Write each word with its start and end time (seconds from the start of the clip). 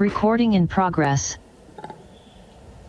Recording 0.00 0.54
in 0.54 0.66
progress. 0.66 1.36
I'd 1.78 1.92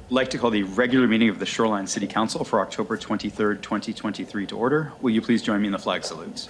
like 0.09 0.29
to 0.29 0.37
call 0.37 0.49
the 0.49 0.63
regular 0.63 1.09
meeting 1.09 1.27
of 1.27 1.39
the 1.39 1.45
Shoreline 1.45 1.85
City 1.85 2.07
Council 2.07 2.45
for 2.45 2.61
October 2.61 2.97
23rd, 2.97 3.61
2023 3.61 4.47
to 4.47 4.57
order. 4.57 4.93
Will 5.01 5.09
you 5.09 5.21
please 5.21 5.41
join 5.43 5.59
me 5.59 5.67
in 5.67 5.73
the 5.73 5.77
flag 5.77 6.05
salutes? 6.05 6.47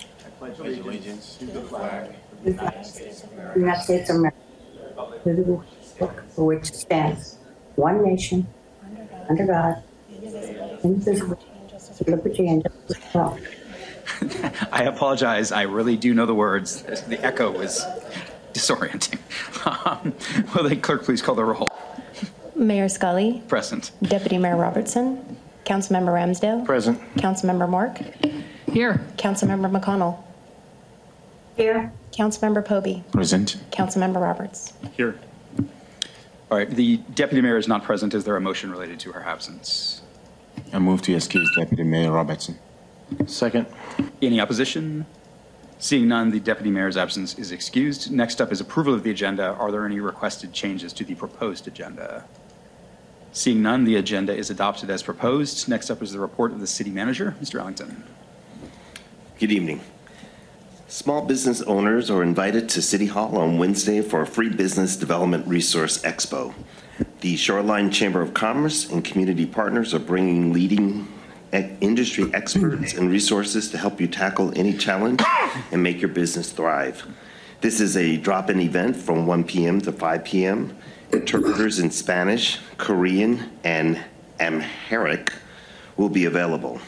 I 0.00 0.30
pledge 0.30 0.58
allegiance 0.58 1.36
to 1.36 1.46
the 1.46 1.62
flag 1.62 2.16
of 2.32 2.44
the 2.44 2.50
United 2.50 2.84
States 2.84 4.10
of 4.10 4.16
America, 4.16 4.36
to 5.22 5.32
the 5.32 5.42
republic 5.44 6.24
for 6.30 6.44
which 6.44 6.70
it 6.70 6.74
stands, 6.74 7.38
one 7.76 8.02
nation, 8.02 8.48
under 9.28 9.46
God, 9.46 9.80
indivisible, 10.82 11.38
liberty 12.08 12.48
and 12.48 12.64
justice 12.64 13.04
for 13.12 13.22
all. 13.22 13.38
I 14.72 14.82
apologize. 14.86 15.52
I 15.52 15.62
really 15.62 15.96
do 15.96 16.14
know 16.14 16.26
the 16.26 16.34
words. 16.34 16.82
The 16.82 17.24
echo 17.24 17.56
was 17.56 17.84
disorienting. 18.52 19.18
Um, 19.86 20.14
Will 20.54 20.68
the 20.68 20.76
clerk 20.76 21.04
please 21.04 21.22
call 21.22 21.34
the 21.34 21.44
roll? 21.44 21.68
Mayor 22.56 22.88
Scully, 22.88 23.42
Present. 23.48 23.90
Deputy 24.02 24.38
Mayor 24.38 24.56
Robertson, 24.56 25.36
Councilmember 25.64 26.12
Ramsdell, 26.12 26.64
Present. 26.64 27.00
Councilmember 27.16 27.68
Mork, 27.68 27.98
Here. 28.72 29.00
Councilmember 29.16 29.70
McConnell, 29.70 30.18
Here, 31.56 31.92
Councilmember 32.12 32.64
Pobee, 32.64 33.02
Present. 33.12 33.56
Councilmember 33.70 34.20
Roberts. 34.20 34.72
Here. 34.96 35.18
All 36.50 36.58
right, 36.58 36.68
the 36.68 36.98
deputy 37.14 37.40
mayor 37.40 37.56
is 37.56 37.66
not 37.66 37.82
present. 37.82 38.12
Is 38.12 38.24
there 38.24 38.36
a 38.36 38.40
motion 38.40 38.70
related 38.70 39.00
to 39.00 39.12
her 39.12 39.22
absence? 39.22 40.02
I 40.72 40.78
move 40.78 41.00
to 41.02 41.14
excuse 41.14 41.50
Deputy 41.56 41.82
Mayor 41.82 42.12
Robertson. 42.12 42.58
Second. 43.26 43.66
Any 44.20 44.38
opposition? 44.40 45.06
Seeing 45.82 46.06
none, 46.06 46.30
the 46.30 46.38
deputy 46.38 46.70
mayor's 46.70 46.96
absence 46.96 47.36
is 47.40 47.50
excused. 47.50 48.12
Next 48.12 48.40
up 48.40 48.52
is 48.52 48.60
approval 48.60 48.94
of 48.94 49.02
the 49.02 49.10
agenda. 49.10 49.46
Are 49.54 49.72
there 49.72 49.84
any 49.84 49.98
requested 49.98 50.52
changes 50.52 50.92
to 50.92 51.04
the 51.04 51.16
proposed 51.16 51.66
agenda? 51.66 52.24
Seeing 53.32 53.62
none, 53.62 53.82
the 53.82 53.96
agenda 53.96 54.32
is 54.32 54.48
adopted 54.48 54.90
as 54.90 55.02
proposed. 55.02 55.68
Next 55.68 55.90
up 55.90 56.00
is 56.00 56.12
the 56.12 56.20
report 56.20 56.52
of 56.52 56.60
the 56.60 56.68
city 56.68 56.90
manager, 56.90 57.34
Mr. 57.42 57.58
Ellington. 57.58 58.04
Good 59.40 59.50
evening. 59.50 59.80
Small 60.86 61.22
business 61.22 61.62
owners 61.62 62.12
are 62.12 62.22
invited 62.22 62.68
to 62.68 62.80
City 62.80 63.06
Hall 63.06 63.36
on 63.36 63.58
Wednesday 63.58 64.02
for 64.02 64.22
a 64.22 64.26
free 64.26 64.50
business 64.50 64.94
development 64.94 65.48
resource 65.48 66.00
expo. 66.02 66.54
The 67.22 67.34
Shoreline 67.34 67.90
Chamber 67.90 68.22
of 68.22 68.34
Commerce 68.34 68.88
and 68.88 69.04
community 69.04 69.46
partners 69.46 69.94
are 69.94 69.98
bringing 69.98 70.52
leading 70.52 71.08
industry 71.52 72.30
experts 72.32 72.94
and 72.94 73.10
resources 73.10 73.70
to 73.70 73.78
help 73.78 74.00
you 74.00 74.06
tackle 74.06 74.52
any 74.56 74.76
challenge 74.76 75.22
and 75.70 75.82
make 75.82 76.00
your 76.00 76.08
business 76.08 76.50
thrive. 76.50 77.06
This 77.60 77.80
is 77.80 77.96
a 77.96 78.16
drop-in 78.16 78.60
event 78.60 78.96
from 78.96 79.26
1 79.26 79.44
p.m. 79.44 79.80
to 79.82 79.92
5 79.92 80.24
p.m. 80.24 80.76
Interpreters 81.12 81.78
in 81.78 81.90
Spanish, 81.90 82.58
Korean, 82.78 83.50
and 83.64 84.02
Amharic 84.40 85.32
will 85.96 86.08
be 86.08 86.24
available. 86.24 86.80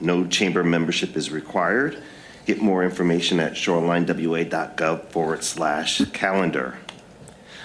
No 0.00 0.26
chamber 0.26 0.62
membership 0.64 1.16
is 1.16 1.30
required. 1.30 2.02
Get 2.44 2.60
more 2.60 2.84
information 2.84 3.40
at 3.40 3.52
shorelinewa.gov 3.52 5.10
forward 5.10 5.44
slash 5.44 6.02
calendar. 6.12 6.78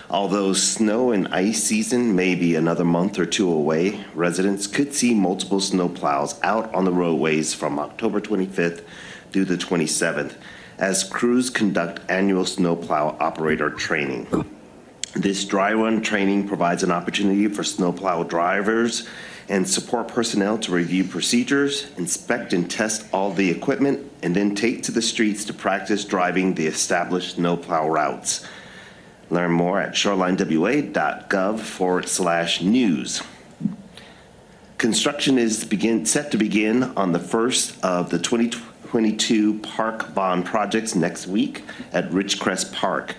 Although 0.09 0.54
snow 0.54 1.12
and 1.12 1.28
ice 1.30 1.64
season 1.64 2.16
may 2.16 2.36
be 2.36 2.56
another 2.56 2.84
month 2.84 3.18
or 3.18 3.26
two 3.26 3.52
away, 3.52 4.03
residents 4.14 4.68
could 4.68 4.94
see 4.94 5.14
multiple 5.14 5.59
snowplows 5.59 6.38
out 6.44 6.74
on 6.74 6.86
the 6.86 6.91
roadways 6.91 7.53
from 7.53 7.80
October 7.80 8.19
25th 8.19 8.84
through 9.31 9.46
the 9.46 9.58
27th 9.58 10.36
as 10.78 11.03
crews 11.03 11.50
conduct 11.50 12.02
annual 12.09 12.46
snowplow 12.46 13.16
operator 13.19 13.69
training. 13.69 14.28
This 15.16 15.46
dry 15.46 15.74
run 15.74 16.02
training 16.02 16.47
provides 16.47 16.84
an 16.84 16.91
opportunity 16.91 17.47
for 17.47 17.64
snowplow 17.64 18.24
drivers 18.24 19.08
and 19.50 19.68
support 19.68 20.08
personnel 20.08 20.58
to 20.58 20.72
review 20.72 21.03
procedures, 21.03 21.88
inspect 21.97 22.53
and 22.53 22.70
test 22.70 23.06
all 23.14 23.31
the 23.31 23.50
equipment, 23.50 24.12
and 24.24 24.35
then 24.35 24.56
take 24.56 24.84
to 24.84 24.91
the 24.91 25.02
streets 25.02 25.46
to 25.46 25.53
practice 25.53 26.06
driving 26.06 26.53
the 26.53 26.66
established 26.66 27.35
snowplow 27.35 27.88
routes. 27.88 28.46
Learn 29.34 29.52
more 29.52 29.80
at 29.80 29.94
shorelinewa.gov 29.94 31.60
forward 31.60 32.08
slash 32.08 32.62
news. 32.62 33.24
Construction 34.78 35.40
is 35.40 35.66
begin, 35.66 36.06
set 36.06 36.30
to 36.30 36.38
begin 36.38 36.84
on 36.96 37.14
the 37.14 37.20
first 37.20 37.84
of 37.84 38.12
the 38.12 38.20
2022 38.20 39.58
park 39.62 40.14
bond 40.14 40.46
projects 40.46 40.94
next 40.94 41.26
week 41.26 41.64
at 41.92 42.12
Ridgecrest 42.12 42.74
Park. 42.74 43.16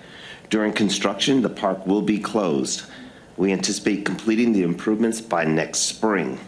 During 0.49 0.71
construction, 0.71 1.41
the 1.41 1.49
park 1.49 1.85
will 1.85 2.01
be 2.01 2.17
closed. 2.17 2.83
We 3.35 3.51
anticipate 3.51 4.05
completing 4.05 4.53
the 4.53 4.63
improvements 4.63 5.19
by 5.19 5.43
next 5.43 5.79
spring. 5.79 6.39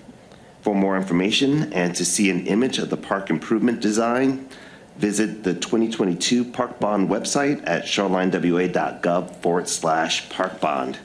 For 0.61 0.75
more 0.75 0.95
information 0.95 1.73
and 1.73 1.93
to 1.97 2.05
see 2.05 2.29
an 2.29 2.47
image 2.47 2.77
of 2.77 2.89
the 2.89 2.95
park 2.95 3.29
improvement 3.29 3.81
design, 3.81 4.47
visit 4.97 5.43
the 5.43 5.53
2022 5.53 6.43
Park 6.45 6.79
Bond 6.79 7.09
website 7.09 7.61
at 7.65 7.83
shorelinewa.gov 7.83 9.35
forward 9.37 9.67
slash 9.67 10.29
park 10.29 10.59
bond. 10.59 10.97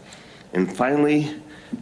And 0.53 0.75
finally, 0.75 1.35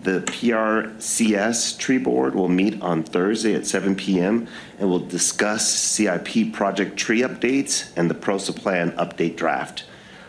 the 0.03 0.20
PRCS 0.20 1.78
Tree 1.78 1.99
Board 1.99 2.34
will 2.34 2.49
meet 2.49 2.81
on 2.82 3.03
Thursday 3.03 3.54
at 3.54 3.66
7 3.66 3.97
PM 3.97 4.47
and 4.78 4.88
will 4.88 5.00
discuss 5.00 5.69
CIP 5.69 6.53
project 6.53 6.97
tree 6.97 7.20
updates 7.20 7.91
and 7.97 8.09
the 8.09 8.15
PROSA 8.15 8.53
plan 8.53 8.93
update 8.93 9.37
draft. 9.37 9.84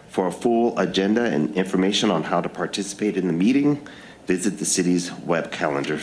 For 0.10 0.28
a 0.28 0.32
full 0.32 0.78
agenda 0.78 1.24
and 1.24 1.56
information 1.56 2.12
on 2.12 2.24
how 2.24 2.42
to 2.42 2.50
participate 2.50 3.18
in 3.18 3.28
the 3.28 3.34
meeting, 3.34 3.88
visit 4.26 4.58
the 4.58 4.66
city's 4.66 5.12
web 5.12 5.52
calendar. 5.52 6.00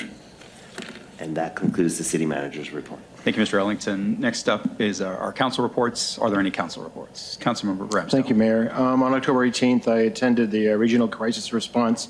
And 1.19 1.37
that 1.37 1.57
concludes 1.57 1.99
the 1.99 2.05
city 2.05 2.25
manager's 2.25 2.73
report. 2.73 3.01
Thank 3.29 3.37
you, 3.37 3.43
Mr. 3.43 3.59
Ellington. 3.59 4.19
Next 4.19 4.49
up 4.49 4.81
is 4.81 5.03
our 5.03 5.15
our 5.19 5.35
council 5.35 5.63
reports. 5.63 6.17
Are 6.17 6.31
there 6.31 6.41
any 6.41 6.51
council 6.51 6.83
reports? 6.83 7.37
Councilmember 7.39 7.87
Ramsdell. 7.87 8.11
Thank 8.11 8.31
you, 8.31 8.35
Mayor. 8.35 8.73
Um, 8.73 9.03
On 9.03 9.13
October 9.13 9.47
18th, 9.47 9.87
I 9.87 9.99
attended 10.05 10.51
the 10.51 10.71
uh, 10.71 10.77
Regional 10.77 11.09
Crisis 11.09 11.53
Response 11.53 12.09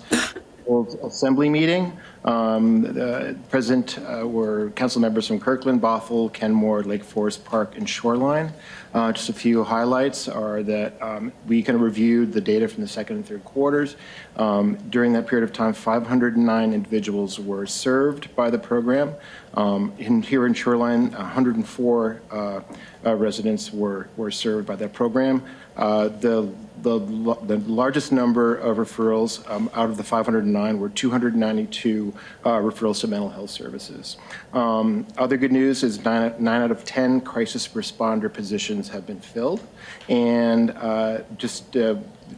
Assembly 1.02 1.48
meeting. 1.48 1.98
Um, 2.24 2.82
the 2.82 3.36
Present 3.48 3.98
uh, 3.98 4.28
were 4.28 4.70
council 4.70 5.00
members 5.00 5.26
from 5.26 5.40
Kirkland, 5.40 5.80
Bothell, 5.80 6.32
Kenmore, 6.32 6.84
Lake 6.84 7.02
Forest 7.02 7.44
Park, 7.44 7.76
and 7.76 7.88
Shoreline. 7.88 8.52
Uh, 8.94 9.10
Just 9.12 9.28
a 9.28 9.32
few 9.32 9.64
highlights 9.64 10.28
are 10.28 10.62
that 10.62 11.00
um, 11.02 11.32
we 11.46 11.62
kind 11.62 11.74
of 11.74 11.82
reviewed 11.82 12.32
the 12.32 12.40
data 12.40 12.68
from 12.68 12.82
the 12.82 12.88
second 12.88 13.16
and 13.16 13.26
third 13.26 13.44
quarters. 13.44 13.96
Um, 14.36 14.76
During 14.90 15.14
that 15.14 15.26
period 15.26 15.48
of 15.48 15.54
time, 15.54 15.72
509 15.72 16.72
individuals 16.72 17.40
were 17.40 17.66
served 17.66 18.34
by 18.36 18.50
the 18.50 18.58
program. 18.58 19.14
Um, 19.54 19.92
in- 19.98 20.22
Here 20.22 20.46
in 20.46 20.54
Shoreline, 20.54 21.10
104 21.12 22.20
uh, 22.30 22.60
uh, 23.04 23.14
residents 23.14 23.72
were 23.72 24.08
were 24.16 24.30
served 24.30 24.66
by 24.66 24.76
that 24.76 24.92
program. 24.92 25.42
Uh, 25.76 26.08
The 26.08 26.48
the 26.82 26.98
the 27.46 27.56
largest 27.66 28.12
number 28.12 28.54
of 28.54 28.76
referrals 28.76 29.48
um, 29.50 29.68
out 29.74 29.90
of 29.90 29.96
the 29.96 30.04
509 30.04 30.78
were 30.78 30.88
292 30.88 32.14
uh, 32.44 32.50
referrals 32.50 33.00
to 33.00 33.08
mental 33.08 33.28
health 33.30 33.50
services. 33.50 34.16
Um, 34.52 35.06
Other 35.16 35.36
good 35.36 35.52
news 35.52 35.82
is 35.82 36.04
nine 36.04 36.34
nine 36.38 36.62
out 36.62 36.70
of 36.70 36.84
10 36.84 37.20
crisis 37.22 37.68
responder 37.68 38.32
positions 38.32 38.88
have 38.90 39.06
been 39.06 39.20
filled. 39.20 39.60
And 40.08 40.70
uh, 40.70 41.22
just 41.36 41.76
uh, 41.76 41.96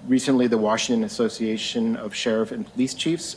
recently, 0.09 0.47
the 0.47 0.59
Washington 0.59 1.05
Association 1.05 1.97
of 1.97 2.15
Sheriff 2.15 2.53
and 2.53 2.65
Police 2.73 2.95
Chiefs 2.95 3.37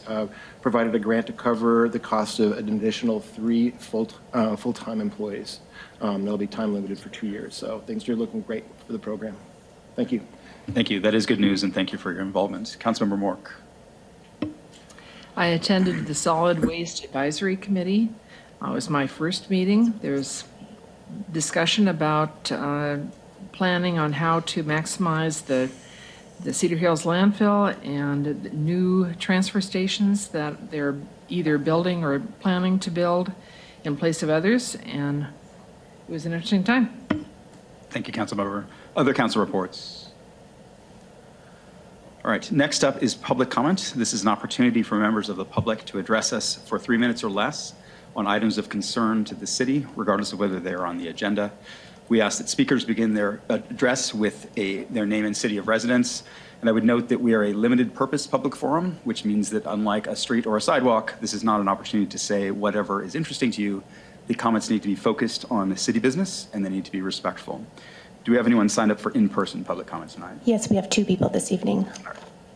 provided 0.63 0.95
a 0.95 0.99
grant 0.99 1.27
to 1.27 1.33
cover 1.33 1.89
the 1.89 1.99
cost 1.99 2.39
of 2.39 2.57
an 2.57 2.69
additional 2.69 3.19
three 3.19 3.71
full, 3.71 4.09
uh, 4.33 4.55
full-time 4.55 5.01
employees. 5.01 5.59
Um, 6.01 6.23
They'll 6.23 6.37
be 6.37 6.47
time 6.47 6.73
limited 6.73 6.97
for 6.97 7.09
two 7.09 7.27
years, 7.27 7.53
so 7.53 7.81
things 7.81 8.07
are 8.07 8.15
looking 8.15 8.41
great 8.41 8.63
for 8.87 8.93
the 8.93 8.99
program. 8.99 9.35
Thank 9.97 10.13
you. 10.13 10.21
Thank 10.71 10.89
you. 10.89 11.01
That 11.01 11.13
is 11.13 11.25
good 11.25 11.41
news, 11.41 11.63
and 11.63 11.73
thank 11.73 11.91
you 11.91 11.97
for 11.97 12.13
your 12.13 12.21
involvement. 12.21 12.77
Councilmember 12.79 13.19
Mork. 13.19 14.51
I 15.35 15.47
attended 15.47 16.05
the 16.05 16.15
Solid 16.15 16.65
Waste 16.65 17.03
Advisory 17.03 17.57
Committee. 17.57 18.09
Uh, 18.61 18.71
It 18.71 18.73
was 18.73 18.89
my 18.89 19.05
first 19.05 19.49
meeting. 19.49 19.99
There's 20.01 20.45
discussion 21.33 21.89
about 21.89 22.49
uh, 22.51 22.97
planning 23.51 23.99
on 23.99 24.13
how 24.13 24.39
to 24.39 24.63
maximize 24.63 25.45
the, 25.45 25.69
the 26.43 26.53
Cedar 26.53 26.75
Hills 26.75 27.03
landfill 27.03 27.75
and 27.85 28.51
new 28.53 29.13
transfer 29.15 29.61
stations 29.61 30.27
that 30.29 30.71
they're 30.71 30.95
either 31.29 31.57
building 31.57 32.03
or 32.03 32.19
planning 32.19 32.79
to 32.79 32.91
build 32.91 33.31
in 33.83 33.95
place 33.95 34.21
of 34.23 34.29
others, 34.29 34.75
and 34.85 35.23
it 36.07 36.11
was 36.11 36.25
an 36.25 36.33
interesting 36.33 36.63
time. 36.63 37.25
Thank 37.89 38.07
you, 38.07 38.13
Councilmember. 38.13 38.65
Other 38.95 39.13
council 39.13 39.41
reports? 39.41 40.11
All 42.23 42.31
right, 42.31 42.49
next 42.51 42.83
up 42.83 43.01
is 43.01 43.15
public 43.15 43.49
comment. 43.49 43.93
This 43.95 44.13
is 44.13 44.21
an 44.21 44.27
opportunity 44.27 44.83
for 44.83 44.95
members 44.95 45.29
of 45.29 45.35
the 45.35 45.45
public 45.45 45.85
to 45.85 45.99
address 45.99 46.31
us 46.33 46.55
for 46.55 46.79
three 46.79 46.97
minutes 46.97 47.23
or 47.23 47.29
less 47.29 47.73
on 48.15 48.27
items 48.27 48.57
of 48.57 48.69
concern 48.69 49.25
to 49.25 49.35
the 49.35 49.47
city, 49.47 49.85
regardless 49.95 50.33
of 50.33 50.39
whether 50.39 50.59
they 50.59 50.73
are 50.73 50.85
on 50.85 50.97
the 50.97 51.07
agenda. 51.07 51.51
We 52.09 52.21
ask 52.21 52.37
that 52.37 52.49
speakers 52.49 52.85
begin 52.85 53.13
their 53.13 53.41
address 53.49 54.13
with 54.13 54.55
a, 54.57 54.83
their 54.85 55.05
name 55.05 55.25
and 55.25 55.35
city 55.35 55.57
of 55.57 55.67
residence, 55.67 56.23
And 56.63 56.69
I 56.69 56.71
would 56.71 56.85
note 56.85 57.09
that 57.09 57.19
we 57.19 57.33
are 57.33 57.43
a 57.43 57.51
limited 57.51 57.93
purpose 57.93 58.25
public 58.25 58.55
forum, 58.55 58.97
which 59.03 59.25
means 59.25 59.49
that 59.49 59.65
unlike 59.65 60.07
a 60.07 60.15
street 60.15 60.45
or 60.45 60.55
a 60.55 60.61
sidewalk, 60.61 61.13
this 61.19 61.33
is 61.33 61.43
not 61.43 61.59
an 61.59 61.67
opportunity 61.67 62.09
to 62.09 62.17
say 62.17 62.51
whatever 62.51 63.03
is 63.03 63.15
interesting 63.15 63.51
to 63.51 63.61
you. 63.61 63.83
The 64.27 64.33
comments 64.33 64.69
need 64.69 64.81
to 64.81 64.87
be 64.87 64.95
focused 64.95 65.43
on 65.51 65.67
the 65.67 65.75
city 65.75 65.99
business 65.99 66.47
and 66.53 66.65
they 66.65 66.69
need 66.69 66.85
to 66.85 66.91
be 66.93 67.01
respectful. 67.01 67.65
Do 68.23 68.31
we 68.31 68.37
have 68.37 68.45
anyone 68.45 68.69
signed 68.69 68.93
up 68.93 68.99
for 69.01 69.11
in-person 69.11 69.65
public 69.65 69.87
comments 69.87 70.13
tonight? 70.13 70.37
Yes, 70.45 70.69
we 70.69 70.77
have 70.77 70.89
two 70.89 71.03
people 71.03 71.27
this 71.27 71.51
evening. 71.51 71.85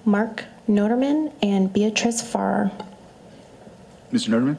Mark 0.05 0.45
Noterman 0.69 1.33
and 1.41 1.73
Beatrice 1.73 2.21
Farrar. 2.21 2.71
Mr. 4.13 4.29
Noterman? 4.29 4.57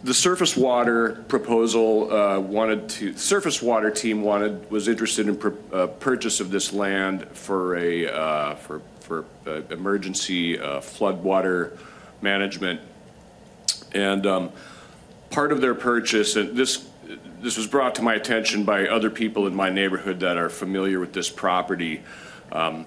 The 0.04 0.14
surface 0.14 0.56
water 0.56 1.24
proposal 1.26 2.12
uh, 2.12 2.38
wanted 2.38 2.88
to, 2.90 3.16
surface 3.16 3.60
water 3.60 3.90
team 3.90 4.22
wanted, 4.22 4.70
was 4.70 4.86
interested 4.86 5.26
in 5.26 5.58
uh, 5.72 5.88
purchase 5.88 6.38
of 6.38 6.52
this 6.52 6.72
land 6.72 7.26
for 7.32 7.76
a, 7.76 8.06
uh, 8.06 8.54
for, 8.54 8.80
for 9.00 9.24
uh, 9.44 9.62
emergency 9.70 10.56
uh, 10.56 10.78
floodwater 10.78 11.76
management. 12.22 12.80
And 13.90 14.24
um, 14.24 14.52
part 15.30 15.52
of 15.52 15.60
their 15.60 15.74
purchase, 15.74 16.36
and 16.36 16.56
this, 16.56 16.88
this 17.40 17.56
was 17.56 17.66
brought 17.66 17.94
to 17.96 18.02
my 18.02 18.14
attention 18.14 18.64
by 18.64 18.88
other 18.88 19.10
people 19.10 19.46
in 19.46 19.54
my 19.54 19.70
neighborhood 19.70 20.20
that 20.20 20.36
are 20.36 20.48
familiar 20.48 21.00
with 21.00 21.12
this 21.12 21.30
property. 21.30 22.02
Um, 22.52 22.86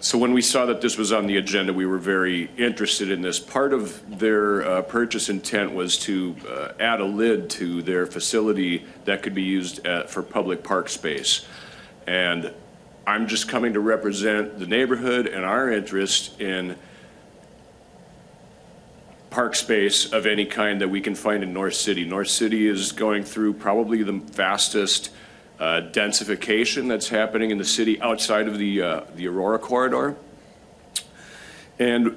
So 0.00 0.18
when 0.18 0.34
we 0.34 0.42
saw 0.42 0.66
that 0.66 0.80
this 0.82 0.98
was 0.98 1.12
on 1.12 1.26
the 1.26 1.38
agenda, 1.38 1.72
we 1.72 1.86
were 1.86 2.02
very 2.16 2.50
interested 2.58 3.10
in 3.10 3.22
this. 3.22 3.40
Part 3.40 3.72
of 3.72 4.18
their 4.18 4.62
uh, 4.62 4.82
purchase 4.82 5.30
intent 5.30 5.72
was 5.72 5.96
to 6.00 6.36
uh, 6.46 6.72
add 6.78 7.00
a 7.00 7.06
lid 7.06 7.48
to 7.50 7.80
their 7.80 8.04
facility 8.04 8.84
that 9.06 9.22
could 9.22 9.34
be 9.34 9.42
used 9.42 9.86
uh, 9.86 10.04
for 10.04 10.22
public 10.22 10.62
park 10.62 10.90
space. 10.90 11.46
And 12.06 12.52
I'm 13.06 13.26
just 13.26 13.48
coming 13.48 13.72
to 13.72 13.80
represent 13.80 14.58
the 14.58 14.66
neighborhood 14.66 15.26
and 15.26 15.42
our 15.42 15.72
interest 15.72 16.38
in 16.38 16.76
park 19.34 19.56
space 19.56 20.12
of 20.12 20.26
any 20.26 20.44
kind 20.44 20.80
that 20.80 20.88
we 20.88 21.00
can 21.00 21.16
find 21.16 21.42
in 21.42 21.52
North 21.52 21.74
City. 21.74 22.04
North 22.04 22.28
City 22.28 22.68
is 22.68 22.92
going 22.92 23.24
through 23.24 23.52
probably 23.52 24.04
the 24.04 24.20
fastest 24.30 25.10
uh, 25.58 25.80
densification 25.90 26.86
that's 26.86 27.08
happening 27.08 27.50
in 27.50 27.58
the 27.58 27.64
city 27.64 28.00
outside 28.00 28.46
of 28.46 28.58
the, 28.58 28.80
uh, 28.80 29.00
the 29.16 29.26
Aurora 29.26 29.58
corridor. 29.58 30.14
And 31.80 32.16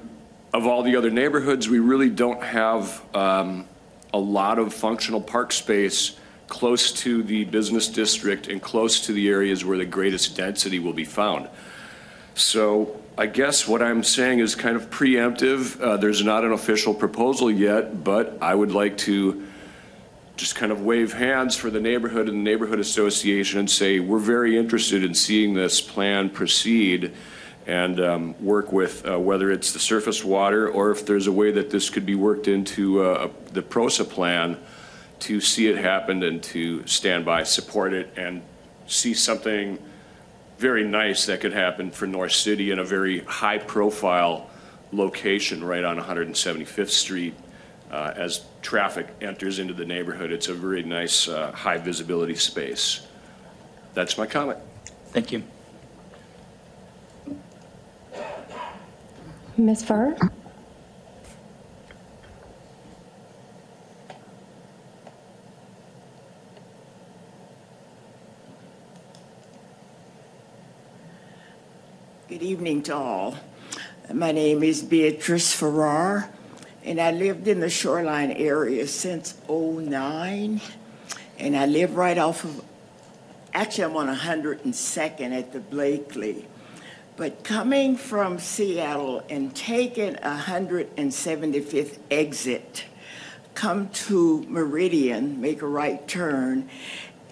of 0.54 0.68
all 0.68 0.84
the 0.84 0.94
other 0.94 1.10
neighborhoods, 1.10 1.68
we 1.68 1.80
really 1.80 2.08
don't 2.08 2.40
have 2.40 3.02
um, 3.16 3.66
a 4.14 4.18
lot 4.18 4.60
of 4.60 4.72
functional 4.72 5.20
park 5.20 5.50
space 5.50 6.16
close 6.46 6.92
to 6.92 7.24
the 7.24 7.42
business 7.46 7.88
district 7.88 8.46
and 8.46 8.62
close 8.62 9.06
to 9.06 9.12
the 9.12 9.28
areas 9.28 9.64
where 9.64 9.76
the 9.76 9.84
greatest 9.84 10.36
density 10.36 10.78
will 10.78 10.92
be 10.92 11.04
found. 11.04 11.48
So 12.38 13.00
I 13.16 13.26
guess 13.26 13.66
what 13.66 13.82
I'm 13.82 14.04
saying 14.04 14.38
is 14.38 14.54
kind 14.54 14.76
of 14.76 14.90
preemptive. 14.90 15.80
Uh, 15.80 15.96
There's 15.96 16.22
not 16.22 16.44
an 16.44 16.52
official 16.52 16.94
proposal 16.94 17.50
yet, 17.50 18.04
but 18.04 18.38
I 18.40 18.54
would 18.54 18.70
like 18.70 18.96
to 18.98 19.44
just 20.36 20.54
kind 20.54 20.70
of 20.70 20.82
wave 20.82 21.12
hands 21.12 21.56
for 21.56 21.68
the 21.68 21.80
neighborhood 21.80 22.28
and 22.28 22.38
the 22.38 22.50
neighborhood 22.50 22.78
association 22.78 23.58
and 23.58 23.68
say, 23.68 23.98
we're 23.98 24.20
very 24.20 24.56
interested 24.56 25.02
in 25.02 25.14
seeing 25.14 25.54
this 25.54 25.80
plan 25.80 26.30
proceed 26.30 27.12
and 27.66 27.98
um, 28.00 28.44
work 28.44 28.70
with, 28.70 29.04
uh, 29.04 29.18
whether 29.18 29.50
it's 29.50 29.72
the 29.72 29.80
surface 29.80 30.22
water 30.22 30.68
or 30.68 30.92
if 30.92 31.04
there's 31.04 31.26
a 31.26 31.32
way 31.32 31.50
that 31.50 31.70
this 31.70 31.90
could 31.90 32.06
be 32.06 32.14
worked 32.14 32.46
into 32.46 33.02
uh, 33.02 33.28
the 33.52 33.62
PROSA 33.62 34.04
plan 34.04 34.56
to 35.18 35.40
see 35.40 35.66
it 35.66 35.76
happen 35.76 36.22
and 36.22 36.40
to 36.44 36.86
stand 36.86 37.24
by, 37.24 37.42
support 37.42 37.92
it, 37.92 38.12
and 38.16 38.42
see 38.86 39.12
something 39.12 39.76
very 40.58 40.84
nice 40.84 41.26
that 41.26 41.40
could 41.40 41.52
happen 41.52 41.90
for 41.90 42.06
North 42.06 42.32
City 42.32 42.72
in 42.72 42.80
a 42.80 42.84
very 42.84 43.20
high-profile 43.20 44.50
location 44.92 45.62
right 45.62 45.84
on 45.84 45.98
175th 45.98 46.90
Street. 46.90 47.34
Uh, 47.90 48.12
As 48.16 48.44
traffic 48.60 49.06
enters 49.20 49.60
into 49.60 49.72
the 49.72 49.84
neighborhood, 49.84 50.32
it's 50.32 50.48
a 50.48 50.54
very 50.54 50.82
nice, 50.82 51.28
uh, 51.28 51.52
high-visibility 51.52 52.34
space. 52.34 53.06
That's 53.94 54.18
my 54.18 54.26
comment. 54.26 54.58
Thank 55.12 55.32
you. 55.32 55.42
Ms. 59.56 59.84
Farrar? 59.84 60.16
Good 72.28 72.42
evening 72.42 72.82
to 72.82 72.94
all. 72.94 73.36
My 74.12 74.32
name 74.32 74.62
is 74.62 74.82
Beatrice 74.82 75.54
Farrar, 75.54 76.28
and 76.84 77.00
I 77.00 77.10
lived 77.10 77.48
in 77.48 77.60
the 77.60 77.70
shoreline 77.70 78.32
area 78.32 78.86
since 78.86 79.34
'09. 79.48 80.60
And 81.38 81.56
I 81.56 81.64
live 81.64 81.96
right 81.96 82.18
off 82.18 82.44
of, 82.44 82.62
actually, 83.54 83.84
I'm 83.84 83.96
on 83.96 84.14
102nd 84.14 85.32
at 85.32 85.54
the 85.54 85.60
Blakely. 85.60 86.46
But 87.16 87.44
coming 87.44 87.96
from 87.96 88.38
Seattle 88.38 89.24
and 89.30 89.56
taking 89.56 90.16
175th 90.16 91.98
exit, 92.10 92.84
come 93.54 93.88
to 93.88 94.44
Meridian, 94.48 95.40
make 95.40 95.62
a 95.62 95.66
right 95.66 96.06
turn, 96.06 96.68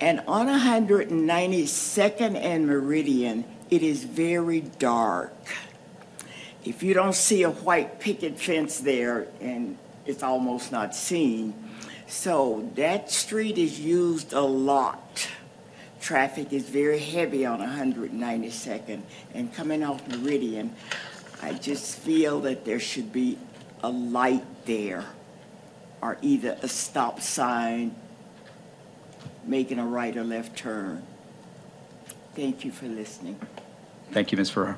and 0.01 0.23
on 0.27 0.47
192nd 0.47 2.35
and 2.35 2.67
Meridian, 2.67 3.45
it 3.71 3.83
is 3.83 4.05
very 4.05 4.61
dark. 4.61 5.35
If 6.65 6.83
you 6.83 6.95
don't 6.95 7.15
see 7.15 7.43
a 7.43 7.51
white 7.51 8.01
picket 8.01 8.39
fence 8.39 8.79
there, 8.79 9.29
and 9.41 9.79
it's 10.05 10.23
almost 10.23 10.73
not 10.73 10.95
seen, 10.95 11.55
so 12.07 12.71
that 12.75 13.11
street 13.11 13.59
is 13.59 13.81
used 13.81 14.33
a 14.33 14.41
lot. 14.41 15.29
Traffic 16.01 16.53
is 16.53 16.69
very 16.69 16.99
heavy 16.99 17.45
on 17.47 17.61
192nd, 17.61 19.03
and 19.35 19.53
coming 19.55 19.83
off 19.83 20.07
Meridian, 20.09 20.75
I 21.43 21.53
just 21.55 21.99
feel 21.99 22.41
that 22.41 22.65
there 22.65 22.81
should 22.81 23.13
be 23.13 23.39
a 23.83 23.89
light 23.89 24.45
there, 24.67 25.05
or 26.01 26.19
either 26.23 26.57
a 26.63 26.69
stop 26.69 27.21
sign 27.21 27.95
making 29.45 29.79
a 29.79 29.87
right 29.87 30.17
or 30.17 30.25
left 30.25 30.57
turn. 30.57 31.03
Thank 32.37 32.67
you 32.67 32.71
for 32.71 32.87
listening. 32.87 33.41
Thank 34.13 34.31
you, 34.31 34.37
Ms. 34.37 34.51
Farrar. 34.51 34.77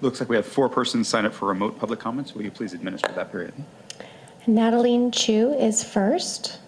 Looks 0.00 0.20
like 0.20 0.30
we 0.30 0.36
have 0.36 0.46
four 0.46 0.70
persons 0.70 1.06
sign 1.06 1.26
up 1.26 1.34
for 1.34 1.46
remote 1.46 1.78
public 1.78 2.00
comments. 2.00 2.34
Will 2.34 2.42
you 2.42 2.50
please 2.50 2.72
administer 2.72 3.12
that 3.12 3.30
period? 3.30 3.52
Natalie 4.46 5.10
Chu 5.10 5.52
is 5.52 5.84
first. 5.84 6.58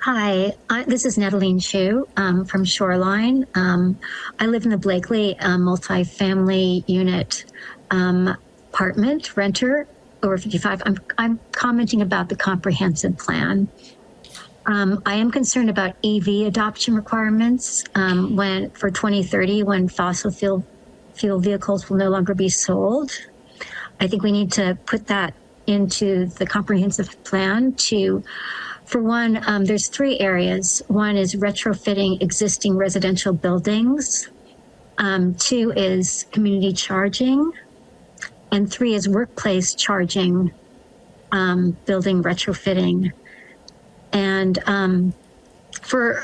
Hi, 0.00 0.52
I, 0.68 0.84
this 0.84 1.06
is 1.06 1.16
Natalie 1.16 1.58
Chu 1.58 2.06
um, 2.18 2.44
from 2.44 2.66
Shoreline. 2.66 3.46
Um, 3.54 3.98
I 4.38 4.46
live 4.46 4.64
in 4.64 4.70
the 4.70 4.76
Blakely 4.76 5.38
uh, 5.38 5.56
multifamily 5.56 6.86
unit 6.86 7.46
um, 7.90 8.36
apartment 8.72 9.38
renter 9.38 9.88
over 10.22 10.36
55. 10.36 10.82
I'm, 10.84 10.98
I'm 11.16 11.40
commenting 11.52 12.02
about 12.02 12.28
the 12.28 12.36
comprehensive 12.36 13.16
plan. 13.16 13.68
Um, 14.68 15.02
I 15.06 15.14
am 15.14 15.30
concerned 15.30 15.70
about 15.70 15.96
EV 16.04 16.46
adoption 16.46 16.94
requirements 16.94 17.84
um, 17.94 18.36
when 18.36 18.70
for 18.72 18.90
2030 18.90 19.62
when 19.62 19.88
fossil 19.88 20.30
fuel 20.30 20.62
fuel 21.14 21.40
vehicles 21.40 21.88
will 21.88 21.96
no 21.96 22.10
longer 22.10 22.34
be 22.34 22.50
sold. 22.50 23.10
I 23.98 24.06
think 24.06 24.22
we 24.22 24.30
need 24.30 24.52
to 24.52 24.78
put 24.84 25.06
that 25.06 25.32
into 25.66 26.26
the 26.26 26.46
comprehensive 26.46 27.24
plan 27.24 27.72
to 27.88 28.22
for 28.84 29.02
one, 29.02 29.42
um, 29.46 29.64
there's 29.64 29.88
three 29.88 30.18
areas. 30.18 30.82
One 30.88 31.16
is 31.16 31.34
retrofitting 31.34 32.22
existing 32.22 32.76
residential 32.76 33.32
buildings. 33.32 34.28
Um, 34.98 35.34
two 35.34 35.72
is 35.76 36.26
community 36.30 36.72
charging. 36.72 37.52
And 38.52 38.70
three 38.70 38.94
is 38.94 39.08
workplace 39.08 39.74
charging, 39.74 40.52
um, 41.32 41.76
building 41.84 42.22
retrofitting. 42.22 43.12
And 44.12 44.58
um, 44.66 45.14
for, 45.82 46.22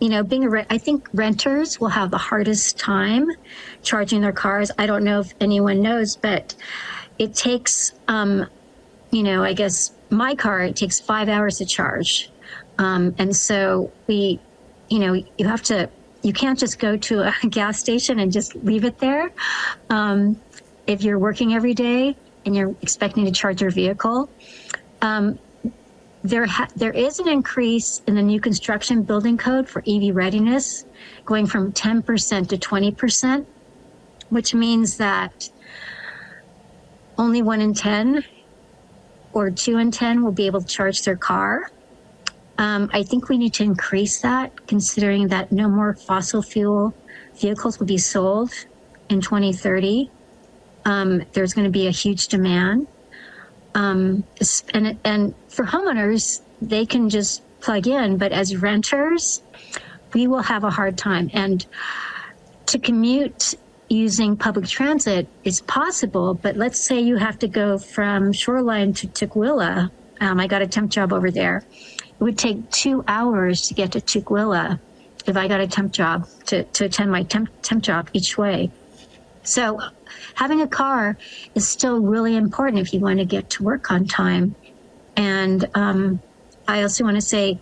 you 0.00 0.08
know, 0.08 0.22
being 0.22 0.44
a, 0.44 0.50
re- 0.50 0.66
I 0.70 0.78
think 0.78 1.06
renters 1.12 1.78
will 1.80 1.88
have 1.88 2.10
the 2.10 2.18
hardest 2.18 2.78
time 2.78 3.26
charging 3.82 4.20
their 4.20 4.32
cars. 4.32 4.70
I 4.78 4.86
don't 4.86 5.04
know 5.04 5.20
if 5.20 5.32
anyone 5.40 5.82
knows, 5.82 6.16
but 6.16 6.54
it 7.18 7.34
takes, 7.34 7.92
um, 8.08 8.46
you 9.10 9.22
know, 9.22 9.42
I 9.42 9.52
guess 9.52 9.90
my 10.10 10.34
car, 10.34 10.62
it 10.62 10.76
takes 10.76 11.00
five 11.00 11.28
hours 11.28 11.58
to 11.58 11.66
charge. 11.66 12.32
Um, 12.78 13.14
and 13.18 13.34
so 13.34 13.94
we, 14.06 14.42
you 14.88 14.98
know, 14.98 15.14
you 15.14 15.46
have 15.46 15.62
to, 15.64 15.90
you 16.22 16.32
can't 16.32 16.58
just 16.58 16.78
go 16.78 16.96
to 16.96 17.20
a 17.22 17.34
gas 17.48 17.78
station 17.78 18.18
and 18.18 18.32
just 18.32 18.54
leave 18.54 18.84
it 18.84 18.98
there. 18.98 19.30
Um, 19.88 20.42
if 20.86 21.02
you're 21.02 21.18
working 21.18 21.54
every 21.54 21.74
day 21.74 22.16
and 22.44 22.54
you're 22.54 22.74
expecting 22.82 23.24
to 23.24 23.32
charge 23.32 23.60
your 23.60 23.70
vehicle, 23.70 24.30
um, 25.02 25.38
there 26.26 26.46
there 26.76 26.92
is 26.92 27.18
an 27.18 27.28
increase 27.28 28.02
in 28.06 28.14
the 28.14 28.22
new 28.22 28.40
construction 28.40 29.02
building 29.02 29.36
code 29.36 29.68
for 29.68 29.82
EV 29.86 30.14
readiness, 30.14 30.84
going 31.24 31.46
from 31.46 31.72
10% 31.72 32.48
to 32.48 32.56
20%, 32.56 33.46
which 34.30 34.54
means 34.54 34.96
that 34.96 35.48
only 37.18 37.42
one 37.42 37.60
in 37.60 37.72
10 37.74 38.24
or 39.32 39.50
two 39.50 39.78
in 39.78 39.90
10 39.90 40.22
will 40.24 40.32
be 40.32 40.46
able 40.46 40.60
to 40.60 40.66
charge 40.66 41.02
their 41.02 41.16
car. 41.16 41.70
Um, 42.58 42.90
I 42.92 43.02
think 43.02 43.28
we 43.28 43.36
need 43.36 43.52
to 43.54 43.64
increase 43.64 44.20
that, 44.20 44.66
considering 44.66 45.28
that 45.28 45.52
no 45.52 45.68
more 45.68 45.94
fossil 45.94 46.42
fuel 46.42 46.94
vehicles 47.38 47.78
will 47.78 47.86
be 47.86 47.98
sold 47.98 48.50
in 49.10 49.20
2030. 49.20 50.10
Um, 50.86 51.22
there's 51.32 51.52
going 51.52 51.66
to 51.66 51.70
be 51.70 51.86
a 51.86 51.90
huge 51.90 52.28
demand. 52.28 52.86
Um, 53.76 54.24
and, 54.72 54.98
and 55.04 55.34
for 55.48 55.66
homeowners, 55.66 56.40
they 56.62 56.86
can 56.86 57.10
just 57.10 57.42
plug 57.60 57.86
in, 57.86 58.16
but 58.16 58.32
as 58.32 58.56
renters, 58.56 59.42
we 60.14 60.26
will 60.26 60.42
have 60.42 60.64
a 60.64 60.70
hard 60.70 60.96
time. 60.96 61.30
And 61.34 61.64
to 62.66 62.78
commute 62.78 63.54
using 63.90 64.34
public 64.34 64.66
transit 64.66 65.28
is 65.44 65.60
possible, 65.60 66.32
but 66.32 66.56
let's 66.56 66.80
say 66.80 67.00
you 67.00 67.16
have 67.16 67.38
to 67.40 67.48
go 67.48 67.76
from 67.76 68.32
Shoreline 68.32 68.94
to 68.94 69.08
Tukwila. 69.08 69.90
Um, 70.20 70.40
I 70.40 70.46
got 70.46 70.62
a 70.62 70.66
temp 70.66 70.90
job 70.90 71.12
over 71.12 71.30
there. 71.30 71.62
It 72.18 72.24
would 72.24 72.38
take 72.38 72.70
two 72.70 73.04
hours 73.06 73.68
to 73.68 73.74
get 73.74 73.92
to 73.92 74.00
Tukwila 74.00 74.80
if 75.26 75.36
I 75.36 75.48
got 75.48 75.60
a 75.60 75.66
temp 75.66 75.92
job 75.92 76.26
to, 76.46 76.64
to 76.64 76.86
attend 76.86 77.12
my 77.12 77.24
temp, 77.24 77.50
temp 77.60 77.82
job 77.82 78.08
each 78.14 78.38
way. 78.38 78.70
So 79.42 79.80
having 80.34 80.60
a 80.60 80.68
car 80.68 81.16
is 81.54 81.68
still 81.68 82.00
really 82.00 82.36
important 82.36 82.80
if 82.80 82.92
you 82.92 83.00
want 83.00 83.18
to 83.18 83.24
get 83.24 83.48
to 83.50 83.64
work 83.64 83.90
on 83.90 84.06
time. 84.06 84.54
And 85.16 85.66
um, 85.74 86.20
I 86.68 86.82
also 86.82 87.04
want 87.04 87.16
to 87.16 87.22
say, 87.22 87.58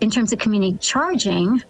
in 0.00 0.10
terms 0.10 0.32
of 0.32 0.38
community 0.38 0.78
charging, 0.78 1.60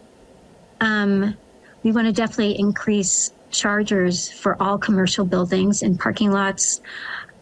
um, 0.80 1.36
we 1.82 1.92
want 1.92 2.06
to 2.06 2.12
definitely 2.12 2.58
increase 2.58 3.30
chargers 3.50 4.30
for 4.30 4.60
all 4.60 4.78
commercial 4.78 5.24
buildings 5.24 5.82
and 5.82 5.98
parking 5.98 6.30
lots. 6.30 6.80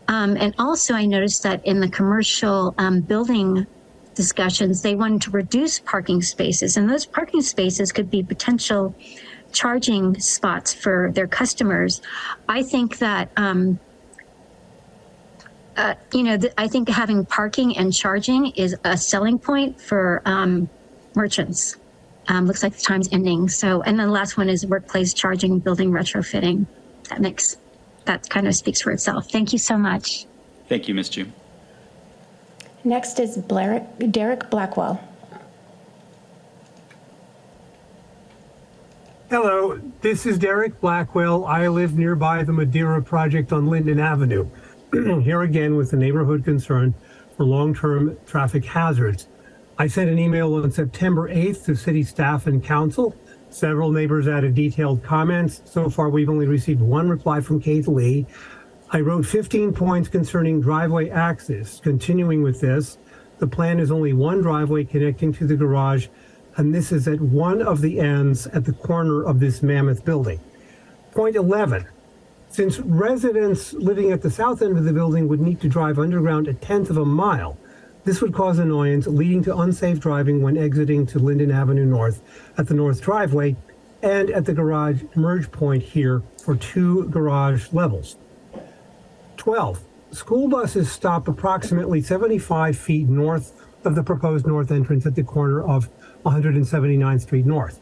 Um, 0.09 0.37
and 0.37 0.55
also, 0.59 0.95
I 0.95 1.07
noticed 1.07 1.43
that 1.45 1.61
in 1.65 1.81
the 1.81 1.89
commercial 1.89 2.75
um, 2.79 3.01
building 3.01 3.67
discussions, 4.15 4.83
they 4.83 4.95
wanted 4.95 5.23
to 5.23 5.31
reduce 5.31 5.81
parking 5.81 6.21
spaces, 6.23 6.77
and 6.77 6.89
those 6.89 7.07
parking 7.07 7.41
spaces 7.41 7.91
could 7.91 8.11
be 8.11 8.23
potential 8.23 8.95
charging 9.55 10.21
spots 10.21 10.75
for 10.75 11.11
their 11.15 11.27
customers. 11.27 12.03
I 12.49 12.63
think 12.63 12.99
that. 12.99 13.31
Um, 13.37 13.79
uh, 15.77 15.95
you 16.13 16.23
know, 16.23 16.37
th- 16.37 16.53
I 16.57 16.69
think 16.69 16.89
having 16.89 17.27
parking 17.27 17.77
and 17.77 17.93
charging 17.93 18.47
is 18.51 18.77
a 18.85 18.97
selling 18.97 19.41
point 19.41 19.81
for 19.81 20.23
um, 20.25 20.69
merchants. 21.17 21.77
Um, 22.29 22.47
looks 22.47 22.63
like 22.63 22.77
the 22.77 22.83
time's 22.83 23.09
ending. 23.13 23.49
So, 23.49 23.83
and 23.83 23.99
then 23.99 24.07
the 24.07 24.13
last 24.13 24.37
one 24.37 24.49
is 24.49 24.65
workplace 24.65 25.13
charging, 25.13 25.59
building 25.59 25.91
retrofitting. 25.91 26.67
That 27.09 27.21
makes, 27.21 27.57
that 28.05 28.31
kind 28.31 28.47
of 28.47 28.55
speaks 28.55 28.83
for 28.83 28.93
itself. 28.93 29.31
Thank 29.33 29.53
you 29.53 29.59
so 29.59 29.77
much. 29.77 30.27
Thank 30.69 30.87
you, 30.87 30.95
Ms. 30.95 31.09
Chu. 31.09 31.27
Next 32.85 33.19
is 33.19 33.37
Blair- 33.39 33.87
Derek 33.99 34.51
Blackwell. 34.51 35.03
Hello, 39.29 39.81
this 40.05 40.27
is 40.27 40.39
Derek 40.39 40.79
Blackwell. 40.83 41.47
I 41.47 41.67
live 41.67 41.97
nearby 41.97 42.43
the 42.43 42.53
Madeira 42.53 43.03
project 43.03 43.55
on 43.55 43.69
Linden 43.69 43.99
Avenue. 43.99 44.47
Here 44.93 45.41
again 45.41 45.77
with 45.77 45.93
the 45.93 45.97
neighborhood 45.97 46.45
concern 46.45 46.95
for 47.35 47.47
long-term 47.47 48.19
traffic 48.27 48.67
hazards. 48.67 49.29
I 49.79 49.87
sent 49.87 50.11
an 50.11 50.19
email 50.19 50.57
on 50.57 50.71
September 50.71 51.31
8th 51.31 51.65
to 51.65 51.75
city 51.75 52.03
staff 52.03 52.47
and 52.47 52.63
council. 52.63 53.17
Several 53.49 53.91
neighbors 53.91 54.29
added 54.29 54.55
detailed 54.55 55.03
comments. 55.03 55.63
So 55.65 55.89
far, 55.89 56.11
we've 56.11 56.29
only 56.29 56.49
received 56.49 56.83
one 56.83 57.09
reply 57.09 57.41
from 57.41 57.59
Kate 57.59 57.89
Lee. 57.89 58.27
I 58.91 59.01
wrote 59.01 59.25
15 59.25 59.73
points 59.73 60.11
concerning 60.11 60.61
driveway 60.61 61.09
access. 61.09 61.81
Continuing 61.81 62.43
with 62.43 62.61
this, 62.61 62.99
the 63.39 63.47
plan 63.47 63.81
is 63.81 63.91
only 63.91 64.13
one 64.13 64.43
driveway 64.43 64.85
connecting 64.85 65.33
to 65.33 65.47
the 65.47 65.57
garage, 65.57 66.09
and 66.57 66.75
this 66.75 66.93
is 66.93 67.09
at 67.09 67.21
one 67.21 67.61
of 67.63 67.81
the 67.81 68.01
ends 68.01 68.47
at 68.49 68.65
the 68.65 68.73
corner 68.73 69.23
of 69.23 69.41
this 69.41 69.63
mammoth 69.63 70.05
building. 70.05 70.41
Point 71.13 71.37
11. 71.37 71.87
Since 72.49 72.79
residents 72.81 73.73
living 73.73 74.13
at 74.13 74.23
the 74.23 74.31
south 74.31 74.63
end 74.63 74.79
of 74.79 74.85
the 74.85 74.93
building 74.93 75.27
would 75.29 75.41
need 75.41 75.61
to 75.63 75.69
drive 75.69 75.99
underground 75.99 76.47
a 76.47 76.55
tenth 76.55 76.91
of 76.91 76.97
a 76.97 77.05
mile, 77.05 77.59
this 78.05 78.21
would 78.21 78.35
cause 78.35 78.59
annoyance, 78.59 79.07
leading 79.07 79.43
to 79.45 79.57
unsafe 79.57 79.99
driving 79.99 80.43
when 80.43 80.57
exiting 80.57 81.07
to 81.07 81.19
Linden 81.19 81.51
Avenue 81.51 81.87
North 81.87 82.23
at 82.59 82.69
the 82.69 82.75
north 82.75 83.01
driveway 83.01 83.57
and 84.03 84.31
at 84.31 84.45
the 84.45 84.53
garage 84.53 85.03
merge 85.17 85.51
point 85.51 85.83
here 85.83 86.23
for 86.43 86.55
two 86.55 87.09
garage 87.09 87.73
levels. 87.73 88.17
12. 89.39 89.83
School 90.13 90.49
buses 90.49 90.93
stop 90.93 91.27
approximately 91.27 92.03
75 92.03 92.79
feet 92.79 93.09
north 93.09 93.53
of 93.85 93.95
the 93.95 94.03
proposed 94.03 94.47
north 94.47 94.71
entrance 94.71 95.07
at 95.07 95.15
the 95.15 95.23
corner 95.23 95.63
of 95.63 95.89
179th 96.25 97.23
Street 97.23 97.47
North. 97.47 97.81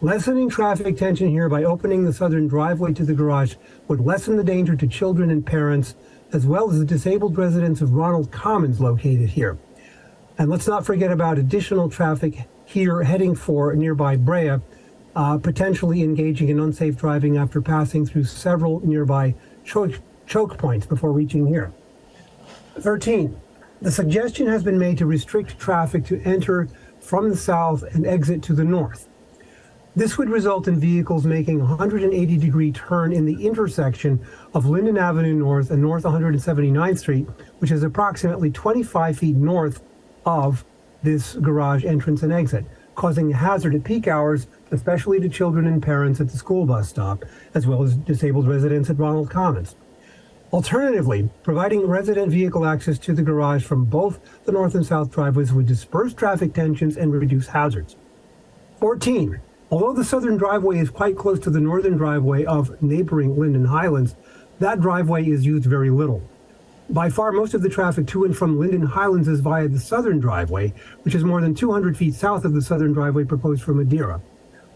Lessening 0.00 0.48
traffic 0.48 0.96
tension 0.96 1.28
here 1.28 1.48
by 1.48 1.64
opening 1.64 2.04
the 2.04 2.12
southern 2.12 2.46
driveway 2.46 2.92
to 2.92 3.04
the 3.04 3.14
garage 3.14 3.56
would 3.88 4.00
lessen 4.00 4.36
the 4.36 4.44
danger 4.44 4.76
to 4.76 4.86
children 4.86 5.30
and 5.30 5.44
parents, 5.44 5.96
as 6.32 6.46
well 6.46 6.70
as 6.70 6.78
the 6.78 6.84
disabled 6.84 7.36
residents 7.36 7.80
of 7.80 7.92
Ronald 7.92 8.30
Commons 8.30 8.80
located 8.80 9.30
here. 9.30 9.58
And 10.38 10.50
let's 10.50 10.68
not 10.68 10.86
forget 10.86 11.10
about 11.10 11.38
additional 11.38 11.90
traffic 11.90 12.46
here 12.64 13.02
heading 13.02 13.34
for 13.34 13.74
nearby 13.74 14.14
Brea, 14.14 14.58
uh, 15.16 15.38
potentially 15.38 16.02
engaging 16.02 16.48
in 16.48 16.60
unsafe 16.60 16.96
driving 16.96 17.36
after 17.36 17.60
passing 17.60 18.06
through 18.06 18.24
several 18.24 18.80
nearby 18.86 19.34
choke, 19.64 19.98
choke 20.28 20.56
points 20.58 20.86
before 20.86 21.10
reaching 21.10 21.46
here. 21.46 21.72
13. 22.78 23.36
The 23.82 23.90
suggestion 23.90 24.46
has 24.46 24.62
been 24.62 24.78
made 24.78 24.98
to 24.98 25.06
restrict 25.06 25.58
traffic 25.58 26.04
to 26.06 26.20
enter 26.22 26.68
from 27.08 27.30
the 27.30 27.36
south 27.36 27.82
and 27.94 28.06
exit 28.06 28.42
to 28.42 28.52
the 28.52 28.64
north. 28.64 29.08
This 29.96 30.18
would 30.18 30.28
result 30.28 30.68
in 30.68 30.78
vehicles 30.78 31.24
making 31.24 31.58
a 31.58 31.64
180 31.64 32.36
degree 32.36 32.70
turn 32.70 33.14
in 33.14 33.24
the 33.24 33.46
intersection 33.46 34.20
of 34.52 34.66
Linden 34.66 34.98
Avenue 34.98 35.32
North 35.32 35.70
and 35.70 35.80
North 35.80 36.04
179th 36.04 36.98
Street, 36.98 37.26
which 37.60 37.70
is 37.70 37.82
approximately 37.82 38.50
25 38.50 39.18
feet 39.18 39.36
north 39.36 39.80
of 40.26 40.66
this 41.02 41.32
garage 41.36 41.86
entrance 41.86 42.22
and 42.22 42.32
exit, 42.32 42.66
causing 42.94 43.32
a 43.32 43.36
hazard 43.36 43.74
at 43.74 43.84
peak 43.84 44.06
hours, 44.06 44.46
especially 44.70 45.18
to 45.18 45.30
children 45.30 45.66
and 45.66 45.82
parents 45.82 46.20
at 46.20 46.28
the 46.28 46.36
school 46.36 46.66
bus 46.66 46.90
stop, 46.90 47.24
as 47.54 47.66
well 47.66 47.82
as 47.82 47.96
disabled 47.96 48.46
residents 48.46 48.90
at 48.90 48.98
Ronald 48.98 49.30
Commons. 49.30 49.76
Alternatively, 50.50 51.28
providing 51.42 51.86
resident 51.86 52.32
vehicle 52.32 52.64
access 52.64 52.98
to 52.98 53.12
the 53.12 53.22
garage 53.22 53.62
from 53.62 53.84
both 53.84 54.18
the 54.46 54.52
north 54.52 54.74
and 54.74 54.86
south 54.86 55.10
driveways 55.10 55.52
would 55.52 55.66
disperse 55.66 56.14
traffic 56.14 56.54
tensions 56.54 56.96
and 56.96 57.12
reduce 57.12 57.48
hazards. 57.48 57.96
14. 58.80 59.40
Although 59.70 59.92
the 59.92 60.04
southern 60.04 60.38
driveway 60.38 60.78
is 60.78 60.88
quite 60.88 61.18
close 61.18 61.38
to 61.40 61.50
the 61.50 61.60
northern 61.60 61.98
driveway 61.98 62.46
of 62.46 62.82
neighboring 62.82 63.38
Linden 63.38 63.66
Highlands, 63.66 64.14
that 64.58 64.80
driveway 64.80 65.28
is 65.28 65.44
used 65.44 65.66
very 65.66 65.90
little. 65.90 66.22
By 66.88 67.10
far, 67.10 67.30
most 67.32 67.52
of 67.52 67.60
the 67.60 67.68
traffic 67.68 68.06
to 68.08 68.24
and 68.24 68.34
from 68.34 68.58
Linden 68.58 68.86
Highlands 68.86 69.28
is 69.28 69.40
via 69.40 69.68
the 69.68 69.78
southern 69.78 70.18
driveway, 70.18 70.72
which 71.02 71.14
is 71.14 71.24
more 71.24 71.42
than 71.42 71.54
200 71.54 71.94
feet 71.94 72.14
south 72.14 72.46
of 72.46 72.54
the 72.54 72.62
southern 72.62 72.94
driveway 72.94 73.24
proposed 73.24 73.62
for 73.62 73.74
Madeira. 73.74 74.22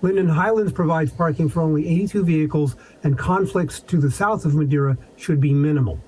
Linden 0.03 0.29
Highlands 0.29 0.73
provides 0.73 1.13
parking 1.13 1.49
for 1.49 1.63
only 1.63 1.89
82 1.89 2.25
vehicles, 2.25 2.77
and 3.05 3.17
conflicts 3.17 3.81
to 3.81 3.99
the 3.99 4.11
south 4.11 4.45
of 4.45 4.55
Madeira 4.55 4.99
should 5.17 5.41
be 5.41 5.55
minimal. 5.55 6.01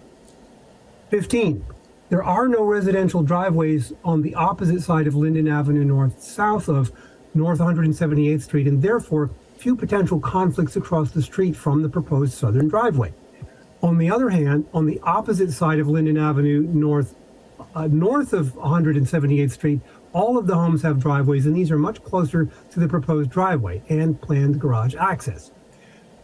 15. 1.11 1.65
There 2.11 2.25
are 2.25 2.49
no 2.49 2.65
residential 2.65 3.23
driveways 3.23 3.93
on 4.05 4.21
the 4.21 4.35
opposite 4.35 4.83
side 4.83 5.07
of 5.07 5.15
Linden 5.15 5.49
Avenue 5.49 5.85
North, 5.85 6.23
south 6.23 6.69
of 6.69 6.91
North 7.35 7.61
178th 7.61 8.43
Street, 8.43 8.67
and 8.67 8.83
therefore 8.83 9.31
few 9.59 9.77
potential 9.77 10.19
conflicts 10.19 10.77
across 10.77 11.13
the 11.13 11.23
street 11.23 11.57
from 11.57 11.83
the 11.83 11.89
proposed 11.89 12.35
southern 12.35 12.69
driveway. 12.69 13.13
On 13.83 13.99
the 13.99 14.11
other 14.11 14.29
hand, 14.29 14.67
on 14.75 14.87
the 14.87 14.99
opposite 15.05 15.53
side 15.53 15.79
of 15.79 15.89
Linden 15.89 16.19
Avenue 16.19 16.63
North, 16.63 17.15
uh, 17.75 17.87
north 17.87 18.33
of 18.33 18.55
178th 18.55 19.53
Street, 19.53 19.81
all 20.15 20.39
of 20.39 20.47
the 20.47 20.55
homes 20.55 20.81
have 20.83 21.01
driveways, 21.01 21.45
and 21.45 21.55
these 21.55 21.71
are 21.71 21.79
much 21.79 22.03
closer 22.03 22.49
to 22.71 22.81
the 22.81 22.89
proposed 22.89 23.31
driveway 23.31 23.83
and 23.89 24.19
planned 24.23 24.61
garage 24.61 24.95
access. 24.95 25.51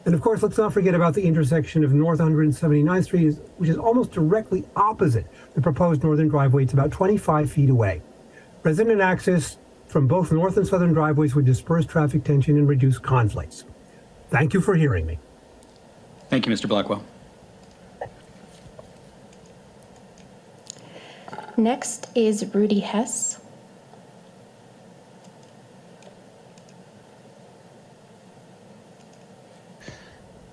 And 0.06 0.14
of 0.14 0.23
course, 0.23 0.42
let's 0.42 0.56
not 0.56 0.73
forget 0.73 0.94
about 0.94 1.12
the 1.12 1.23
intersection 1.23 1.85
of 1.85 1.92
North 1.92 2.20
179th 2.20 3.04
Street, 3.04 3.35
which 3.59 3.68
is 3.68 3.76
almost 3.76 4.12
directly 4.12 4.64
opposite 4.76 5.26
the 5.54 5.61
proposed 5.61 6.02
northern 6.02 6.28
driveway. 6.28 6.62
It's 6.62 6.73
about 6.73 6.90
25 6.90 7.52
feet 7.52 7.68
away. 7.68 8.00
Resident 8.62 9.00
access 9.00 9.59
from 9.88 10.06
both 10.06 10.32
north 10.32 10.56
and 10.56 10.66
southern 10.66 10.92
driveways 10.92 11.35
would 11.35 11.44
disperse 11.44 11.85
traffic 11.85 12.25
tension 12.25 12.56
and 12.56 12.68
reduce 12.68 12.97
conflicts. 12.97 13.64
Thank 14.30 14.54
you 14.54 14.61
for 14.61 14.75
hearing 14.75 15.04
me. 15.04 15.18
Thank 16.30 16.47
you, 16.47 16.52
Mr. 16.52 16.68
Blackwell. 16.68 17.04
Next 21.56 22.09
is 22.14 22.47
Rudy 22.54 22.80
Hess. 22.80 23.40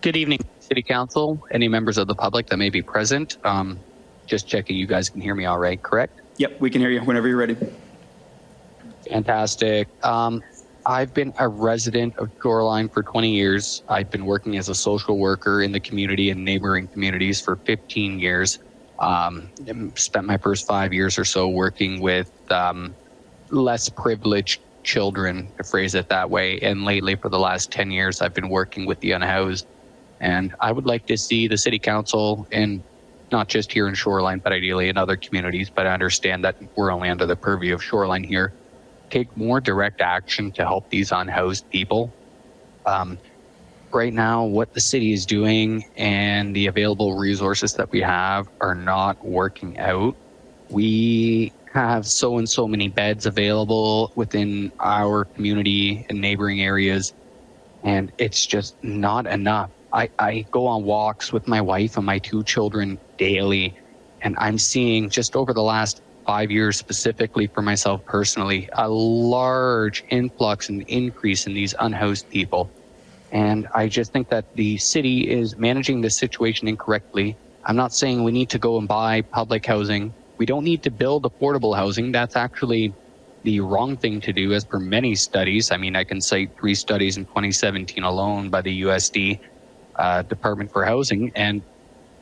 Good 0.01 0.15
evening, 0.15 0.39
City 0.59 0.83
Council, 0.83 1.39
any 1.51 1.67
members 1.67 1.97
of 1.97 2.07
the 2.07 2.13
public 2.13 2.47
that 2.47 2.57
may 2.57 2.69
be 2.69 2.83
present. 2.83 3.35
Um, 3.43 3.79
just 4.27 4.47
checking 4.47 4.75
you 4.75 4.85
guys 4.85 5.09
can 5.09 5.21
hear 5.21 5.33
me 5.33 5.45
all 5.45 5.57
right, 5.57 5.81
correct? 5.81 6.21
Yep, 6.37 6.61
we 6.61 6.69
can 6.69 6.81
hear 6.81 6.91
you 6.91 7.01
whenever 7.01 7.27
you're 7.27 7.37
ready. 7.37 7.57
Fantastic. 9.09 9.87
Um, 10.03 10.41
I've 10.85 11.13
been 11.13 11.33
a 11.39 11.49
resident 11.49 12.15
of 12.17 12.29
Shoreline 12.41 12.89
for 12.89 13.01
20 13.01 13.31
years. 13.31 13.83
I've 13.87 14.11
been 14.11 14.25
working 14.25 14.55
as 14.55 14.69
a 14.69 14.75
social 14.75 15.17
worker 15.17 15.63
in 15.63 15.71
the 15.71 15.79
community 15.79 16.29
and 16.29 16.45
neighboring 16.45 16.87
communities 16.89 17.41
for 17.41 17.57
15 17.65 18.19
years. 18.19 18.59
Um, 18.99 19.51
spent 19.95 20.27
my 20.27 20.37
first 20.37 20.67
five 20.67 20.93
years 20.93 21.17
or 21.17 21.25
so 21.25 21.49
working 21.49 22.01
with 22.01 22.31
um, 22.51 22.95
less 23.49 23.89
privileged 23.89 24.61
children, 24.83 25.51
to 25.57 25.63
phrase 25.63 25.95
it 25.95 26.07
that 26.09 26.29
way. 26.29 26.59
And 26.59 26.85
lately, 26.85 27.15
for 27.15 27.29
the 27.29 27.39
last 27.39 27.71
10 27.71 27.91
years, 27.91 28.21
I've 28.21 28.33
been 28.33 28.49
working 28.49 28.85
with 28.85 28.99
the 29.01 29.11
unhoused. 29.11 29.65
And 30.19 30.53
I 30.59 30.71
would 30.71 30.85
like 30.85 31.05
to 31.07 31.17
see 31.17 31.47
the 31.47 31.57
city 31.57 31.79
council, 31.79 32.47
and 32.51 32.83
not 33.31 33.47
just 33.47 33.71
here 33.71 33.87
in 33.87 33.93
Shoreline, 33.93 34.39
but 34.39 34.53
ideally 34.53 34.89
in 34.89 34.97
other 34.97 35.15
communities, 35.15 35.69
but 35.69 35.85
I 35.85 35.93
understand 35.93 36.43
that 36.43 36.55
we're 36.75 36.91
only 36.91 37.09
under 37.09 37.25
the 37.25 37.35
purview 37.35 37.73
of 37.73 37.83
Shoreline 37.83 38.23
here, 38.23 38.53
take 39.09 39.35
more 39.37 39.59
direct 39.59 40.01
action 40.01 40.51
to 40.53 40.63
help 40.65 40.89
these 40.89 41.11
unhoused 41.11 41.69
people. 41.69 42.11
Um, 42.85 43.17
right 43.91 44.13
now, 44.13 44.45
what 44.45 44.73
the 44.73 44.81
city 44.81 45.13
is 45.13 45.25
doing 45.25 45.85
and 45.97 46.55
the 46.55 46.67
available 46.67 47.17
resources 47.17 47.73
that 47.73 47.91
we 47.91 48.01
have 48.01 48.47
are 48.61 48.75
not 48.75 49.23
working 49.25 49.77
out. 49.77 50.15
We 50.69 51.51
have 51.73 52.07
so 52.07 52.37
and 52.37 52.49
so 52.49 52.67
many 52.67 52.87
beds 52.87 53.25
available 53.25 54.11
within 54.15 54.71
our 54.79 55.25
community 55.25 56.05
and 56.09 56.19
neighboring 56.19 56.61
areas, 56.61 57.13
and 57.83 58.11
it's 58.17 58.45
just 58.45 58.81
not 58.83 59.27
enough. 59.27 59.69
I, 59.93 60.09
I 60.19 60.45
go 60.51 60.67
on 60.67 60.83
walks 60.83 61.31
with 61.31 61.47
my 61.47 61.61
wife 61.61 61.97
and 61.97 62.05
my 62.05 62.19
two 62.19 62.43
children 62.43 62.99
daily, 63.17 63.77
and 64.21 64.35
I'm 64.39 64.57
seeing 64.57 65.09
just 65.09 65.35
over 65.35 65.53
the 65.53 65.63
last 65.63 66.01
five 66.25 66.51
years 66.51 66.77
specifically 66.77 67.47
for 67.47 67.61
myself 67.61 68.03
personally 68.05 68.67
a 68.73 68.89
large 68.89 70.03
influx 70.11 70.67
and 70.69 70.81
increase 70.89 71.47
in 71.47 71.53
these 71.53 71.73
unhoused 71.79 72.29
people. 72.29 72.69
And 73.31 73.67
I 73.73 73.87
just 73.87 74.11
think 74.11 74.29
that 74.29 74.45
the 74.55 74.77
city 74.77 75.29
is 75.29 75.57
managing 75.57 76.01
this 76.01 76.17
situation 76.17 76.67
incorrectly. 76.67 77.37
I'm 77.65 77.75
not 77.75 77.93
saying 77.93 78.23
we 78.23 78.31
need 78.31 78.49
to 78.51 78.59
go 78.59 78.77
and 78.77 78.87
buy 78.87 79.21
public 79.33 79.65
housing. 79.65 80.13
We 80.37 80.45
don't 80.45 80.63
need 80.63 80.83
to 80.83 80.91
build 80.91 81.23
affordable 81.23 81.75
housing. 81.75 82.11
That's 82.11 82.35
actually 82.35 82.93
the 83.43 83.61
wrong 83.61 83.97
thing 83.97 84.19
to 84.21 84.33
do, 84.33 84.53
as 84.53 84.65
per 84.65 84.79
many 84.79 85.15
studies. 85.15 85.71
I 85.71 85.77
mean, 85.77 85.95
I 85.95 86.03
can 86.03 86.21
cite 86.21 86.51
three 86.59 86.75
studies 86.75 87.17
in 87.17 87.25
2017 87.25 88.03
alone 88.03 88.49
by 88.49 88.61
the 88.61 88.81
USD 88.81 89.39
uh, 89.97 90.21
Department 90.23 90.71
for 90.71 90.85
Housing, 90.85 91.31
and 91.35 91.61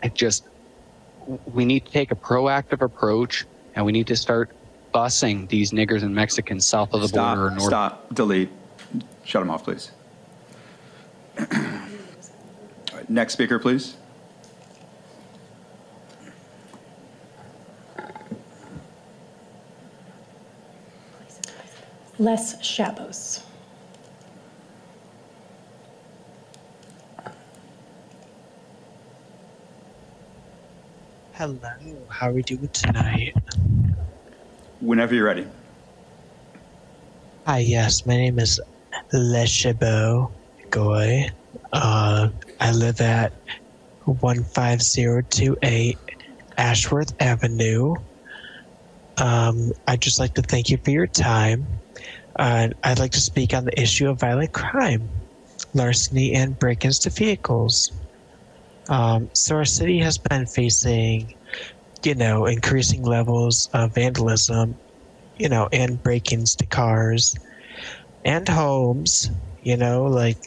it 0.03 0.13
just 0.13 0.47
we 1.53 1.65
need 1.65 1.85
to 1.85 1.91
take 1.91 2.11
a 2.11 2.15
proactive 2.15 2.81
approach, 2.81 3.45
and 3.75 3.85
we 3.85 3.91
need 3.91 4.07
to 4.07 4.15
start 4.15 4.49
busing 4.93 5.47
these 5.49 5.71
niggers 5.71 6.03
and 6.03 6.13
Mexicans 6.15 6.65
south 6.65 6.93
of 6.93 7.01
the 7.01 7.07
Stop, 7.07 7.35
border 7.37 7.47
or 7.47 7.51
north. 7.51 7.63
stop, 7.63 8.13
delete. 8.13 8.49
Shut 9.23 9.41
them 9.41 9.49
off, 9.49 9.63
please. 9.63 9.91
All 11.39 11.45
right, 12.93 13.09
Next 13.09 13.33
speaker, 13.33 13.59
please. 13.59 13.95
Les 22.17 22.55
Chabos. 22.61 23.44
Hello, 31.37 31.59
how 32.09 32.29
are 32.29 32.33
we 32.33 32.43
doing 32.43 32.69
tonight? 32.71 33.33
Whenever 34.79 35.13
you're 35.13 35.25
ready. 35.25 35.45
Hi, 37.45 37.57
yes, 37.57 38.05
my 38.05 38.15
name 38.15 38.39
is 38.39 38.57
Leshebo 39.13 40.31
Goy. 40.69 41.25
Uh, 41.73 42.29
I 42.61 42.71
live 42.71 43.01
at 43.01 43.33
15028 44.05 45.97
Ashworth 46.57 47.13
Avenue. 47.19 47.95
Um, 49.17 49.73
I'd 49.87 49.99
just 49.99 50.19
like 50.21 50.35
to 50.35 50.41
thank 50.41 50.69
you 50.69 50.77
for 50.85 50.91
your 50.91 51.07
time. 51.07 51.67
Uh, 52.39 52.69
I'd 52.85 52.99
like 52.99 53.11
to 53.11 53.19
speak 53.19 53.53
on 53.53 53.65
the 53.65 53.77
issue 53.77 54.07
of 54.09 54.21
violent 54.21 54.53
crime, 54.53 55.09
larceny, 55.73 56.33
and 56.33 56.57
break 56.57 56.85
ins 56.85 56.99
to 56.99 57.09
vehicles. 57.09 57.91
Um, 58.89 59.29
so, 59.33 59.55
our 59.55 59.65
city 59.65 59.99
has 59.99 60.17
been 60.17 60.45
facing, 60.45 61.33
you 62.03 62.15
know, 62.15 62.45
increasing 62.45 63.03
levels 63.03 63.69
of 63.73 63.93
vandalism, 63.93 64.77
you 65.37 65.49
know, 65.49 65.67
and 65.71 66.01
break 66.01 66.31
ins 66.31 66.55
to 66.57 66.65
cars 66.65 67.35
and 68.25 68.47
homes, 68.47 69.29
you 69.61 69.77
know, 69.77 70.03
like, 70.03 70.37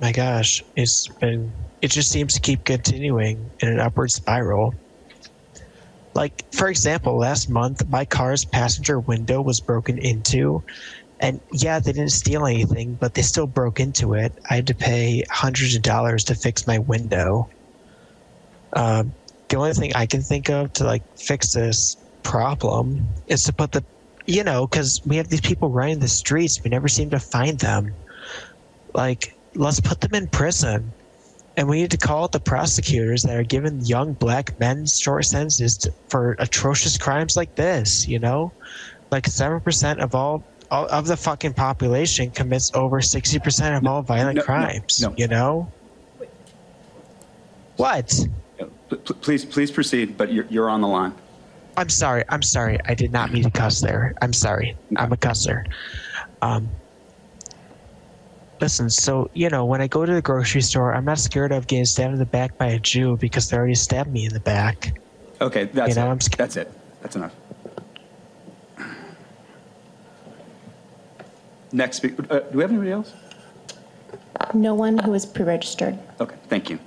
my 0.00 0.12
gosh, 0.12 0.62
it's 0.76 1.08
been, 1.20 1.52
it 1.80 1.90
just 1.90 2.10
seems 2.10 2.34
to 2.34 2.40
keep 2.40 2.64
continuing 2.64 3.50
in 3.60 3.68
an 3.68 3.80
upward 3.80 4.10
spiral. 4.10 4.74
Like, 6.14 6.44
for 6.52 6.68
example, 6.68 7.18
last 7.18 7.50
month, 7.50 7.86
my 7.88 8.04
car's 8.04 8.44
passenger 8.44 9.00
window 9.00 9.42
was 9.42 9.60
broken 9.60 9.98
into. 9.98 10.64
And 11.20 11.40
yeah, 11.52 11.78
they 11.78 11.92
didn't 11.92 12.10
steal 12.10 12.46
anything, 12.46 12.94
but 12.94 13.14
they 13.14 13.22
still 13.22 13.46
broke 13.46 13.80
into 13.80 14.14
it. 14.14 14.32
I 14.50 14.56
had 14.56 14.66
to 14.66 14.74
pay 14.74 15.24
hundreds 15.30 15.74
of 15.74 15.82
dollars 15.82 16.24
to 16.24 16.34
fix 16.34 16.66
my 16.66 16.78
window. 16.78 17.48
Um, 18.74 19.12
the 19.48 19.56
only 19.56 19.72
thing 19.72 19.94
I 19.94 20.06
can 20.06 20.20
think 20.20 20.50
of 20.50 20.72
to 20.74 20.84
like 20.84 21.02
fix 21.16 21.54
this 21.54 21.96
problem 22.22 23.06
is 23.28 23.44
to 23.44 23.52
put 23.52 23.72
the, 23.72 23.84
you 24.26 24.44
know, 24.44 24.66
because 24.66 25.00
we 25.06 25.16
have 25.16 25.28
these 25.28 25.40
people 25.40 25.70
running 25.70 26.00
the 26.00 26.08
streets, 26.08 26.62
we 26.62 26.70
never 26.70 26.88
seem 26.88 27.10
to 27.10 27.20
find 27.20 27.58
them. 27.60 27.94
Like, 28.92 29.32
let's 29.54 29.80
put 29.80 30.00
them 30.00 30.14
in 30.14 30.28
prison. 30.28 30.92
And 31.56 31.68
we 31.68 31.80
need 31.80 31.90
to 31.92 31.96
call 31.96 32.24
out 32.24 32.32
the 32.32 32.40
prosecutors 32.40 33.22
that 33.22 33.36
are 33.36 33.42
giving 33.42 33.80
young 33.80 34.12
black 34.12 34.58
men 34.60 34.84
short 34.86 35.24
sentences 35.24 35.78
to, 35.78 35.92
for 36.10 36.36
atrocious 36.38 36.98
crimes 36.98 37.36
like 37.36 37.54
this, 37.54 38.06
you 38.06 38.18
know? 38.18 38.52
Like 39.10 39.24
7% 39.24 39.98
of 39.98 40.14
all, 40.14 40.32
all 40.34 40.44
of 40.70 41.06
the 41.06 41.16
fucking 41.16 41.54
population 41.54 42.30
commits 42.30 42.70
over 42.74 43.00
60% 43.00 43.76
of 43.76 43.86
all 43.86 44.02
violent 44.02 44.36
no, 44.36 44.40
no, 44.40 44.44
crimes, 44.44 45.00
no. 45.00 45.14
you 45.16 45.28
know? 45.28 45.70
What? 47.76 48.12
Please, 49.20 49.44
please 49.44 49.70
proceed, 49.70 50.16
but 50.16 50.32
you're, 50.32 50.46
you're 50.48 50.70
on 50.70 50.80
the 50.80 50.88
line. 50.88 51.12
I'm 51.76 51.88
sorry. 51.90 52.24
I'm 52.30 52.42
sorry. 52.42 52.78
I 52.86 52.94
did 52.94 53.12
not 53.12 53.32
mean 53.32 53.42
to 53.42 53.50
cuss 53.50 53.80
there. 53.80 54.14
I'm 54.22 54.32
sorry. 54.32 54.76
I'm 54.96 55.12
a 55.12 55.16
cusser. 55.16 55.64
Um, 56.40 56.68
listen, 58.60 58.88
so, 58.88 59.30
you 59.34 59.50
know, 59.50 59.66
when 59.66 59.82
I 59.82 59.86
go 59.86 60.06
to 60.06 60.14
the 60.14 60.22
grocery 60.22 60.62
store, 60.62 60.94
I'm 60.94 61.04
not 61.04 61.18
scared 61.18 61.52
of 61.52 61.66
getting 61.66 61.84
stabbed 61.84 62.14
in 62.14 62.18
the 62.18 62.24
back 62.24 62.56
by 62.56 62.68
a 62.68 62.78
Jew 62.78 63.18
because 63.18 63.50
they 63.50 63.56
already 63.58 63.74
stabbed 63.74 64.10
me 64.10 64.24
in 64.24 64.32
the 64.32 64.40
back. 64.40 64.98
Okay, 65.40 65.64
that's 65.64 65.90
You 65.90 65.94
know, 65.96 66.08
it. 66.08 66.12
I'm 66.12 66.20
sc- 66.20 66.36
That's 66.36 66.56
it. 66.56 66.72
That's 67.02 67.16
enough. 67.16 67.34
Next 71.76 71.98
speaker. 71.98 72.24
Uh, 72.30 72.38
do 72.38 72.56
we 72.56 72.62
have 72.62 72.70
anybody 72.70 72.90
else? 72.90 73.12
No 74.54 74.74
one 74.74 74.96
who 74.96 75.12
is 75.12 75.26
pre-registered. 75.26 75.98
Okay, 76.18 76.36
thank 76.48 76.70
you. 76.70 76.78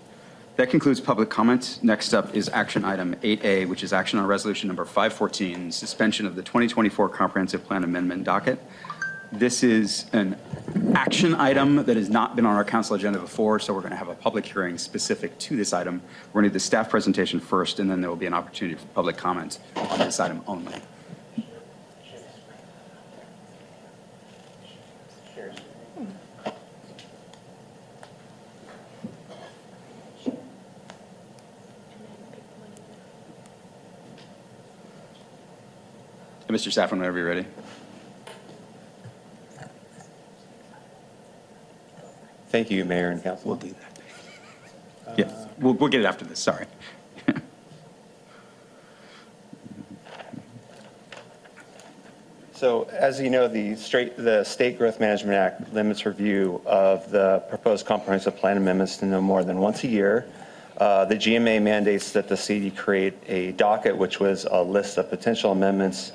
That 0.56 0.71
concludes 0.71 0.99
public 0.99 1.30
comments. 1.30 1.84
Next 1.84 2.12
up 2.15 2.36
is 2.36 2.49
action 2.49 2.84
item 2.84 3.13
8A, 3.17 3.69
which 3.69 3.84
is 3.84 3.93
action 3.93 4.17
on 4.17 4.25
resolution 4.25 4.65
number 4.67 4.86
514, 4.86 5.71
suspension 5.71 6.25
of 6.25 6.36
the 6.36 6.41
2024 6.41 7.08
comprehensive 7.10 7.63
plan 7.65 7.84
amendment 7.84 8.23
docket. 8.23 8.60
This 9.32 9.62
is 9.62 10.08
an 10.12 10.36
action 10.95 11.36
item 11.36 11.86
that 11.86 11.95
has 11.95 12.10
not 12.10 12.36
been 12.36 12.47
on 12.47 12.56
our 12.56 12.65
council 12.65 12.95
agenda 12.95 13.19
before, 13.19 13.60
so 13.60 13.75
we're 13.75 13.82
going 13.82 13.91
to 13.91 13.95
have 13.97 14.10
a 14.10 14.15
public 14.15 14.43
hearing 14.43 14.80
specific 14.80 15.38
to 15.38 15.56
this 15.56 15.71
item. 15.71 16.02
We're 16.34 16.41
going 16.41 16.49
to 16.49 16.49
do 16.49 16.54
the 16.54 16.60
staff 16.62 16.89
presentation 16.89 17.39
first, 17.39 17.80
and 17.80 17.91
then 17.91 18.02
there 18.02 18.10
will 18.10 18.17
be 18.17 18.25
an 18.25 18.34
opportunity 18.34 18.80
for 18.80 18.88
public 18.88 19.17
comment 19.17 19.60
on 19.75 19.99
this 19.99 20.19
item 20.19 20.41
only. 20.47 20.82
Mr. 36.50 36.70
Szafran, 36.72 36.98
whenever 36.98 37.20
you're 37.20 37.28
ready. 37.28 37.46
Thank 42.50 42.72
you, 42.72 42.84
Mayor 42.86 43.12
and 43.12 43.22
Council. 43.24 43.50
We'll 43.50 43.60
do 43.60 43.70
that. 43.70 43.86
Yeah, 45.18 45.48
we'll, 45.58 45.74
we'll 45.74 45.90
get 45.90 46.02
it 46.02 46.06
after 46.06 46.24
this, 46.24 46.40
sorry. 46.40 46.68
So 52.54 52.84
as 52.92 53.22
you 53.22 53.30
know, 53.30 53.48
the 53.48 53.76
straight, 53.78 54.18
the 54.18 54.44
State 54.44 54.78
Growth 54.78 55.00
Management 55.00 55.38
Act 55.38 55.74
limits 55.74 56.06
review 56.06 56.62
of 56.66 57.10
the 57.10 57.40
proposed 57.48 57.86
comprehensive 57.86 58.36
plan 58.36 58.58
amendments 58.58 58.98
to 58.98 59.06
no 59.06 59.22
more 59.22 59.46
than 59.46 59.60
once 59.60 59.86
a 59.86 59.88
year. 59.88 60.28
Uh, 60.78 61.06
The 61.06 61.16
GMA 61.16 61.62
mandates 61.62 62.12
that 62.12 62.28
the 62.28 62.36
city 62.36 62.70
create 62.70 63.14
a 63.28 63.54
docket, 63.54 63.96
which 63.98 64.20
was 64.20 64.44
a 64.44 64.62
list 64.62 64.98
of 64.98 65.10
potential 65.10 65.54
amendments 65.54 66.12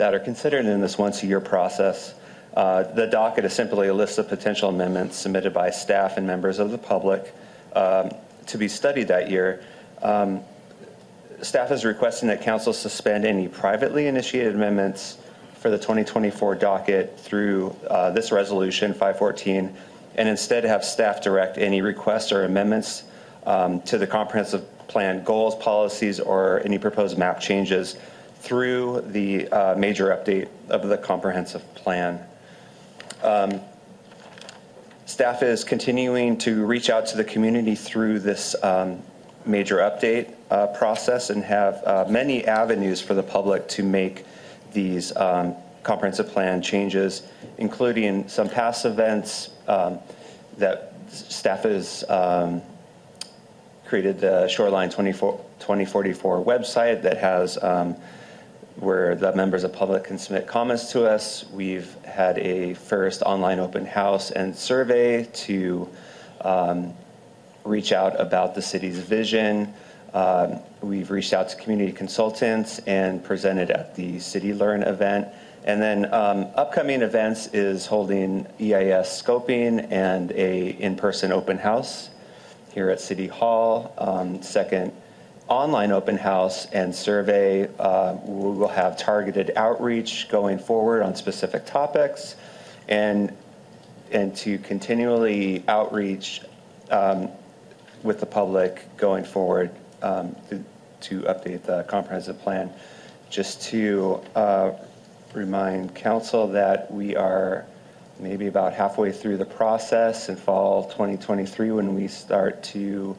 that 0.00 0.14
are 0.14 0.18
considered 0.18 0.64
in 0.64 0.80
this 0.80 0.96
once-a-year 0.96 1.40
process. 1.40 2.14
Uh, 2.54 2.84
The 2.84 3.06
docket 3.06 3.44
is 3.44 3.52
simply 3.52 3.88
a 3.88 3.94
list 3.94 4.16
of 4.18 4.28
potential 4.28 4.70
amendments 4.70 5.14
submitted 5.14 5.52
by 5.52 5.68
staff 5.68 6.16
and 6.16 6.26
members 6.26 6.58
of 6.58 6.70
the 6.70 6.78
public 6.78 7.34
um, 7.76 8.10
to 8.46 8.56
be 8.56 8.66
studied 8.66 9.08
that 9.08 9.30
year. 9.30 9.62
Um, 10.00 10.40
Staff 11.42 11.70
is 11.70 11.84
requesting 11.84 12.28
that 12.28 12.40
council 12.40 12.72
suspend 12.72 13.26
any 13.26 13.46
privately 13.46 14.06
initiated 14.06 14.54
amendments 14.54 15.18
for 15.54 15.68
the 15.68 15.76
2024 15.76 16.54
docket 16.54 17.20
through 17.20 17.76
uh, 17.88 18.10
this 18.10 18.32
resolution, 18.32 18.92
514, 18.92 19.74
and 20.16 20.28
instead 20.28 20.64
have 20.64 20.82
staff 20.82 21.22
direct 21.22 21.58
any 21.58 21.82
requests 21.82 22.32
or 22.32 22.44
amendments 22.44 23.04
um, 23.44 23.82
to 23.82 23.98
the 23.98 24.06
comprehensive 24.06 24.64
plan 24.88 25.22
goals, 25.24 25.54
policies, 25.56 26.20
or 26.20 26.62
any 26.64 26.78
proposed 26.78 27.18
map 27.18 27.38
changes 27.38 27.96
through 28.40 29.04
the 29.08 29.48
uh, 29.48 29.74
major 29.76 30.08
update 30.08 30.48
of 30.68 30.88
the 30.88 30.96
comprehensive 30.96 31.62
plan. 31.74 32.20
Um, 33.22 33.60
Staff 35.06 35.42
is 35.42 35.64
continuing 35.64 36.38
to 36.38 36.64
reach 36.64 36.88
out 36.88 37.06
to 37.06 37.16
the 37.16 37.24
community 37.24 37.74
through 37.74 38.20
this 38.20 38.54
um, 38.62 39.02
major 39.44 39.78
update 39.78 40.32
uh, 40.50 40.68
process 40.68 41.30
and 41.30 41.44
have 41.44 41.82
uh, 41.84 42.06
many 42.08 42.46
avenues 42.46 43.00
for 43.00 43.14
the 43.14 43.22
public 43.22 43.68
to 43.68 43.82
make 43.82 44.24
these 44.72 45.14
um, 45.16 45.54
comprehensive 45.82 46.28
plan 46.28 46.62
changes, 46.62 47.22
including 47.58 48.28
some 48.28 48.48
past 48.48 48.84
events 48.84 49.50
um, 49.66 49.98
that 50.58 50.92
staff 51.08 51.64
has 51.64 52.04
um, 52.08 52.62
created 53.84 54.20
the 54.20 54.46
Shoreline 54.46 54.90
2044 54.90 56.44
website 56.44 57.02
that 57.02 57.18
has 57.18 57.60
um, 57.62 57.96
where 58.76 59.14
the 59.14 59.34
members 59.34 59.64
of 59.64 59.72
public 59.72 60.04
can 60.04 60.18
submit 60.18 60.46
comments 60.46 60.92
to 60.92 61.06
us. 61.06 61.44
We've 61.52 61.94
had 62.04 62.38
a 62.38 62.74
first 62.74 63.22
online 63.22 63.60
open 63.60 63.84
house 63.84 64.30
and 64.30 64.56
survey 64.56 65.24
to 65.24 65.88
um, 66.40 66.94
reach 67.64 67.92
out 67.92 68.18
about 68.20 68.54
the 68.54 68.62
city's 68.62 68.98
vision. 68.98 69.74
Um, 70.14 70.60
we've 70.80 71.10
reached 71.10 71.32
out 71.32 71.48
to 71.50 71.56
community 71.56 71.92
consultants 71.92 72.78
and 72.80 73.22
presented 73.22 73.70
at 73.70 73.94
the 73.94 74.18
City 74.18 74.52
Learn 74.52 74.82
event. 74.82 75.28
And 75.64 75.80
then 75.80 76.12
um, 76.12 76.48
upcoming 76.54 77.02
events 77.02 77.48
is 77.48 77.86
holding 77.86 78.46
EIS 78.58 79.22
scoping 79.22 79.90
and 79.92 80.32
a 80.32 80.70
in-person 80.70 81.32
open 81.32 81.58
house 81.58 82.10
here 82.72 82.88
at 82.90 83.00
City 83.00 83.26
Hall. 83.26 83.94
Um, 83.98 84.42
second, 84.42 84.92
online 85.50 85.90
open 85.90 86.16
house 86.16 86.66
and 86.66 86.94
survey. 86.94 87.68
Uh, 87.78 88.14
we 88.24 88.56
will 88.56 88.68
have 88.68 88.96
targeted 88.96 89.50
outreach 89.56 90.28
going 90.28 90.58
forward 90.58 91.02
on 91.02 91.14
specific 91.14 91.66
topics, 91.66 92.36
and 92.88 93.36
and 94.12 94.34
to 94.36 94.58
continually 94.58 95.62
outreach 95.68 96.40
um, 96.90 97.28
with 98.02 98.20
the 98.20 98.26
public 98.26 98.84
going 98.96 99.24
forward 99.24 99.70
um, 100.02 100.34
to, 100.48 100.64
to 101.00 101.20
update 101.22 101.62
the 101.62 101.82
comprehensive 101.84 102.38
plan. 102.40 102.72
Just 103.28 103.62
to 103.62 104.20
uh, 104.34 104.72
remind 105.34 105.94
council 105.94 106.48
that 106.48 106.90
we 106.92 107.14
are 107.14 107.66
maybe 108.18 108.46
about 108.46 108.72
halfway 108.72 109.12
through 109.12 109.36
the 109.36 109.44
process 109.44 110.28
in 110.28 110.36
fall 110.36 110.84
2023 110.84 111.70
when 111.70 111.94
we 111.94 112.06
start 112.06 112.62
to 112.62 113.16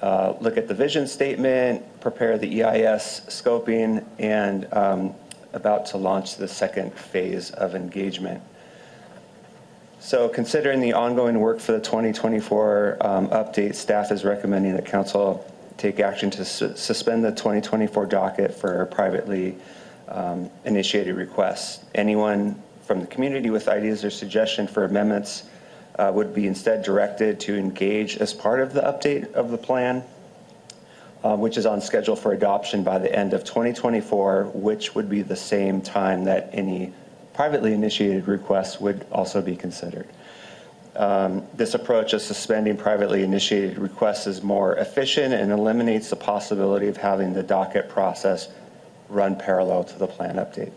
uh, 0.00 0.34
look 0.40 0.56
at 0.56 0.68
the 0.68 0.74
vision 0.74 1.06
statement, 1.06 1.84
prepare 2.00 2.38
the 2.38 2.62
EIS 2.62 3.22
scoping, 3.28 4.04
and 4.18 4.72
um, 4.72 5.14
about 5.52 5.86
to 5.86 5.96
launch 5.96 6.36
the 6.36 6.48
second 6.48 6.92
phase 6.94 7.50
of 7.52 7.74
engagement. 7.74 8.42
So 10.00 10.28
considering 10.28 10.80
the 10.80 10.92
ongoing 10.92 11.40
work 11.40 11.58
for 11.58 11.72
the 11.72 11.80
2024 11.80 12.98
um, 13.00 13.28
update, 13.28 13.74
staff 13.74 14.12
is 14.12 14.24
recommending 14.24 14.74
that 14.74 14.86
council 14.86 15.44
take 15.76 15.98
action 16.00 16.30
to 16.30 16.44
su- 16.44 16.76
suspend 16.76 17.24
the 17.24 17.30
2024 17.30 18.06
docket 18.06 18.54
for 18.54 18.86
privately 18.86 19.56
um, 20.08 20.50
initiated 20.64 21.16
requests. 21.16 21.84
Anyone 21.94 22.60
from 22.82 23.00
the 23.00 23.06
community 23.06 23.50
with 23.50 23.68
ideas 23.68 24.04
or 24.04 24.10
suggestion 24.10 24.66
for 24.66 24.84
amendments 24.84 25.44
uh, 25.98 26.10
would 26.14 26.34
be 26.34 26.46
instead 26.46 26.82
directed 26.82 27.40
to 27.40 27.56
engage 27.56 28.16
as 28.18 28.32
part 28.32 28.60
of 28.60 28.72
the 28.72 28.80
update 28.80 29.32
of 29.32 29.50
the 29.50 29.58
plan, 29.58 30.04
uh, 31.24 31.36
which 31.36 31.56
is 31.56 31.66
on 31.66 31.80
schedule 31.80 32.16
for 32.16 32.32
adoption 32.32 32.84
by 32.84 32.98
the 32.98 33.12
end 33.12 33.32
of 33.32 33.44
2024, 33.44 34.50
which 34.54 34.94
would 34.94 35.08
be 35.08 35.22
the 35.22 35.36
same 35.36 35.80
time 35.80 36.24
that 36.24 36.50
any 36.52 36.92
privately 37.34 37.72
initiated 37.72 38.28
requests 38.28 38.80
would 38.80 39.04
also 39.10 39.42
be 39.42 39.56
considered. 39.56 40.06
Um, 40.96 41.46
this 41.54 41.74
approach 41.74 42.12
of 42.12 42.22
suspending 42.22 42.76
privately 42.76 43.22
initiated 43.22 43.78
requests 43.78 44.26
is 44.26 44.42
more 44.42 44.74
efficient 44.76 45.32
and 45.32 45.52
eliminates 45.52 46.10
the 46.10 46.16
possibility 46.16 46.88
of 46.88 46.96
having 46.96 47.34
the 47.34 47.42
docket 47.42 47.88
process 47.88 48.48
run 49.08 49.36
parallel 49.36 49.84
to 49.84 49.98
the 49.98 50.08
plan 50.08 50.36
update. 50.36 50.72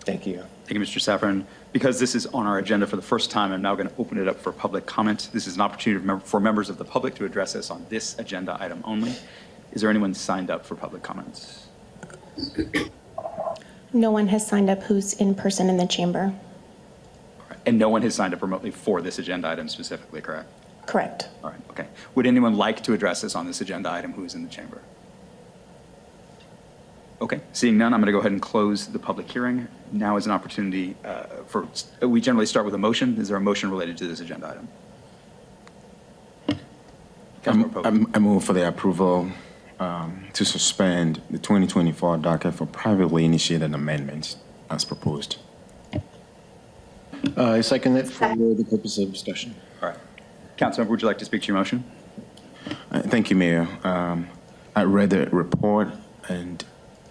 Thank 0.00 0.26
you. 0.26 0.44
Thank 0.66 0.80
you, 0.80 0.84
Mr. 0.84 0.98
Szafran. 0.98 1.44
Because 1.72 2.00
this 2.00 2.16
is 2.16 2.26
on 2.26 2.44
our 2.44 2.58
agenda 2.58 2.88
for 2.88 2.96
the 2.96 3.02
first 3.02 3.30
time, 3.30 3.52
I'm 3.52 3.62
now 3.62 3.76
going 3.76 3.88
to 3.88 3.94
open 3.98 4.18
it 4.18 4.26
up 4.26 4.40
for 4.40 4.50
public 4.50 4.84
comment. 4.84 5.30
This 5.32 5.46
is 5.46 5.54
an 5.54 5.60
opportunity 5.60 6.04
for 6.24 6.40
members 6.40 6.68
of 6.68 6.76
the 6.76 6.84
public 6.84 7.14
to 7.16 7.24
address 7.24 7.54
us 7.54 7.70
on 7.70 7.86
this 7.88 8.18
agenda 8.18 8.56
item 8.60 8.82
only. 8.84 9.14
Is 9.70 9.82
there 9.82 9.90
anyone 9.90 10.12
signed 10.12 10.50
up 10.50 10.66
for 10.66 10.74
public 10.74 11.04
comments? 11.04 11.68
No 13.92 14.10
one 14.10 14.26
has 14.26 14.44
signed 14.44 14.68
up 14.68 14.82
who's 14.82 15.12
in 15.14 15.36
person 15.36 15.70
in 15.70 15.76
the 15.76 15.86
chamber. 15.86 16.34
And 17.64 17.78
no 17.78 17.88
one 17.88 18.02
has 18.02 18.16
signed 18.16 18.34
up 18.34 18.42
remotely 18.42 18.72
for 18.72 19.00
this 19.00 19.20
agenda 19.20 19.48
item 19.48 19.68
specifically, 19.68 20.20
correct? 20.20 20.48
Correct. 20.86 21.28
All 21.44 21.50
right, 21.50 21.60
okay. 21.70 21.86
Would 22.16 22.26
anyone 22.26 22.56
like 22.56 22.82
to 22.84 22.92
address 22.92 23.22
us 23.22 23.36
on 23.36 23.46
this 23.46 23.60
agenda 23.60 23.88
item 23.88 24.12
who 24.12 24.24
is 24.24 24.34
in 24.34 24.42
the 24.42 24.48
chamber? 24.50 24.82
Okay, 27.20 27.40
seeing 27.52 27.78
none, 27.78 27.94
I'm 27.94 28.00
going 28.00 28.06
to 28.06 28.12
go 28.12 28.18
ahead 28.18 28.32
and 28.32 28.42
close 28.42 28.88
the 28.88 28.98
public 28.98 29.30
hearing. 29.30 29.68
Now 29.92 30.16
is 30.16 30.26
an 30.26 30.32
opportunity 30.32 30.96
uh, 31.04 31.24
for, 31.46 31.66
we 32.02 32.20
generally 32.20 32.46
start 32.46 32.64
with 32.66 32.74
a 32.74 32.78
motion. 32.78 33.16
Is 33.18 33.28
there 33.28 33.36
a 33.36 33.40
motion 33.40 33.70
related 33.70 33.96
to 33.98 34.06
this 34.06 34.20
agenda 34.20 34.48
item? 34.48 34.68
Councilmember 37.42 37.72
Pobee. 37.72 37.84
I'm- 37.86 38.10
I 38.14 38.18
move 38.18 38.44
for 38.44 38.52
the 38.52 38.66
approval 38.66 39.30
um, 39.78 40.24
to 40.32 40.44
suspend 40.44 41.20
the 41.30 41.38
2024 41.38 42.18
docket 42.18 42.54
for 42.54 42.66
privately 42.66 43.24
initiated 43.24 43.74
amendments 43.74 44.36
as 44.70 44.84
proposed. 44.84 45.36
Uh, 47.36 47.50
I 47.52 47.60
second 47.60 47.96
it 47.96 48.08
for 48.08 48.34
the 48.34 48.66
purpose 48.68 48.98
of 48.98 49.12
discussion. 49.12 49.54
All 49.82 49.90
right. 49.90 49.98
Councilmember, 50.58 50.88
would 50.88 51.02
you 51.02 51.08
like 51.08 51.18
to 51.18 51.24
speak 51.24 51.42
to 51.42 51.48
your 51.48 51.56
motion? 51.56 51.84
Uh, 52.90 53.02
Thank 53.02 53.30
you, 53.30 53.36
Mayor. 53.36 53.68
Um, 53.84 54.28
I 54.74 54.82
read 54.84 55.10
the 55.10 55.26
report, 55.30 55.88
and 56.28 56.64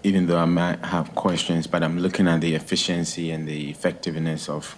even 0.06 0.28
though 0.28 0.38
I 0.38 0.46
might 0.46 0.86
have 0.86 1.16
questions, 1.16 1.66
but 1.66 1.82
I'm 1.82 1.98
looking 1.98 2.28
at 2.28 2.40
the 2.40 2.54
efficiency 2.54 3.32
and 3.32 3.48
the 3.48 3.72
effectiveness 3.72 4.48
of 4.48 4.78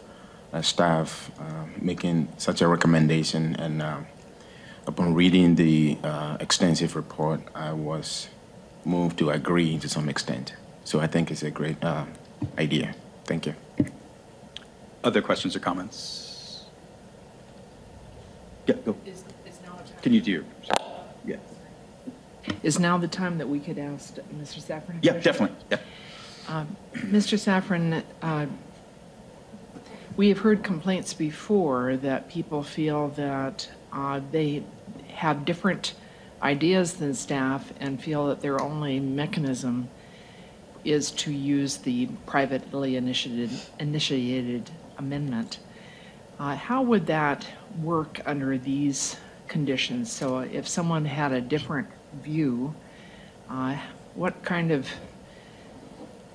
uh, 0.53 0.61
staff 0.61 1.29
uh, 1.37 1.65
making 1.81 2.29
such 2.37 2.61
a 2.61 2.67
recommendation, 2.67 3.53
and 3.57 3.81
um, 3.81 4.07
upon 4.85 5.13
reading 5.13 5.55
the 5.55 5.97
uh, 6.01 6.37
extensive 6.39 6.95
report, 6.95 7.41
I 7.53 7.73
was 7.73 8.29
moved 8.85 9.19
to 9.19 9.29
agree 9.31 9.77
to 9.79 9.89
some 9.89 10.07
extent. 10.07 10.53
So 10.85 11.01
I 11.01 11.07
think 11.07 11.29
it's 11.29 11.43
a 11.43 11.51
great 11.51 11.83
uh, 11.83 12.05
idea. 12.57 12.95
Thank 13.25 13.47
you. 13.47 13.55
Other 15.03 15.21
questions 15.21 15.57
or 15.57 15.59
comments? 15.59 16.63
Yeah, 18.65 18.75
go. 18.85 18.95
Can 20.01 20.13
you 20.13 20.21
do 20.21 20.31
your, 20.31 20.43
yeah. 21.25 21.35
Is 22.63 22.79
now 22.79 22.97
the 22.97 23.07
time 23.07 23.37
that 23.37 23.47
we 23.47 23.59
could 23.59 23.77
ask 23.77 24.15
Mr. 24.39 24.61
Szafran? 24.61 24.89
a 24.89 24.99
Yeah, 25.01 25.11
question? 25.13 25.21
definitely, 25.21 25.57
yeah. 25.71 25.77
Um, 26.47 26.75
Mr. 26.93 27.37
Szafran, 27.37 28.03
uh, 28.21 28.45
we 30.15 30.29
have 30.29 30.39
heard 30.39 30.63
complaints 30.63 31.13
before 31.13 31.97
that 31.97 32.29
people 32.29 32.63
feel 32.63 33.09
that 33.09 33.69
uh, 33.93 34.21
they 34.31 34.63
have 35.13 35.45
different 35.45 35.93
ideas 36.41 36.93
than 36.93 37.13
staff 37.13 37.73
and 37.79 38.01
feel 38.01 38.27
that 38.27 38.41
their 38.41 38.61
only 38.61 38.99
mechanism 38.99 39.89
is 40.85 41.11
to 41.11 41.31
use 41.31 41.77
the 41.77 42.05
privately 42.25 42.95
initiated, 42.95 43.49
initiated 43.79 44.69
amendment. 44.97 45.59
Uh, 46.39 46.55
How 46.55 46.81
would 46.81 47.07
that 47.07 47.45
work 47.81 48.21
under 48.25 48.57
these 48.57 49.17
conditions? 49.47 50.11
So 50.11 50.39
if 50.39 50.67
someone 50.67 51.03
had 51.05 51.31
a 51.31 51.41
different 51.41 51.87
view, 52.23 52.73
uh, 53.49 53.77
what 54.15 54.43
kind 54.43 54.71
of 54.71 54.87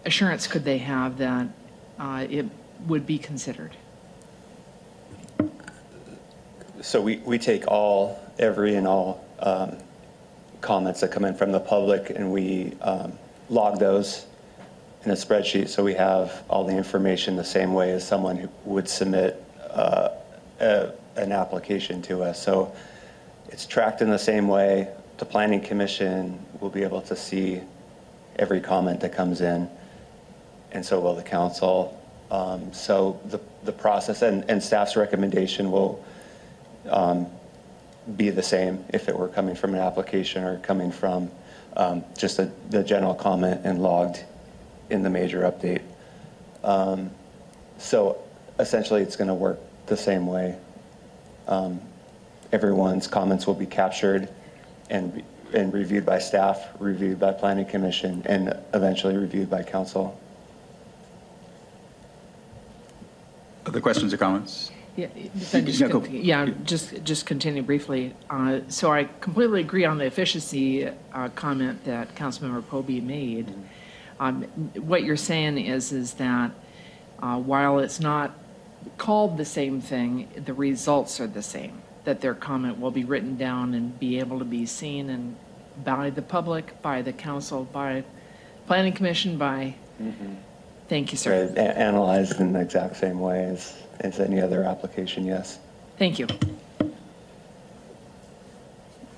assurance 0.05 0.47
could 0.47 0.65
they 0.65 0.79
have 0.79 1.19
that 1.19 1.49
uh, 1.99 2.27
it 2.29 2.47
would 2.87 3.07
be 3.07 3.19
considered? 3.19 3.77
So 6.81 7.01
we, 7.01 7.19
we 7.19 7.39
take 7.39 7.67
all, 7.69 8.19
every 8.39 8.75
and 8.75 8.87
all 8.87 9.25
um, 9.39 9.77
comments 10.61 11.01
that 11.01 11.13
come 11.13 11.25
in 11.25 11.35
from 11.35 11.53
the 11.53 11.61
public 11.61 12.11
and 12.11 12.33
we 12.33 12.73
um, 12.81 13.13
log 13.49 13.79
those 13.79 14.27
in 15.05 15.11
a 15.11 15.15
spreadsheet. 15.15 15.69
So 15.69 15.83
we 15.83 15.95
have 15.95 16.45
all 16.49 16.65
the 16.65 16.77
information 16.77 17.37
the 17.37 17.45
same 17.45 17.75
way 17.75 17.93
as 17.93 18.07
someone 18.07 18.37
who 18.37 18.49
would 18.65 18.89
submit 18.89 19.43
uh, 19.71 20.11
a, 20.61 20.93
an 21.17 21.33
application 21.33 22.03
to 22.03 22.23
us. 22.23 22.43
So 22.43 22.75
it's 23.49 23.67
tracked 23.67 24.01
in 24.01 24.11
the 24.11 24.19
same 24.19 24.49
way. 24.49 24.89
The 25.19 25.25
planning 25.25 25.61
commission 25.61 26.45
will 26.61 26.71
be 26.71 26.83
able 26.83 27.03
to 27.03 27.17
see 27.17 27.61
every 28.37 28.61
comment 28.61 29.01
that 29.01 29.13
comes 29.13 29.41
in 29.41 29.69
and 30.73 30.85
so 30.85 31.01
will 31.01 31.15
the 31.15 31.23
council. 31.23 32.01
Um, 32.31 32.73
So 32.73 33.21
the, 33.27 33.41
the 33.65 33.73
process 33.73 34.23
and, 34.23 34.45
and 34.49 34.63
staff's 34.63 34.97
recommendation 34.97 35.71
will 35.71 36.03
um, 36.89 37.27
be 38.17 38.31
the 38.31 38.43
same 38.43 38.85
if 38.89 39.09
it 39.09 39.17
were 39.17 39.29
coming 39.29 39.55
from 39.55 39.75
an 39.75 39.81
application 39.81 40.43
or 40.43 40.59
coming 40.59 40.91
from 40.91 41.31
um, 41.77 42.05
just 42.19 42.39
a, 42.39 42.51
the 42.71 42.83
general 42.83 43.15
comment 43.15 43.61
and 43.65 43.83
logged 43.83 44.25
in 44.91 45.03
the 45.03 45.11
major 45.11 45.43
update. 45.43 45.83
Um, 46.65 47.11
So 47.79 48.19
essentially, 48.59 49.03
it's 49.03 49.17
going 49.17 49.29
to 49.29 49.35
work 49.35 49.59
the 49.87 49.97
same 49.97 50.27
way. 50.27 50.57
Um, 51.47 51.81
Everyone's 52.53 53.07
comments 53.07 53.47
will 53.47 53.55
be 53.55 53.67
captured 53.67 54.29
and, 54.93 55.23
and 55.55 55.73
reviewed 55.73 56.07
by 56.07 56.19
staff, 56.19 56.69
reviewed 56.79 57.19
by 57.19 57.33
planning 57.33 57.65
commission, 57.65 58.23
and 58.27 58.57
eventually 58.75 59.17
reviewed 59.17 59.51
by 59.51 59.63
council. 59.63 60.21
Other 63.67 63.81
questions 63.81 64.13
or 64.13 64.19
comments? 64.19 64.71
Yeah, 64.97 65.07
if 65.17 65.51
just 65.51 65.81
Yeah, 65.81 65.89
go. 65.89 66.01
con- 66.03 66.15
yeah, 66.15 66.51
just, 66.65 67.03
just 67.03 67.25
continue 67.25 67.63
briefly. 67.63 68.15
Uh, 68.29 68.61
So 68.69 68.93
I 68.93 69.05
completely 69.21 69.61
agree 69.61 69.87
on 69.87 69.97
the 69.99 70.05
efficiency 70.05 70.87
uh, 70.87 71.29
comment 71.35 71.85
that 71.87 72.15
Councilmember 72.15 72.63
Pobee 72.63 73.03
made. 73.03 73.55
Um, 74.21 74.43
What 74.77 75.03
you're 75.05 75.17
saying 75.17 75.57
is, 75.59 75.93
is 75.93 76.15
that 76.15 76.51
uh, 77.23 77.39
while 77.39 77.79
it's 77.79 78.01
not 78.01 78.33
called 78.99 79.39
the 79.39 79.45
same 79.45 79.81
thing, 79.81 80.29
the 80.45 80.53
results 80.53 81.21
are 81.21 81.27
the 81.29 81.43
same, 81.43 81.82
that 82.05 82.21
their 82.21 82.35
comment 82.35 82.81
will 82.81 82.91
be 82.91 83.05
written 83.05 83.37
down 83.37 83.75
and 83.75 83.99
be 83.99 84.19
able 84.19 84.39
to 84.39 84.45
be 84.45 84.67
seen 84.67 85.11
and 85.11 85.37
by 85.85 86.11
the 86.11 86.23
public, 86.23 86.81
by 86.83 87.01
the 87.03 87.13
council, 87.13 87.65
by 87.65 88.05
planning 88.67 88.93
commission, 88.93 89.39
by, 89.39 89.75
thank 90.89 91.13
you, 91.13 91.19
sir. 91.19 91.47
Right, 91.47 91.57
a- 91.59 91.79
Analyzed 91.79 92.41
in 92.41 92.53
the 92.53 92.61
exact 92.61 92.97
same 92.97 93.21
way 93.21 93.45
as, 93.45 93.75
as 94.01 94.21
any 94.21 94.41
other 94.41 94.65
application, 94.65 95.25
yes. 95.25 95.59
Thank 95.99 96.19
you. 96.19 96.27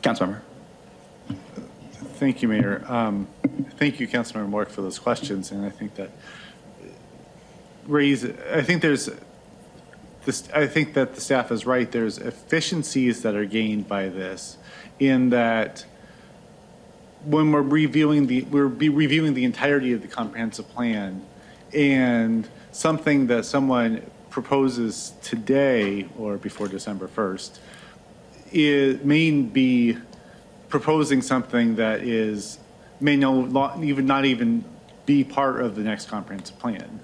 Councilmember. 0.02 0.40
Thank 2.16 2.42
you, 2.42 2.48
Mayor. 2.48 2.84
Um, 2.86 3.26
Thank 3.78 3.98
you, 4.00 4.06
Councilmember 4.06 4.48
Mork, 4.48 4.68
for 4.68 4.82
those 4.82 4.98
questions, 4.98 5.50
and 5.50 5.64
I 5.64 5.70
think 5.70 5.94
that 5.96 6.10
raise, 7.86 8.24
I 8.24 8.62
think 8.62 8.82
there's, 8.82 9.10
this, 10.24 10.48
I 10.54 10.66
think 10.66 10.94
that 10.94 11.14
the 11.14 11.20
staff 11.20 11.50
is 11.52 11.66
right. 11.66 11.90
There's 11.90 12.18
efficiencies 12.18 13.22
that 13.22 13.34
are 13.34 13.44
gained 13.44 13.88
by 13.88 14.08
this 14.08 14.58
in 14.98 15.30
that 15.30 15.84
when 17.24 17.50
we're 17.52 17.62
reviewing 17.62 18.26
the, 18.26 18.42
we're 18.42 18.66
reviewing 18.66 19.34
the 19.34 19.44
entirety 19.44 19.92
of 19.92 20.02
the 20.02 20.08
comprehensive 20.08 20.68
plan, 20.70 21.24
and 21.72 22.48
something 22.72 23.26
that 23.28 23.44
someone 23.44 24.02
proposes 24.30 25.12
today 25.22 26.08
or 26.18 26.36
before 26.36 26.68
December 26.68 27.08
1st, 27.08 27.58
it 28.52 29.04
may 29.04 29.30
be 29.30 29.96
proposing 30.68 31.22
something 31.22 31.76
that 31.76 32.02
is, 32.02 32.58
may 33.00 33.16
no, 33.16 33.80
even, 33.82 34.06
not 34.06 34.24
even 34.24 34.64
be 35.06 35.24
part 35.24 35.60
of 35.60 35.76
the 35.76 35.82
next 35.82 36.08
comprehensive 36.08 36.58
plan. 36.58 37.00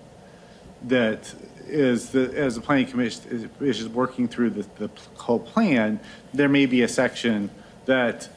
That 0.82 1.32
is, 1.66 2.10
the 2.10 2.32
as 2.36 2.54
the 2.54 2.60
planning 2.60 2.86
commission 2.86 3.50
is, 3.60 3.78
is 3.80 3.88
working 3.88 4.28
through 4.28 4.50
the, 4.50 4.66
the 4.76 4.90
whole 5.14 5.40
plan, 5.40 6.00
there 6.32 6.48
may 6.48 6.66
be 6.66 6.82
a 6.82 6.88
section 6.88 7.50
that 7.86 8.28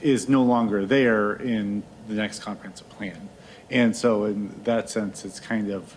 is 0.00 0.28
no 0.28 0.42
longer 0.42 0.84
there 0.84 1.34
in 1.34 1.82
the 2.08 2.14
next 2.14 2.40
comprehensive 2.40 2.88
plan. 2.90 3.28
And 3.70 3.96
so 3.96 4.24
in 4.24 4.62
that 4.64 4.90
sense, 4.90 5.24
it's 5.24 5.40
kind 5.40 5.70
of, 5.70 5.96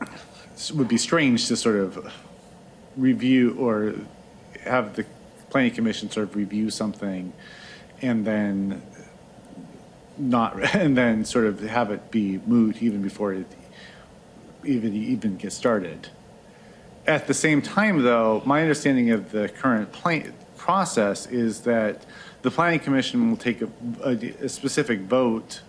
it 0.00 0.72
would 0.74 0.88
be 0.88 0.98
strange 0.98 1.48
to 1.48 1.56
sort 1.56 1.76
of 1.76 2.12
review 2.96 3.56
or 3.58 3.94
have 4.64 4.96
the 4.96 5.06
planning 5.50 5.72
commission 5.72 6.10
sort 6.10 6.28
of 6.28 6.36
review 6.36 6.70
something 6.70 7.32
and 8.02 8.24
then 8.26 8.82
not, 10.18 10.74
and 10.74 10.96
then 10.96 11.24
sort 11.24 11.46
of 11.46 11.60
have 11.60 11.90
it 11.90 12.10
be 12.10 12.38
moved 12.46 12.82
even 12.82 13.02
before 13.02 13.32
it 13.32 13.46
even, 14.64 14.94
even 14.94 15.36
gets 15.36 15.56
started. 15.56 16.08
At 17.06 17.26
the 17.26 17.34
same 17.34 17.60
time, 17.62 18.02
though, 18.02 18.42
my 18.44 18.62
understanding 18.62 19.10
of 19.10 19.32
the 19.32 19.48
current 19.48 19.90
plan, 19.92 20.32
process 20.56 21.26
is 21.26 21.62
that 21.62 22.06
the 22.42 22.50
planning 22.50 22.78
commission 22.78 23.30
will 23.30 23.36
take 23.36 23.62
a, 23.62 23.68
a, 24.04 24.10
a 24.44 24.48
specific 24.48 25.00
vote 25.00 25.60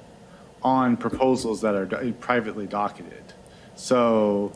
on 0.61 0.95
proposals 0.95 1.61
that 1.61 1.73
are 1.73 1.85
do- 1.85 2.13
privately 2.19 2.67
docketed. 2.67 3.23
So, 3.75 4.53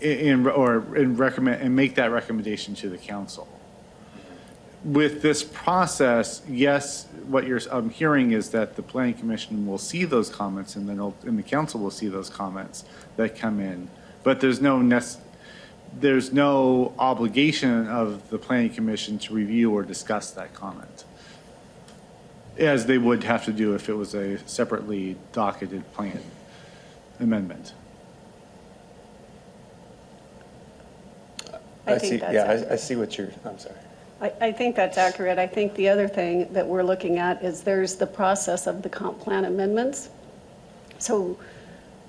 in, 0.00 0.46
or, 0.46 0.78
and 0.94 1.18
recommend, 1.18 1.60
and 1.62 1.76
make 1.76 1.94
that 1.96 2.10
recommendation 2.10 2.74
to 2.76 2.88
the 2.88 2.98
council. 2.98 3.46
With 4.86 5.20
this 5.20 5.42
process, 5.42 6.42
yes, 6.48 7.08
what 7.26 7.44
you're, 7.44 7.58
I'm 7.72 7.90
hearing 7.90 8.30
is 8.30 8.50
that 8.50 8.76
the 8.76 8.82
planning 8.82 9.14
commission 9.14 9.66
will 9.66 9.78
see 9.78 10.04
those 10.04 10.30
comments 10.30 10.76
and 10.76 10.88
then, 10.88 10.94
it'll- 10.98 11.16
and 11.24 11.36
the 11.36 11.42
council 11.42 11.80
will 11.80 11.90
see 11.90 12.06
those 12.06 12.30
comments 12.30 12.84
that 13.16 13.36
come 13.36 13.58
in. 13.58 13.90
But 14.22 14.38
there's 14.40 14.60
no 14.60 14.80
nec, 14.80 15.02
there's 15.98 16.32
no 16.32 16.94
obligation 17.00 17.88
of 17.88 18.30
the 18.30 18.38
planning 18.38 18.70
commission 18.70 19.18
to 19.18 19.34
review 19.34 19.72
or 19.72 19.82
discuss 19.82 20.30
that 20.30 20.54
comment. 20.54 21.02
As 22.56 22.86
they 22.86 22.96
would 22.96 23.24
have 23.24 23.44
to 23.46 23.52
do 23.52 23.74
if 23.74 23.88
it 23.88 23.94
was 23.94 24.14
a 24.14 24.38
separately 24.46 25.16
docketed 25.32 25.92
plan 25.94 26.20
amendment. 27.18 27.72
I 31.88 31.98
think 31.98 32.02
see, 32.02 32.16
that's 32.18 32.32
yeah. 32.32 32.68
I, 32.70 32.74
I 32.74 32.76
see 32.76 32.94
what 32.94 33.18
you're, 33.18 33.30
I'm 33.44 33.58
sorry. 33.58 33.74
I, 34.20 34.32
I 34.40 34.52
think 34.52 34.76
that's 34.76 34.96
accurate. 34.96 35.38
I 35.38 35.46
think 35.46 35.74
the 35.74 35.88
other 35.88 36.08
thing 36.08 36.52
that 36.52 36.66
we're 36.66 36.82
looking 36.82 37.18
at 37.18 37.42
is 37.44 37.62
there's 37.62 37.96
the 37.96 38.06
process 38.06 38.66
of 38.66 38.82
the 38.82 38.88
comp 38.88 39.20
plan 39.20 39.44
amendments. 39.44 40.08
So, 40.98 41.38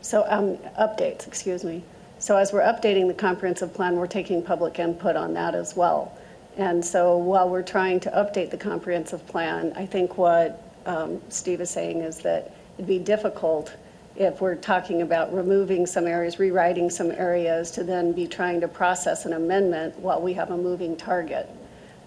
so, 0.02 0.26
um, 0.30 0.58
updates, 0.80 1.28
excuse 1.28 1.64
me. 1.64 1.84
So 2.20 2.38
as 2.38 2.54
we're 2.54 2.62
updating 2.62 3.08
the 3.08 3.14
comprehensive 3.14 3.74
plan, 3.74 3.96
we're 3.96 4.08
taking 4.08 4.42
public 4.42 4.80
input 4.80 5.16
on 5.16 5.34
that 5.34 5.54
as 5.54 5.76
well. 5.76 6.18
And 6.56 6.84
so 6.84 7.18
while 7.18 7.50
we're 7.50 7.62
trying 7.62 8.00
to 8.02 8.10
update 8.12 8.50
the 8.50 8.58
comprehensive 8.58 9.26
plan, 9.28 9.74
I 9.76 9.86
think 9.86 10.18
what 10.18 10.64
um, 10.86 11.22
Steve 11.30 11.62
is 11.62 11.70
saying 11.70 12.00
is 12.00 12.20
that 12.20 12.56
it'd 12.78 12.88
be 12.88 13.00
difficult 13.00 13.76
if 14.16 14.42
we're 14.42 14.56
talking 14.56 15.04
about 15.04 15.32
removing 15.32 15.86
some 15.86 16.08
areas, 16.08 16.40
rewriting 16.40 16.90
some 16.90 17.12
areas, 17.12 17.70
to 17.72 17.84
then 17.84 18.14
be 18.14 18.26
trying 18.26 18.62
to 18.62 18.68
process 18.68 19.26
an 19.26 19.34
amendment 19.34 19.96
while 20.00 20.20
we 20.20 20.34
have 20.34 20.50
a 20.50 20.58
moving 20.58 20.96
target. 20.98 21.48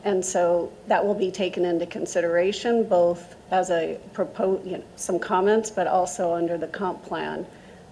And 0.04 0.24
so 0.24 0.72
that 0.86 1.04
will 1.04 1.14
be 1.14 1.30
taken 1.30 1.64
into 1.64 1.86
consideration, 1.86 2.84
both 2.84 3.36
as 3.50 3.70
a 3.70 3.98
propose, 4.12 4.64
you 4.64 4.78
know, 4.78 4.84
some 4.96 5.18
comments, 5.18 5.70
but 5.70 5.86
also 5.86 6.32
under 6.34 6.56
the 6.56 6.68
comp 6.68 7.02
plan. 7.04 7.46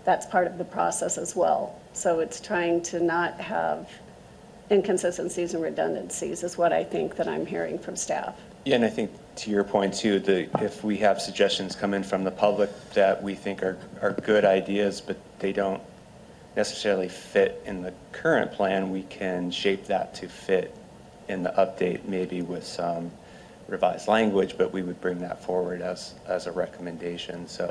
That's 0.04 0.24
part 0.24 0.46
of 0.46 0.56
the 0.56 0.64
process 0.64 1.18
as 1.18 1.36
well. 1.36 1.78
So 1.92 2.20
it's 2.20 2.40
trying 2.40 2.80
to 2.82 3.00
not 3.00 3.38
have 3.40 3.90
inconsistencies 4.70 5.54
and 5.54 5.62
redundancies 5.62 6.42
is 6.42 6.56
what 6.56 6.72
I 6.72 6.84
think 6.84 7.16
that 7.16 7.28
I'm 7.28 7.44
hearing 7.44 7.78
from 7.78 7.96
staff. 7.96 8.36
Yeah, 8.64 8.76
and 8.76 8.84
I 8.84 8.90
think 8.90 9.10
to 9.36 9.50
your 9.50 9.64
point 9.64 9.94
too, 9.94 10.18
the, 10.18 10.48
if 10.62 10.84
we 10.84 10.96
have 10.98 11.20
suggestions 11.20 11.74
come 11.74 11.94
in 11.94 12.02
from 12.02 12.24
the 12.24 12.30
public 12.30 12.70
that 12.92 13.22
we 13.22 13.34
think 13.34 13.62
are, 13.62 13.78
are 14.02 14.12
good 14.12 14.44
ideas, 14.44 15.00
but 15.00 15.18
they 15.38 15.52
don't 15.52 15.82
necessarily 16.56 17.08
fit 17.08 17.62
in 17.66 17.82
the 17.82 17.92
current 18.12 18.52
plan, 18.52 18.90
we 18.90 19.02
can 19.04 19.50
shape 19.50 19.86
that 19.86 20.14
to 20.16 20.28
fit 20.28 20.74
in 21.28 21.42
the 21.42 21.50
update, 21.50 22.06
maybe 22.06 22.42
with 22.42 22.64
some 22.64 23.10
revised 23.68 24.08
language, 24.08 24.56
but 24.56 24.72
we 24.72 24.82
would 24.82 25.00
bring 25.00 25.18
that 25.20 25.44
forward 25.44 25.82
as, 25.82 26.14
as 26.26 26.46
a 26.46 26.52
recommendation. 26.52 27.46
So 27.46 27.66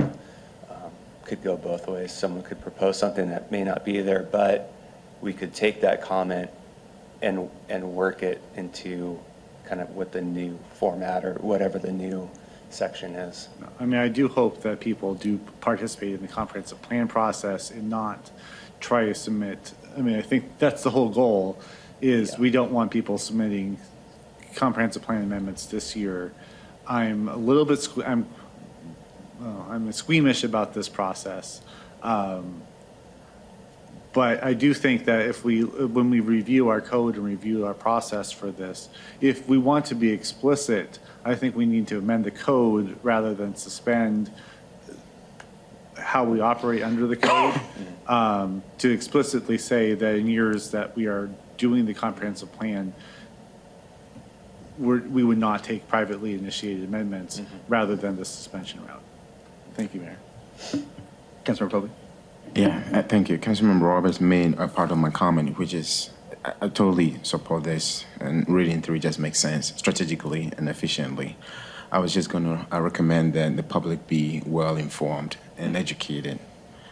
um, 0.69 0.91
could 1.25 1.43
go 1.43 1.57
both 1.57 1.87
ways. 1.87 2.11
Someone 2.11 2.43
could 2.43 2.61
propose 2.61 2.97
something 2.97 3.29
that 3.29 3.51
may 3.51 3.63
not 3.63 3.83
be 3.83 4.01
there, 4.01 4.23
but 4.23 4.71
we 5.21 5.33
could 5.33 5.53
take 5.53 5.81
that 5.81 6.01
comment 6.01 6.49
and, 7.21 7.49
and 7.67 7.93
work 7.93 8.21
it 8.21 8.41
into 8.55 9.19
kind 9.65 9.81
of 9.81 9.89
what 9.95 10.11
the 10.11 10.21
new 10.21 10.57
format 10.73 11.25
or 11.25 11.33
whatever 11.35 11.79
the 11.79 11.91
new 11.91 12.29
section 12.69 13.15
is. 13.15 13.49
I 13.79 13.85
mean, 13.85 13.99
I 13.99 14.07
do 14.07 14.27
hope 14.27 14.61
that 14.61 14.79
people 14.79 15.15
do 15.15 15.39
participate 15.61 16.13
in 16.13 16.21
the 16.21 16.27
comprehensive 16.27 16.81
plan 16.81 17.07
process 17.07 17.71
and 17.71 17.89
not 17.89 18.29
try 18.79 19.05
to 19.05 19.15
submit, 19.15 19.73
I 19.97 20.01
mean, 20.01 20.15
I 20.15 20.21
think 20.21 20.59
that's 20.59 20.83
the 20.83 20.91
whole 20.91 21.09
goal, 21.09 21.59
is 22.01 22.37
we 22.37 22.49
don't 22.49 22.71
want 22.71 22.91
people 22.91 23.17
submitting 23.17 23.77
comprehensive 24.55 25.01
plan 25.01 25.23
amendments 25.23 25.65
this 25.65 25.95
year. 25.95 26.33
I'm 26.87 27.27
a 27.27 27.35
little 27.35 27.65
bit, 27.65 27.79
sque- 27.79 28.07
I'm, 28.07 28.27
well, 29.39 29.67
I'm 29.69 29.91
squeamish 29.91 30.43
about 30.43 30.73
this 30.73 30.89
process. 30.89 31.61
Um, 32.01 32.61
But 34.13 34.43
I 34.43 34.53
do 34.55 34.73
think 34.73 35.05
that 35.05 35.27
if 35.27 35.43
we, 35.43 35.63
when 35.63 36.09
we 36.09 36.21
review 36.21 36.69
our 36.69 36.81
code 36.81 37.15
and 37.17 37.23
review 37.25 37.67
our 37.67 37.75
process 37.75 38.31
for 38.31 38.49
this, 38.49 38.89
if 39.21 39.47
we 39.47 39.59
want 39.59 39.85
to 39.87 39.95
be 39.95 40.09
explicit, 40.09 40.97
I 41.23 41.35
think 41.35 41.55
we 41.55 41.67
need 41.67 41.87
to 41.89 41.99
amend 41.99 42.23
the 42.25 42.31
code 42.31 42.97
rather 43.03 43.35
than 43.35 43.55
suspend 43.55 44.31
how 45.95 46.23
we 46.23 46.39
operate 46.39 46.81
under 46.81 47.05
the 47.05 47.15
code, 47.15 47.61
um, 48.07 48.63
to 48.79 48.89
explicitly 48.89 49.57
say 49.59 49.93
that 49.93 50.15
in 50.15 50.25
years 50.27 50.71
that 50.71 50.95
we 50.95 51.05
are 51.05 51.29
doing 51.57 51.85
the 51.85 51.93
comprehensive 51.93 52.51
plan, 52.53 52.93
we're, 54.77 55.01
we 55.01 55.23
would 55.23 55.37
not 55.37 55.63
take 55.63 55.87
privately 55.87 56.33
initiated 56.33 56.83
amendments 56.83 57.41
rather 57.67 57.95
than 57.95 58.15
the 58.15 58.25
suspension 58.25 58.85
route. 58.85 59.01
Thank 59.73 59.93
you, 59.93 60.01
Mayor. 60.01 60.17
Councilmember 61.43 61.69
Pobee? 61.69 61.89
Yeah, 62.55 62.83
uh, 62.93 63.01
thank 63.03 63.29
you. 63.29 63.37
Councilmember 63.37 63.81
Roberts 63.81 64.21
made 64.21 64.57
a 64.57 64.67
part 64.67 64.91
of 64.91 64.97
my 64.97 65.09
comment, 65.09 65.57
which 65.57 65.73
is, 65.73 66.11
I, 66.45 66.53
I 66.61 66.67
totally 66.69 67.19
support 67.23 67.63
this, 67.63 68.05
and 68.19 68.47
reading 68.47 68.81
through 68.81 68.95
it 68.95 68.99
just 68.99 69.19
makes 69.19 69.39
sense 69.39 69.73
strategically 69.75 70.51
and 70.57 70.69
efficiently. 70.69 71.37
I 71.91 71.99
was 71.99 72.13
just 72.13 72.29
going 72.29 72.43
to 72.43 72.79
recommend 72.79 73.33
that 73.33 73.55
the 73.55 73.63
public 73.63 74.07
be 74.07 74.43
well-informed 74.45 75.37
and 75.57 75.77
educated. 75.77 76.39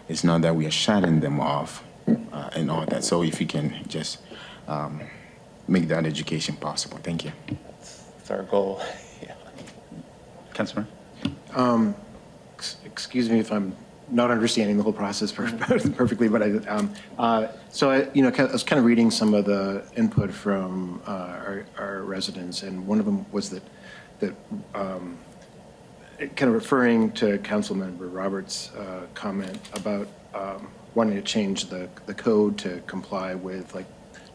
It's 0.08 0.24
not 0.24 0.42
that 0.42 0.56
we 0.56 0.66
are 0.66 0.72
shutting 0.72 1.20
them 1.20 1.40
off 1.40 1.84
uh, 2.08 2.50
and 2.54 2.72
all 2.72 2.86
that. 2.86 3.04
So 3.04 3.24
if 3.24 3.42
you 3.42 3.48
can 3.48 3.84
just 3.88 4.20
um, 4.68 5.02
make 5.68 5.88
that 5.88 6.06
education 6.06 6.56
possible. 6.56 6.98
Thank 7.02 7.26
you. 7.26 7.32
That's 7.48 8.32
our 8.32 8.44
goal. 8.44 8.82
Councilman? 10.54 10.88
Um, 11.54 11.96
ex- 12.54 12.78
Excuse 12.86 13.30
me 13.30 13.40
if 13.40 13.52
I'm 13.52 13.76
not 14.10 14.32
understanding 14.32 14.78
the 14.78 14.84
whole 14.84 14.94
process 14.94 15.32
per- 15.32 15.52
perfectly, 15.96 16.28
but 16.30 16.42
I, 16.42 16.52
um, 16.68 16.94
uh, 17.18 17.48
so 17.70 17.92
I, 17.92 18.08
you 18.14 18.22
know, 18.22 18.32
I 18.38 18.44
was 18.46 18.64
kind 18.64 18.80
of 18.80 18.86
reading 18.86 19.12
some 19.12 19.34
of 19.34 19.46
the 19.46 19.84
input 19.96 20.32
from 20.32 21.02
uh, 21.08 21.12
our 21.12 21.66
our 21.78 22.02
residents, 22.04 22.64
and 22.64 22.88
one 22.88 23.00
of 23.00 23.06
them 23.06 23.26
was 23.32 23.50
that, 23.50 23.64
that, 24.20 24.34
um, 24.74 25.18
kind 26.18 26.44
of 26.50 26.54
referring 26.54 27.12
to 27.14 27.38
Councilmember 27.40 28.14
Roberts' 28.14 28.72
uh, 28.76 29.08
comment 29.14 29.58
about 29.74 30.08
um, 30.34 30.68
wanting 30.94 31.16
to 31.16 31.22
change 31.22 31.66
the, 31.66 31.90
the 32.06 32.14
code 32.14 32.58
to 32.60 32.82
comply 32.88 33.34
with, 33.36 33.76
like, 33.76 33.86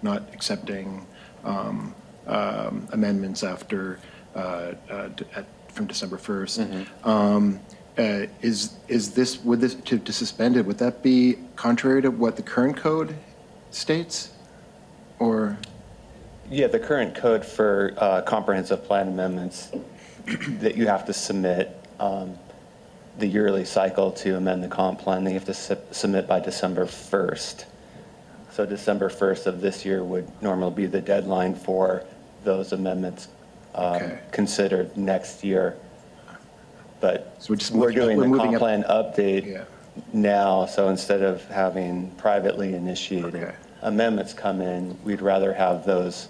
not 0.02 0.22
accepting 0.32 1.06
um, 1.44 1.94
um, 2.26 2.86
amendments 2.92 3.42
after, 3.42 3.98
uh, 4.34 4.72
uh, 4.90 5.08
d- 5.08 5.24
at- 5.34 5.46
from 5.68 5.86
December 5.86 6.16
1st. 6.16 6.86
Um, 7.06 7.60
uh, 7.98 8.26
Is, 8.42 8.74
is 8.88 9.12
this, 9.12 9.42
would 9.44 9.60
this, 9.60 9.74
to 9.74 9.98
to 9.98 10.12
suspend 10.12 10.56
it, 10.56 10.64
would 10.66 10.78
that 10.78 11.02
be 11.02 11.36
contrary 11.56 12.02
to 12.02 12.10
what 12.10 12.36
the 12.36 12.42
current 12.42 12.76
code 12.76 13.14
states? 13.70 14.30
Or, 15.18 15.58
Yeah, 16.50 16.66
the 16.66 16.78
current 16.80 17.14
code 17.14 17.44
for 17.44 17.94
uh, 17.98 18.22
comprehensive 18.22 18.84
plan 18.84 19.08
amendments 19.08 19.70
that 20.60 20.76
you 20.76 20.86
have 20.86 21.04
to 21.06 21.12
submit 21.12 21.76
um, 22.00 22.38
the 23.18 23.26
yearly 23.26 23.64
cycle 23.64 24.10
to 24.12 24.36
amend 24.36 24.62
the 24.64 24.68
comp 24.68 24.98
plan, 25.00 25.24
they 25.24 25.32
have 25.34 25.44
to 25.44 25.54
sub- 25.54 25.92
submit 25.92 26.26
by 26.26 26.40
December 26.40 26.86
1st. 26.86 27.64
So 28.50 28.66
December 28.66 29.08
1st 29.08 29.46
of 29.46 29.60
this 29.60 29.84
year 29.84 30.02
would 30.02 30.28
normally 30.42 30.74
be 30.74 30.86
the 30.86 31.00
deadline 31.00 31.54
for 31.54 32.04
those 32.44 32.72
amendments 32.72 33.28
um, 33.74 34.12
considered 34.32 34.96
next 34.96 35.44
year. 35.44 35.76
But 37.00 37.34
So 37.38 37.52
we're 37.52 37.56
just 37.56 37.72
we're 37.72 37.88
moving 37.92 37.96
doing 38.02 38.16
we're 38.18 38.22
the 38.24 38.28
moving 38.28 38.42
comp 38.46 38.54
up- 38.56 38.60
plan 38.60 38.82
update 38.84 39.64
now, 40.12 40.66
so 40.66 40.88
instead 40.88 41.22
of 41.22 41.44
having 41.46 42.10
privately 42.12 42.74
initiated 42.74 43.54
amendments 43.82 44.32
come 44.32 44.60
in, 44.60 44.96
we'd 45.04 45.22
rather 45.22 45.52
have 45.52 45.84
those 45.84 46.28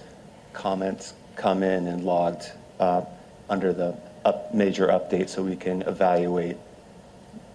comments 0.53 1.15
come 1.37 1.63
in 1.63 1.87
and 1.87 2.05
logged 2.05 2.53
uh, 2.79 3.03
under 3.49 3.73
the 3.73 3.97
up, 4.25 4.55
major 4.55 4.89
update 4.89 5.29
so 5.29 5.43
we 5.43 5.57
can 5.57 5.83
evaluate 5.83 6.57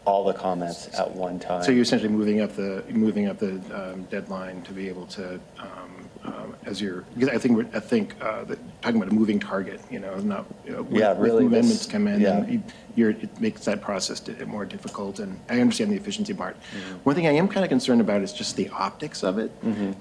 all 0.06 0.24
the 0.24 0.34
comments 0.34 0.88
at 0.98 1.10
one 1.16 1.40
time. 1.40 1.64
so 1.64 1.72
you're 1.72 1.82
essentially 1.82 2.10
moving 2.12 2.40
up 2.42 2.56
the, 2.56 2.84
moving 2.90 3.28
up 3.28 3.40
the 3.40 3.54
um, 3.74 4.04
deadline 4.04 4.62
to 4.64 4.72
be 4.72 4.88
able 4.88 5.08
to, 5.08 5.40
um, 5.60 6.10
um, 6.24 6.56
as 6.66 6.80
you're, 6.82 7.02
because 7.16 7.30
I 7.30 7.38
think, 7.38 7.56
we're- 7.58 7.70
I 7.74 7.80
think, 7.80 8.16
uh, 8.22 8.44
that- 8.46 8.60
talking 8.82 8.98
about 9.02 9.12
a 9.12 9.16
moving 9.16 9.40
target, 9.40 9.80
you 9.90 10.00
know, 10.00 10.16
not, 10.20 10.46
you 10.66 10.74
know, 10.74 10.88
Yeah, 10.92 11.16
really, 11.18 11.44
this- 11.46 11.54
amendments 11.54 11.86
come 11.88 12.08
in, 12.08 12.22
yeah. 12.22 12.38
and 12.38 12.54
you- 12.54 12.64
you're, 12.96 13.10
it 13.12 13.42
makes 13.42 13.66
that 13.66 13.82
process 13.82 14.20
di- 14.22 14.46
more 14.46 14.64
difficult, 14.64 15.20
and 15.20 15.38
I 15.50 15.60
understand 15.60 15.92
the 15.92 15.96
efficiency 15.98 16.34
part. 16.34 16.56
Mm-hmm. 16.56 16.94
One 17.04 17.16
thing 17.16 17.28
I 17.28 17.32
am 17.32 17.48
kind 17.48 17.64
of 17.66 17.70
concerned 17.70 18.00
about 18.00 18.22
is 18.22 18.32
just 18.32 18.56
the 18.56 18.70
optics 18.70 19.24
of 19.24 19.38
it. 19.38 19.52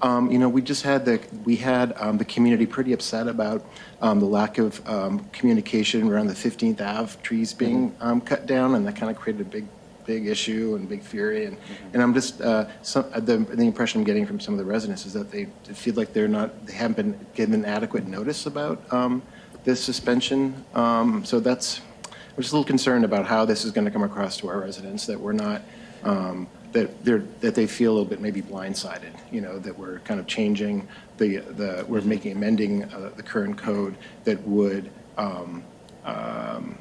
Um, 0.01 0.31
You 0.31 0.37
know, 0.39 0.47
we 0.49 0.61
just 0.61 0.83
had 0.83 1.03
the, 1.05 1.19
we 1.43 1.55
had 1.57 1.93
um, 1.99 2.17
the 2.19 2.25
community 2.25 2.65
pretty 2.65 2.93
upset 2.93 3.27
about 3.27 3.65
um, 4.01 4.19
the 4.19 4.25
lack 4.27 4.57
of 4.59 4.87
um, 4.87 5.25
communication 5.33 6.09
around 6.11 6.27
the 6.27 6.33
15th 6.35 6.79
Ave 6.81 7.17
trees 7.23 7.53
being 7.53 7.89
Mm-hmm. 7.91 8.07
um, 8.07 8.21
cut 8.21 8.45
down, 8.45 8.75
and 8.75 8.85
that 8.87 8.95
kind 8.95 9.09
of 9.11 9.17
created 9.17 9.41
a 9.41 9.49
big, 9.49 9.65
big 10.05 10.27
issue 10.27 10.75
and 10.75 10.87
big 10.87 11.01
fury. 11.01 11.45
And, 11.45 11.57
and 11.93 12.01
I'm 12.01 12.13
just, 12.13 12.41
uh, 12.41 12.65
some, 12.81 13.05
uh, 13.13 13.19
the, 13.19 13.37
the 13.37 13.63
impression 13.63 14.01
I'm 14.01 14.05
getting 14.05 14.25
from 14.25 14.39
some 14.39 14.53
of 14.53 14.57
the 14.57 14.65
residents 14.65 15.05
is 15.05 15.13
that 15.13 15.31
they 15.31 15.45
feel 15.73 15.95
like 15.95 16.13
they're 16.13 16.27
not, 16.27 16.65
they 16.65 16.73
haven't 16.73 16.95
been 16.95 17.25
given 17.33 17.65
adequate 17.65 18.07
notice 18.07 18.45
about 18.45 18.81
um, 18.93 19.21
this 19.63 19.83
suspension. 19.83 20.63
Um, 20.73 21.25
So 21.25 21.39
that's, 21.39 21.81
I'm 22.09 22.41
just 22.41 22.53
a 22.53 22.55
little 22.55 22.67
concerned 22.67 23.05
about 23.05 23.25
how 23.25 23.45
this 23.45 23.65
is 23.65 23.71
going 23.71 23.85
to 23.85 23.91
come 23.91 24.03
across 24.03 24.37
to 24.37 24.49
our 24.49 24.59
residents, 24.59 25.05
that 25.05 25.19
we're 25.19 25.33
not, 25.33 25.61
um, 26.03 26.47
that 26.73 27.03
they're, 27.05 27.23
that 27.39 27.55
they 27.55 27.65
feel 27.65 27.91
a 27.91 27.93
little 27.93 28.09
bit 28.09 28.19
maybe 28.19 28.41
blindsided, 28.41 29.13
you 29.31 29.41
know, 29.41 29.57
that 29.59 29.77
we're 29.79 29.99
kind 29.99 30.19
of 30.19 30.27
changing 30.27 30.87
the, 31.17 31.37
the, 31.37 31.85
we're 31.87 32.01
making, 32.01 32.33
amending 32.33 32.83
uh, 32.83 33.11
the 33.15 33.23
current 33.23 33.57
code 33.57 33.95
that 34.25 34.45
would 34.45 34.91
um, 35.17 35.63
um, 36.03 36.77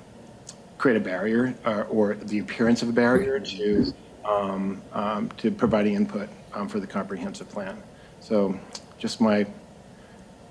create 0.84 0.98
a 0.98 1.00
barrier 1.00 1.54
uh, 1.64 1.80
or 1.88 2.14
the 2.14 2.40
appearance 2.40 2.82
of 2.82 2.90
a 2.90 2.92
barrier 2.92 3.40
to, 3.40 3.90
um, 4.26 4.82
um, 4.92 5.30
to 5.30 5.50
providing 5.50 5.94
input 5.94 6.28
um, 6.52 6.68
for 6.68 6.78
the 6.78 6.86
comprehensive 6.86 7.48
plan. 7.48 7.82
So 8.20 8.60
just 8.98 9.18
my, 9.18 9.46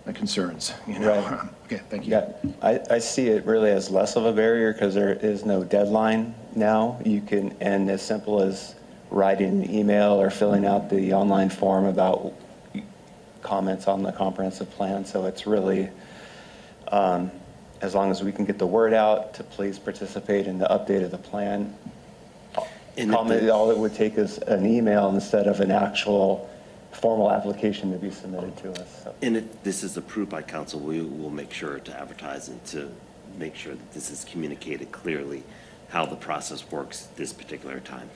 my 0.07 0.11
concerns, 0.11 0.73
you 0.87 0.97
know. 0.97 1.21
Right. 1.21 1.49
Okay, 1.65 1.81
thank 1.89 2.07
you. 2.07 2.13
Yeah, 2.13 2.33
I, 2.63 2.79
I 2.89 2.99
see 2.99 3.27
it 3.27 3.45
really 3.45 3.69
as 3.69 3.91
less 3.91 4.15
of 4.15 4.25
a 4.25 4.33
barrier 4.33 4.73
because 4.73 4.95
there 4.95 5.13
is 5.13 5.45
no 5.45 5.63
deadline 5.63 6.33
now. 6.55 6.99
You 7.05 7.21
can, 7.21 7.55
and 7.61 7.89
as 7.91 8.01
simple 8.01 8.41
as 8.41 8.73
writing 9.11 9.63
an 9.63 9.69
email 9.69 10.19
or 10.19 10.31
filling 10.31 10.65
out 10.65 10.89
the 10.89 11.13
online 11.13 11.51
form 11.51 11.85
about 11.85 12.33
comments 13.43 13.87
on 13.87 14.01
the 14.01 14.11
comprehensive 14.11 14.69
plan. 14.71 15.05
So 15.05 15.25
it's 15.27 15.45
really, 15.45 15.89
um, 16.87 17.31
as 17.83 17.93
long 17.93 18.09
as 18.09 18.23
we 18.23 18.31
can 18.31 18.45
get 18.45 18.57
the 18.57 18.65
word 18.65 18.93
out 18.93 19.33
to 19.33 19.43
please 19.43 19.77
participate 19.77 20.47
in 20.47 20.57
the 20.57 20.65
update 20.65 21.03
of 21.03 21.11
the 21.11 21.17
plan. 21.17 21.75
And 22.95 23.09
if 23.09 23.15
Comment, 23.15 23.49
all 23.49 23.71
it 23.71 23.77
would 23.77 23.93
take 23.93 24.17
is 24.17 24.37
an 24.37 24.65
email 24.65 25.09
instead 25.09 25.47
of 25.47 25.59
an 25.59 25.69
actual 25.69 26.49
formal 26.91 27.29
application 27.29 27.91
to 27.91 27.97
be 27.97 28.09
submitted 28.09 28.55
to 28.57 28.71
us. 28.71 29.03
so. 29.03 29.15
And 29.21 29.35
if 29.35 29.63
this 29.63 29.83
is 29.83 29.97
approved 29.97 30.29
by 30.31 30.43
council, 30.43 30.79
we 30.79 31.01
will 31.01 31.29
make 31.29 31.51
sure 31.51 31.79
to 31.79 31.99
advertise 31.99 32.47
and 32.47 32.63
to 32.67 32.89
make 33.37 33.55
sure 33.55 33.73
that 33.73 33.93
this 33.93 34.09
is 34.11 34.23
communicated 34.23 34.91
clearly, 34.91 35.43
how 35.89 36.05
the 36.05 36.15
process 36.15 36.71
works 36.71 37.07
this 37.17 37.33
particular 37.33 37.81
time. 37.81 38.09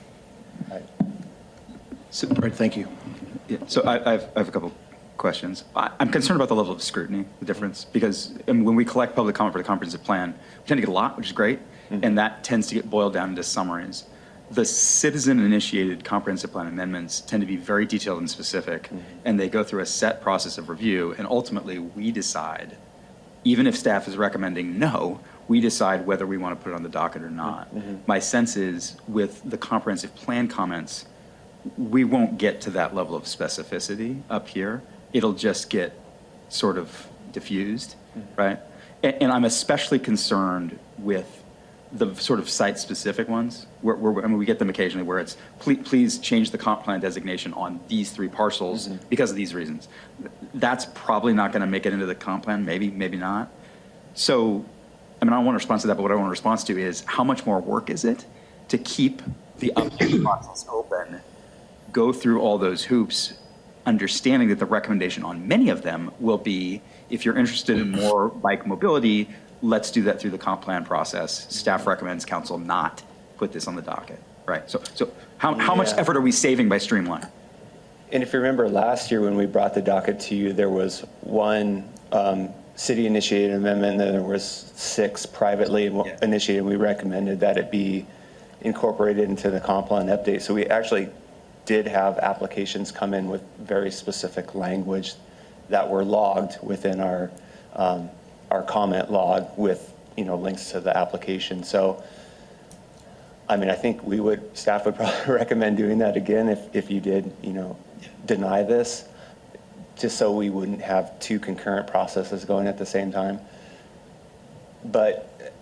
So, 2.10 2.28
right, 2.28 2.54
thank 2.54 2.76
you. 2.76 2.88
Yeah, 3.48 3.58
so 3.66 3.82
I, 3.82 3.96
I 3.96 4.12
have, 4.12 4.30
I 4.34 4.38
have 4.38 4.48
a 4.48 4.52
couple 4.52 4.72
questions. 5.18 5.64
I, 5.76 5.90
I'm 6.00 6.10
concerned 6.10 6.38
about 6.38 6.48
the 6.48 6.54
level 6.54 6.72
of 6.72 6.82
scrutiny, 6.82 7.26
the 7.40 7.44
difference, 7.44 7.84
because 7.84 8.32
when 8.46 8.74
we 8.74 8.84
collect 8.84 9.14
public 9.14 9.34
comment 9.34 9.52
for 9.52 9.58
the 9.58 9.64
comprehensive 9.64 10.02
plan, 10.04 10.32
we 10.32 10.66
tend 10.66 10.78
to 10.78 10.86
get 10.86 10.88
a 10.88 10.92
lot, 10.92 11.16
which 11.16 11.26
is 11.26 11.32
great, 11.32 11.58
mm-hmm. 11.90 12.04
and 12.04 12.16
that 12.16 12.44
tends 12.44 12.68
to 12.68 12.74
get 12.74 12.88
boiled 12.88 13.12
down 13.12 13.30
into 13.30 13.42
summaries. 13.42 14.04
The 14.50 14.64
citizen-initiated 14.64 16.04
comprehensive 16.04 16.52
plan 16.52 16.66
amendments 16.66 17.20
tend 17.20 17.42
to 17.42 17.46
be 17.46 17.56
very 17.56 17.84
detailed 17.84 18.20
and 18.20 18.30
specific, 18.30 18.84
mm-hmm. 18.84 18.98
and 19.26 19.38
they 19.38 19.50
go 19.50 19.62
through 19.62 19.80
a 19.80 19.86
set 19.86 20.22
process 20.22 20.56
of 20.56 20.70
review, 20.70 21.14
and 21.18 21.26
ultimately, 21.26 21.78
we 21.78 22.10
decide, 22.10 22.76
even 23.44 23.66
if 23.66 23.76
staff 23.76 24.08
is 24.08 24.16
recommending 24.16 24.78
no, 24.78 25.20
we 25.48 25.60
decide 25.60 26.06
whether 26.06 26.26
we 26.26 26.36
want 26.36 26.58
to 26.58 26.62
put 26.62 26.72
it 26.72 26.76
on 26.76 26.82
the 26.82 26.88
docket 26.88 27.22
or 27.22 27.30
not. 27.30 27.74
Mm-hmm. 27.74 27.96
My 28.06 28.18
sense 28.18 28.56
is, 28.56 28.96
with 29.06 29.42
the 29.44 29.58
comprehensive 29.58 30.14
plan 30.14 30.48
comments, 30.48 31.06
we 31.76 32.04
won't 32.04 32.38
get 32.38 32.60
to 32.62 32.70
that 32.70 32.94
level 32.94 33.16
of 33.16 33.24
specificity 33.24 34.22
up 34.30 34.48
here. 34.48 34.82
It'll 35.12 35.32
just 35.32 35.70
get 35.70 35.98
sort 36.48 36.78
of 36.78 37.06
diffused, 37.32 37.96
mm-hmm. 38.16 38.40
right? 38.40 38.58
And, 39.02 39.16
and 39.22 39.32
I'm 39.32 39.44
especially 39.44 39.98
concerned 39.98 40.78
with 40.98 41.44
the 41.90 42.14
sort 42.16 42.38
of 42.38 42.50
site-specific 42.50 43.28
ones, 43.28 43.66
where, 43.80 43.96
where, 43.96 44.22
I 44.22 44.28
mean, 44.28 44.36
we 44.36 44.44
get 44.44 44.58
them 44.58 44.68
occasionally, 44.68 45.06
where 45.06 45.18
it's, 45.20 45.38
please, 45.58 45.78
please 45.88 46.18
change 46.18 46.50
the 46.50 46.58
comp 46.58 46.84
plan 46.84 47.00
designation 47.00 47.54
on 47.54 47.80
these 47.88 48.10
three 48.10 48.28
parcels 48.28 48.88
mm-hmm. 48.88 49.02
because 49.08 49.30
of 49.30 49.36
these 49.36 49.54
reasons. 49.54 49.88
That's 50.52 50.86
probably 50.94 51.32
not 51.32 51.52
going 51.52 51.62
to 51.62 51.66
make 51.66 51.86
it 51.86 51.94
into 51.94 52.04
the 52.04 52.14
comp 52.14 52.44
plan, 52.44 52.64
maybe, 52.66 52.90
maybe 52.90 53.16
not. 53.16 53.50
So, 54.12 54.66
I 55.22 55.24
mean, 55.24 55.32
I 55.32 55.36
don't 55.36 55.46
want 55.46 55.54
to 55.54 55.60
respond 55.60 55.80
to 55.80 55.86
that, 55.86 55.94
but 55.94 56.02
what 56.02 56.12
I 56.12 56.14
want 56.16 56.26
to 56.26 56.30
respond 56.30 56.60
to 56.60 56.78
is, 56.78 57.04
how 57.06 57.24
much 57.24 57.46
more 57.46 57.58
work 57.58 57.88
is 57.88 58.04
it 58.04 58.26
to 58.68 58.76
keep 58.76 59.22
the 59.58 59.72
update 59.76 60.22
process 60.22 60.66
open, 60.68 61.20
go 61.90 62.12
through 62.12 62.42
all 62.42 62.58
those 62.58 62.84
hoops, 62.84 63.37
understanding 63.88 64.50
that 64.50 64.58
the 64.58 64.66
recommendation 64.66 65.24
on 65.24 65.48
many 65.48 65.70
of 65.70 65.82
them 65.82 66.12
will 66.20 66.36
be, 66.36 66.82
if 67.08 67.24
you're 67.24 67.38
interested 67.38 67.78
in 67.78 67.90
more 67.90 68.28
bike 68.28 68.66
mobility, 68.66 69.28
let's 69.62 69.90
do 69.90 70.02
that 70.02 70.20
through 70.20 70.30
the 70.30 70.38
comp 70.38 70.60
plan 70.60 70.84
process. 70.84 71.52
Staff 71.52 71.86
recommends 71.86 72.24
council 72.26 72.58
not 72.58 73.02
put 73.38 73.50
this 73.50 73.66
on 73.66 73.74
the 73.74 73.82
docket, 73.82 74.20
right? 74.46 74.70
So, 74.70 74.82
so 74.94 75.10
how, 75.38 75.54
how 75.54 75.74
much 75.74 75.90
Yeah. 75.92 76.00
effort 76.00 76.16
are 76.18 76.20
we 76.20 76.32
saving 76.32 76.68
by 76.68 76.76
streamline? 76.78 77.26
And 78.12 78.22
if 78.22 78.32
you 78.32 78.38
remember 78.40 78.68
last 78.68 79.10
year 79.10 79.22
when 79.22 79.36
we 79.36 79.46
brought 79.46 79.72
the 79.74 79.82
docket 79.82 80.20
to 80.20 80.34
you, 80.34 80.52
there 80.52 80.70
was 80.70 81.00
one 81.22 81.88
um, 82.12 82.50
city-initiated 82.76 83.54
amendment, 83.56 83.92
and 83.92 84.00
then 84.00 84.12
there 84.12 84.22
was 84.22 84.44
six 84.74 85.24
privately 85.26 85.86
initiated. 86.22 86.64
We 86.64 86.76
recommended 86.76 87.40
that 87.40 87.56
it 87.56 87.70
be 87.70 88.06
incorporated 88.60 89.28
into 89.28 89.50
the 89.50 89.60
comp 89.60 89.88
plan 89.88 90.06
update. 90.06 90.42
So 90.42 90.52
we 90.54 90.66
actually 90.66 91.08
did 91.68 91.86
have 91.86 92.16
applications 92.16 92.90
come 92.90 93.12
in 93.12 93.28
with 93.28 93.42
very 93.58 93.90
specific 93.90 94.54
language 94.54 95.12
that 95.68 95.86
were 95.86 96.02
logged 96.02 96.56
within 96.62 96.98
our, 96.98 97.30
um, 97.74 98.08
our 98.50 98.62
comment 98.62 99.12
log 99.12 99.46
with, 99.58 99.92
you 100.16 100.24
know, 100.24 100.34
links 100.34 100.70
to 100.70 100.80
the 100.80 100.96
application. 100.96 101.62
So, 101.62 102.02
I 103.50 103.58
mean, 103.58 103.68
I 103.68 103.74
think 103.74 104.02
we 104.02 104.18
would, 104.18 104.56
staff 104.56 104.86
would 104.86 104.96
probably 104.96 105.34
recommend 105.34 105.76
doing 105.76 105.98
that 105.98 106.16
again 106.16 106.48
if, 106.48 106.74
if 106.74 106.90
you 106.90 107.02
did, 107.02 107.30
you 107.42 107.52
know, 107.52 107.76
deny 108.24 108.62
this, 108.62 109.04
just 109.94 110.16
so 110.16 110.32
we 110.32 110.48
wouldn't 110.48 110.80
have 110.80 111.20
two 111.20 111.38
concurrent 111.38 111.86
processes 111.86 112.46
going 112.46 112.66
at 112.66 112.78
the 112.78 112.86
same 112.86 113.12
time. 113.12 113.40
But 114.86 115.52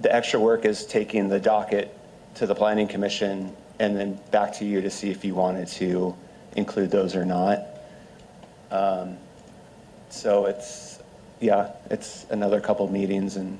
the 0.00 0.14
extra 0.14 0.38
work 0.38 0.66
is 0.66 0.84
taking 0.84 1.30
the 1.30 1.40
docket 1.40 1.96
to 2.34 2.46
the 2.46 2.54
planning 2.54 2.88
commission 2.88 3.56
and 3.78 3.96
then 3.96 4.18
back 4.30 4.52
to 4.54 4.64
you 4.64 4.80
to 4.80 4.90
see 4.90 5.10
if 5.10 5.24
you 5.24 5.34
wanted 5.34 5.68
to 5.68 6.14
include 6.56 6.90
those 6.90 7.14
or 7.14 7.24
not. 7.24 7.66
Um, 8.70 9.16
So 10.08 10.46
it's, 10.46 11.00
yeah, 11.40 11.72
it's 11.90 12.26
another 12.30 12.60
couple 12.60 12.88
meetings 12.90 13.36
and 13.36 13.58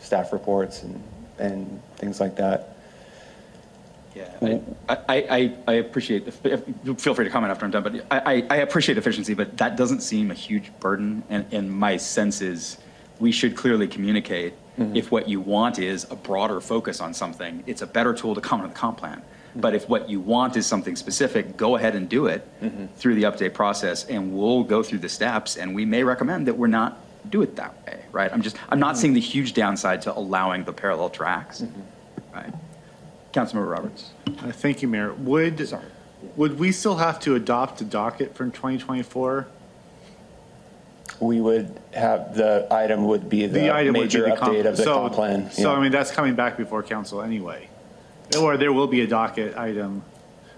staff 0.00 0.32
reports 0.32 0.82
and, 0.82 1.00
and 1.38 1.80
things 1.96 2.20
like 2.20 2.34
that. 2.36 2.76
Yeah, 4.16 4.58
I, 4.88 4.98
I, 5.08 5.54
I, 5.68 5.72
appreciate, 5.74 6.32
feel 6.32 7.14
free 7.14 7.24
to 7.24 7.30
comment 7.30 7.52
after 7.52 7.64
I'm 7.64 7.70
done, 7.70 7.82
but 7.84 7.94
I, 8.10 8.18
I, 8.32 8.46
I 8.50 8.56
appreciate 8.56 8.98
efficiency, 8.98 9.34
but 9.34 9.56
that 9.58 9.76
doesn't 9.76 10.00
seem 10.00 10.30
a 10.32 10.34
huge 10.34 10.72
burden. 10.80 11.22
And, 11.28 11.44
and 11.52 11.70
my 11.70 11.98
sense 11.98 12.40
is, 12.40 12.78
we 13.20 13.30
should 13.30 13.54
clearly 13.54 13.86
communicate 13.86 14.54
Mm-hmm. 14.78 14.96
if 14.96 15.10
what 15.10 15.28
you 15.28 15.40
want 15.40 15.80
is 15.80 16.06
a 16.08 16.14
broader 16.14 16.60
focus 16.60 17.00
on 17.00 17.12
something, 17.12 17.64
it's 17.66 17.82
a 17.82 17.86
better 17.86 18.14
tool 18.14 18.34
to 18.36 18.40
come 18.40 18.60
on 18.60 18.68
the 18.68 18.74
comp 18.74 18.98
plan. 18.98 19.18
Mm-hmm. 19.18 19.60
But 19.60 19.74
if 19.74 19.88
what 19.88 20.08
you 20.08 20.20
want 20.20 20.56
is 20.56 20.66
something 20.66 20.94
specific, 20.94 21.56
go 21.56 21.74
ahead 21.74 21.96
and 21.96 22.08
do 22.08 22.26
it 22.26 22.46
mm-hmm. 22.62 22.86
through 22.94 23.16
the 23.16 23.24
update 23.24 23.54
process, 23.54 24.04
and 24.04 24.32
we'll 24.32 24.62
go 24.62 24.84
through 24.84 25.00
the 25.00 25.08
steps, 25.08 25.56
and 25.56 25.74
we 25.74 25.84
may 25.84 26.04
recommend 26.04 26.46
that 26.46 26.54
we're 26.54 26.68
not 26.68 27.00
do 27.30 27.42
it 27.42 27.56
that 27.56 27.74
way, 27.86 28.00
right? 28.12 28.32
I'm 28.32 28.40
just, 28.42 28.56
I'm 28.70 28.78
not 28.78 28.96
seeing 28.96 29.12
the 29.12 29.20
huge 29.20 29.52
downside 29.52 30.02
to 30.02 30.16
allowing 30.16 30.64
the 30.64 30.72
parallel 30.72 31.10
tracks, 31.10 31.64
right? 32.32 32.52
Councilmember 33.32 33.70
Roberts. 33.70 34.12
Uh, 34.26 34.52
Thank 34.52 34.80
you, 34.80 34.88
Mayor. 34.88 35.12
Would, 35.12 35.68
would 36.36 36.58
we 36.58 36.72
still 36.72 36.96
have 36.96 37.20
to 37.20 37.34
adopt 37.34 37.80
a 37.80 37.84
docket 37.84 38.34
from 38.34 38.50
2024? 38.50 39.46
We 41.20 41.40
would 41.40 41.80
have, 41.94 42.34
the 42.36 42.66
item 42.70 43.04
would 43.06 43.28
be 43.28 43.46
the 43.46 43.74
item 43.74 43.88
would 43.88 43.94
be 43.94 44.00
major 44.00 44.22
the 44.30 44.36
comp- 44.36 44.52
update 44.54 44.66
of 44.66 44.76
the 44.76 44.84
so- 44.84 44.94
comp 44.94 45.14
plan. 45.14 45.50
So, 45.50 45.62
yeah. 45.72 45.76
I 45.78 45.82
mean, 45.82 45.90
that's 45.92 46.10
coming 46.10 46.34
back 46.34 46.56
before 46.56 46.82
council 46.82 47.22
anyway. 47.22 47.68
Or 48.40 48.56
there 48.56 48.72
will 48.72 48.86
be 48.86 49.00
a 49.00 49.06
docket 49.06 49.56
item, 49.56 50.02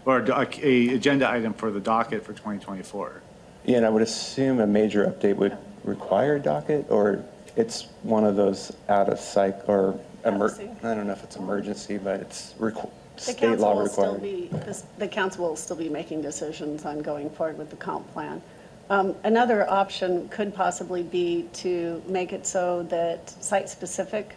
or 0.04 0.18
a, 0.18 0.24
doc- 0.24 0.58
a 0.62 0.94
agenda 0.94 1.30
item 1.30 1.54
for 1.54 1.70
the 1.70 1.80
docket 1.80 2.24
for 2.24 2.32
2024. 2.32 3.22
Yeah, 3.64 3.76
and 3.78 3.86
I 3.86 3.90
would 3.90 4.02
assume 4.02 4.60
a 4.60 4.66
major 4.66 5.06
update 5.06 5.36
would 5.36 5.56
require 5.84 6.36
a 6.36 6.40
docket, 6.40 6.86
or 6.90 7.24
it's 7.56 7.86
one 8.02 8.24
of 8.24 8.36
those 8.36 8.72
out 8.88 9.08
of 9.08 9.18
psych, 9.20 9.66
or, 9.68 9.98
emer- 10.26 10.54
I 10.82 10.94
don't 10.94 11.06
know 11.06 11.12
if 11.12 11.22
it's 11.24 11.36
emergency, 11.36 11.96
but 11.96 12.20
it's 12.20 12.54
requ- 12.58 12.90
The 13.16 13.22
state 13.22 13.38
council 13.38 13.68
law 13.68 13.76
will 13.76 13.86
still 13.88 14.14
required. 14.14 14.22
be, 14.22 14.48
this- 14.66 14.84
the 14.98 15.08
council 15.08 15.48
will 15.48 15.56
still 15.56 15.76
be 15.76 15.88
making 15.88 16.22
decisions 16.22 16.84
on 16.84 17.00
going 17.00 17.30
forward 17.30 17.56
with 17.56 17.70
the 17.70 17.76
comp 17.76 18.10
plan. 18.12 18.42
Um, 18.90 19.14
Another 19.22 19.70
option 19.70 20.28
could 20.30 20.52
possibly 20.52 21.04
be 21.04 21.48
to 21.54 22.02
make 22.08 22.32
it 22.32 22.44
so 22.44 22.82
that 22.84 23.30
site-specific 23.42 24.34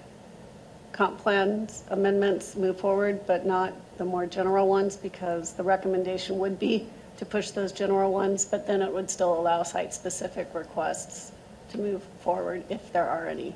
comp 0.92 1.18
plans 1.18 1.84
amendments 1.90 2.56
move 2.56 2.80
forward, 2.80 3.26
but 3.26 3.48
not 3.48 3.74
the 3.98 4.06
more 4.06 4.28
general 4.28 4.68
ones, 4.68 4.96
because 4.96 5.54
the 5.54 5.64
recommendation 5.64 6.38
would 6.38 6.60
be 6.60 6.88
to 7.18 7.26
push 7.26 7.50
those 7.50 7.72
general 7.72 8.14
ones, 8.14 8.46
but 8.46 8.68
then 8.68 8.84
it 8.84 8.94
would 8.94 9.10
still 9.10 9.40
allow 9.40 9.64
site-specific 9.64 10.48
requests 10.54 11.32
to 11.70 11.80
move 11.80 12.04
forward 12.22 12.64
if 12.70 12.94
there 12.94 13.10
are 13.10 13.28
any. 13.28 13.56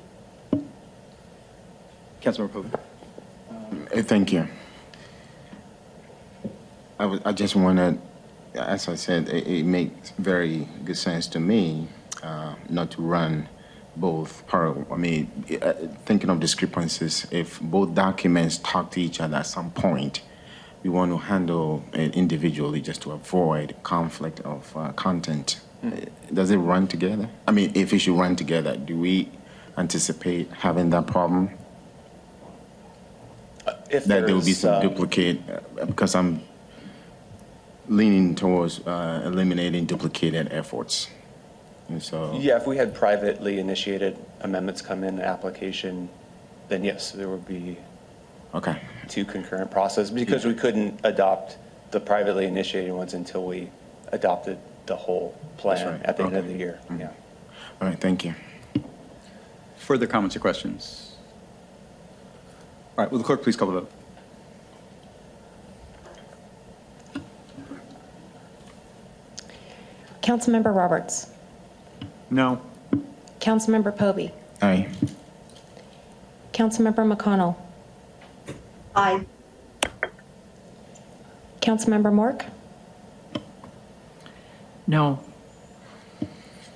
Councilmember 2.20 2.50
Pobee. 2.50 3.96
Uh, 3.96 4.02
Thank 4.02 4.32
you. 4.32 4.48
I 6.98 7.06
was, 7.06 7.20
I 7.24 7.30
just 7.30 7.54
wanted, 7.54 8.00
as 8.54 8.88
I 8.88 8.94
said, 8.94 9.28
it, 9.28 9.46
it 9.46 9.64
makes 9.64 10.10
very 10.18 10.68
good 10.84 10.96
sense 10.96 11.26
to 11.28 11.40
me 11.40 11.88
uh, 12.22 12.54
not 12.68 12.90
to 12.92 13.02
run 13.02 13.48
both 13.96 14.46
parallel. 14.46 14.86
I 14.92 14.96
mean, 14.96 15.44
uh, 15.60 15.72
thinking 16.04 16.30
of 16.30 16.40
discrepancies, 16.40 17.26
if 17.30 17.60
both 17.60 17.94
documents 17.94 18.58
talk 18.58 18.90
to 18.92 19.00
each 19.00 19.20
other 19.20 19.38
at 19.38 19.46
some 19.46 19.70
point, 19.70 20.22
we 20.82 20.90
want 20.90 21.10
to 21.10 21.18
handle 21.18 21.84
it 21.92 22.14
individually 22.14 22.80
just 22.80 23.02
to 23.02 23.12
avoid 23.12 23.74
conflict 23.82 24.40
of 24.40 24.76
uh, 24.76 24.92
content. 24.92 25.60
Uh, 25.84 25.90
Does 26.32 26.50
it 26.50 26.58
run 26.58 26.86
together? 26.86 27.28
I 27.46 27.52
mean, 27.52 27.72
if 27.74 27.92
it 27.92 27.98
should 27.98 28.16
run 28.16 28.36
together, 28.36 28.76
do 28.76 28.96
we 28.96 29.30
anticipate 29.76 30.50
having 30.52 30.90
that 30.90 31.06
problem? 31.06 31.50
If 33.90 34.04
that 34.04 34.26
there 34.26 34.34
will 34.34 34.44
be 34.44 34.52
some 34.52 34.74
um, 34.74 34.82
duplicate, 34.82 35.40
uh, 35.48 35.84
because 35.86 36.14
I'm 36.14 36.42
leaning 37.88 38.34
towards 38.34 38.80
uh, 38.86 39.22
eliminating 39.24 39.86
duplicated 39.86 40.48
efforts. 40.52 41.08
And 41.88 42.02
so, 42.02 42.38
Yeah, 42.38 42.56
if 42.58 42.66
we 42.66 42.76
had 42.76 42.94
privately 42.94 43.58
initiated 43.58 44.18
amendments 44.40 44.82
come 44.82 45.04
in, 45.04 45.20
application, 45.20 46.08
then 46.68 46.84
yes, 46.84 47.12
there 47.12 47.28
would 47.28 47.46
be 47.46 47.78
okay, 48.54 48.80
two 49.08 49.24
concurrent 49.24 49.70
processes, 49.70 50.10
because 50.10 50.44
we 50.44 50.54
couldn't 50.54 51.00
adopt 51.04 51.56
the 51.90 52.00
privately 52.00 52.44
initiated 52.44 52.92
ones 52.92 53.14
until 53.14 53.44
we 53.46 53.70
adopted 54.12 54.58
the 54.86 54.96
whole 54.96 55.34
That's 55.42 55.60
plan 55.62 55.86
right. 55.92 56.02
at 56.04 56.16
the 56.18 56.24
end 56.24 56.36
of 56.36 56.44
Okay. 56.44 56.52
the 56.52 56.58
year. 56.58 56.78
Yeah. 56.98 57.10
all 57.80 57.88
right, 57.88 57.98
thank 57.98 58.24
you. 58.24 58.34
Further 59.78 60.06
comments 60.06 60.36
or 60.36 60.40
questions? 60.40 61.12
All 62.98 63.04
right, 63.04 63.10
will 63.10 63.18
the 63.18 63.24
clerk 63.24 63.42
please 63.42 63.56
call 63.56 63.68
the 63.68 63.80
vote? 63.80 63.90
Councilmember 70.28 70.76
Roberts. 70.76 71.30
No. 72.28 72.60
Councilmember 73.40 73.96
Pobee. 73.96 74.30
Aye. 74.60 74.86
Councilmember 76.52 77.10
McConnell. 77.10 77.56
Aye. 78.94 79.24
Councilmember 81.62 82.12
Mork. 82.12 82.44
No. 84.86 85.18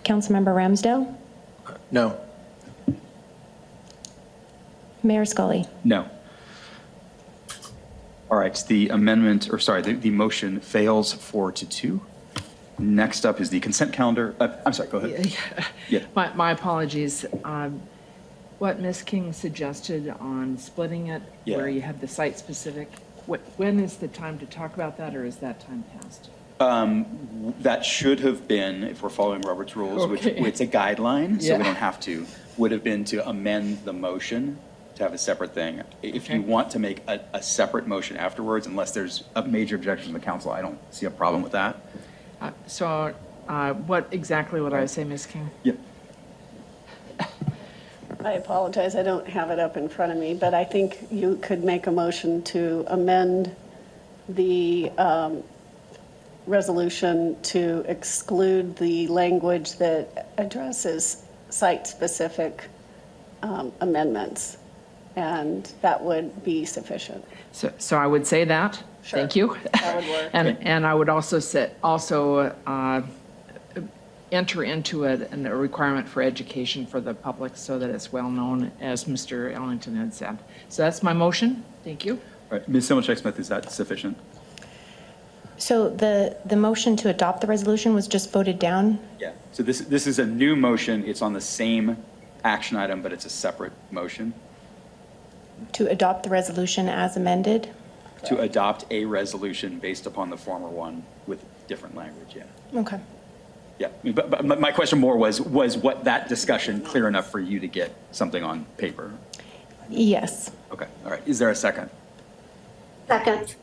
Councilmember 0.03 0.55
Ramsdell. 0.55 1.15
No. 1.91 2.19
Mayor 5.03 5.27
Scully. 5.27 5.67
No. 5.85 6.09
All 8.31 8.39
right, 8.39 8.65
the 8.67 8.89
amendment, 8.89 9.53
or 9.53 9.59
sorry, 9.59 9.83
the, 9.83 9.93
the 9.93 10.09
motion 10.09 10.59
fails 10.59 11.13
four 11.13 11.53
to 11.53 11.69
two. 11.69 12.01
Next 12.87 13.25
up 13.25 13.41
is 13.41 13.51
the 13.51 13.61
consent 13.61 13.93
calendar. 13.93 14.35
Uh, 14.41 14.49
I'm 14.67 14.73
sorry, 14.73 14.89
go 14.89 14.99
ahead. 14.99 15.33
Yeah. 15.89 16.01
My, 16.17 16.33
my 16.35 16.51
apologies. 16.51 17.25
Um, 17.45 17.81
What 18.59 18.81
Ms. 18.81 19.03
King 19.03 19.33
suggested 19.33 20.09
on 20.21 20.59
splitting 20.59 21.07
it, 21.09 21.23
where 21.47 21.69
you 21.69 21.81
have 21.81 22.01
the 22.01 22.09
site-specific, 22.09 22.91
what, 23.27 23.41
when 23.57 23.79
is 23.81 23.97
the 23.97 24.09
time 24.09 24.39
to 24.41 24.47
talk 24.47 24.75
about 24.75 24.97
that, 24.99 25.15
or 25.15 25.25
is 25.25 25.37
that 25.37 25.61
time 25.61 25.85
past? 25.95 26.29
Um, 26.61 27.55
That 27.61 27.85
should 27.85 28.21
have 28.21 28.47
been, 28.49 28.85
if 28.85 29.03
we're 29.03 29.11
following 29.11 29.43
Robert's 29.43 29.77
rules, 29.77 30.09
which 30.09 30.27
Okay. 30.27 30.41
it's 30.45 30.61
a 30.61 30.67
guideline, 30.67 31.41
so 31.43 31.57
we 31.57 31.63
don't 31.65 31.77
have 31.77 32.01
to, 32.01 32.27
would 32.57 32.73
have 32.73 32.83
been 32.85 33.05
to 33.07 33.29
amend 33.29 33.85
the 33.85 33.93
motion 33.93 34.59
to 34.97 35.03
have 35.05 35.15
a 35.15 35.19
separate 35.19 35.55
thing. 35.55 35.83
If 36.03 36.29
you 36.29 36.43
want 36.43 36.71
to 36.73 36.79
make 36.79 37.03
a, 37.09 37.21
a 37.33 37.43
separate 37.43 37.87
motion 37.87 38.17
afterwards, 38.17 38.67
unless 38.67 38.93
there's 38.93 39.25
a 39.35 39.43
major 39.43 39.75
objection 39.77 40.07
from 40.13 40.21
the 40.21 40.25
council, 40.25 40.51
I 40.53 40.61
don't 40.63 40.79
see 40.95 41.07
a 41.07 41.11
problem 41.11 41.43
with 41.43 41.53
that. 41.53 41.81
Uh, 42.43 42.51
So 42.67 43.15
uh, 43.49 43.73
what 43.75 44.09
exactly 44.11 44.61
would 44.61 44.75
I 44.75 44.87
say, 44.87 45.05
Ms. 45.05 45.27
King? 45.27 45.49
Yeah. 45.63 45.75
I 48.25 48.33
apologize, 48.33 48.95
I 48.95 49.03
don't 49.03 49.27
have 49.29 49.51
it 49.51 49.59
up 49.59 49.77
in 49.77 49.89
front 49.89 50.13
of 50.13 50.19
me, 50.19 50.35
but 50.35 50.55
I 50.55 50.65
think 50.65 51.07
you 51.11 51.39
could 51.43 51.65
make 51.65 51.87
a 51.87 51.91
motion 51.91 52.43
to 52.45 52.85
amend 52.89 53.55
the 54.29 54.91
um, 54.97 55.43
resolution 56.47 57.37
to 57.43 57.85
exclude 57.89 58.77
the 58.77 59.09
language 59.09 59.77
that 59.79 60.29
addresses 60.39 61.25
site-specific 61.51 62.65
um, 63.43 63.73
amendments, 63.81 64.57
and 65.17 65.73
that 65.81 66.03
would 66.03 66.45
be 66.45 66.65
sufficient. 66.65 67.25
So, 67.51 67.73
so 67.79 67.97
I 67.97 68.07
would 68.07 68.27
say 68.27 68.45
that. 68.45 68.83
Thank 69.05 69.37
you. 69.37 69.57
That 69.73 69.97
would 69.97 70.09
work. 70.09 70.31
And, 70.33 70.57
and 70.63 70.87
I 70.87 70.95
would 70.95 71.09
also 71.09 71.39
say, 71.39 71.73
also 71.83 72.55
uh, 72.67 73.03
enter 74.31 74.65
into 74.65 75.05
it 75.05 75.31
an- 75.33 75.47
a 75.47 75.55
requirement 75.55 76.09
for 76.09 76.23
education 76.23 76.87
for 76.87 77.01
the 77.01 77.13
public 77.15 77.57
so 77.57 77.79
that 77.79 77.91
it's 77.91 78.13
well-known, 78.13 78.71
as 78.81 79.05
Mr. 79.05 79.53
Ellington 79.53 79.95
had 79.97 80.15
said. 80.15 80.39
So 80.69 80.83
that's 80.83 81.03
my 81.03 81.13
motion. 81.13 81.65
Thank 81.85 82.05
you. 82.05 82.15
All 82.51 82.59
right, 82.59 82.69
Ms. 82.69 82.89
Simulcik 82.89 83.19
Smith, 83.19 83.39
is 83.39 83.49
that 83.49 83.71
sufficient? 83.71 84.17
So 85.59 85.91
the, 85.91 86.37
the 86.45 86.57
motion 86.57 86.97
to 86.97 87.09
adopt 87.09 87.41
the 87.41 87.47
resolution 87.47 87.95
was 87.95 88.09
just 88.09 88.33
voted 88.33 88.59
down? 88.59 88.99
Yeah. 89.21 89.33
So 89.53 89.63
this, 89.63 89.81
this 89.81 90.07
is 90.07 90.19
a 90.19 90.27
new 90.27 90.57
motion, 90.57 91.05
it's 91.05 91.23
on 91.23 91.35
the 91.35 91.41
same 91.41 91.97
action 92.45 92.77
item, 92.77 93.03
but 93.03 93.13
it's 93.13 93.27
a 93.27 93.31
separate 93.31 93.73
motion 93.91 94.33
To 95.75 95.89
adopt 95.89 96.25
the 96.25 96.31
resolution 96.31 96.89
as 96.89 97.17
amended? 97.17 97.71
To 98.27 98.41
adopt 98.41 98.85
a 98.91 99.05
resolution 99.05 99.79
based 99.79 100.07
upon 100.07 100.31
the 100.31 100.37
former 100.37 100.69
one 100.69 101.05
with 101.27 101.45
different 101.67 101.95
language, 101.97 102.35
yeah. 102.37 102.45
Okay. 102.81 103.01
Yeah, 103.79 103.89
I 103.89 103.91
mean, 104.03 104.13
but, 104.15 104.31
but 104.31 104.45
my- 104.45 104.57
my 104.57 104.71
question 104.73 104.99
more 105.01 105.17
was, 105.17 105.41
was 105.41 105.77
what 105.77 106.05
that 106.05 106.29
discussion 106.29 106.81
clear 106.83 107.09
enough 107.09 107.31
for 107.31 107.41
you 107.41 107.59
to 107.61 107.67
get 107.67 107.93
something 108.13 108.43
on 108.45 108.65
paper? 108.77 109.13
Yes. 109.89 110.51
Okay, 110.71 110.87
all 111.05 111.11
right. 111.11 111.23
Is 111.27 111.39
there 111.39 111.51
a 111.51 111.55
second? 111.57 111.91
Second. 113.09 113.55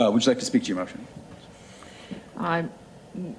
Uh, 0.00 0.10
would 0.12 0.24
you 0.24 0.30
like 0.30 0.38
to 0.38 0.44
speak 0.44 0.62
to 0.64 0.68
your 0.68 0.76
motion? 0.76 1.06
I- 2.36 2.66
m- 3.14 3.36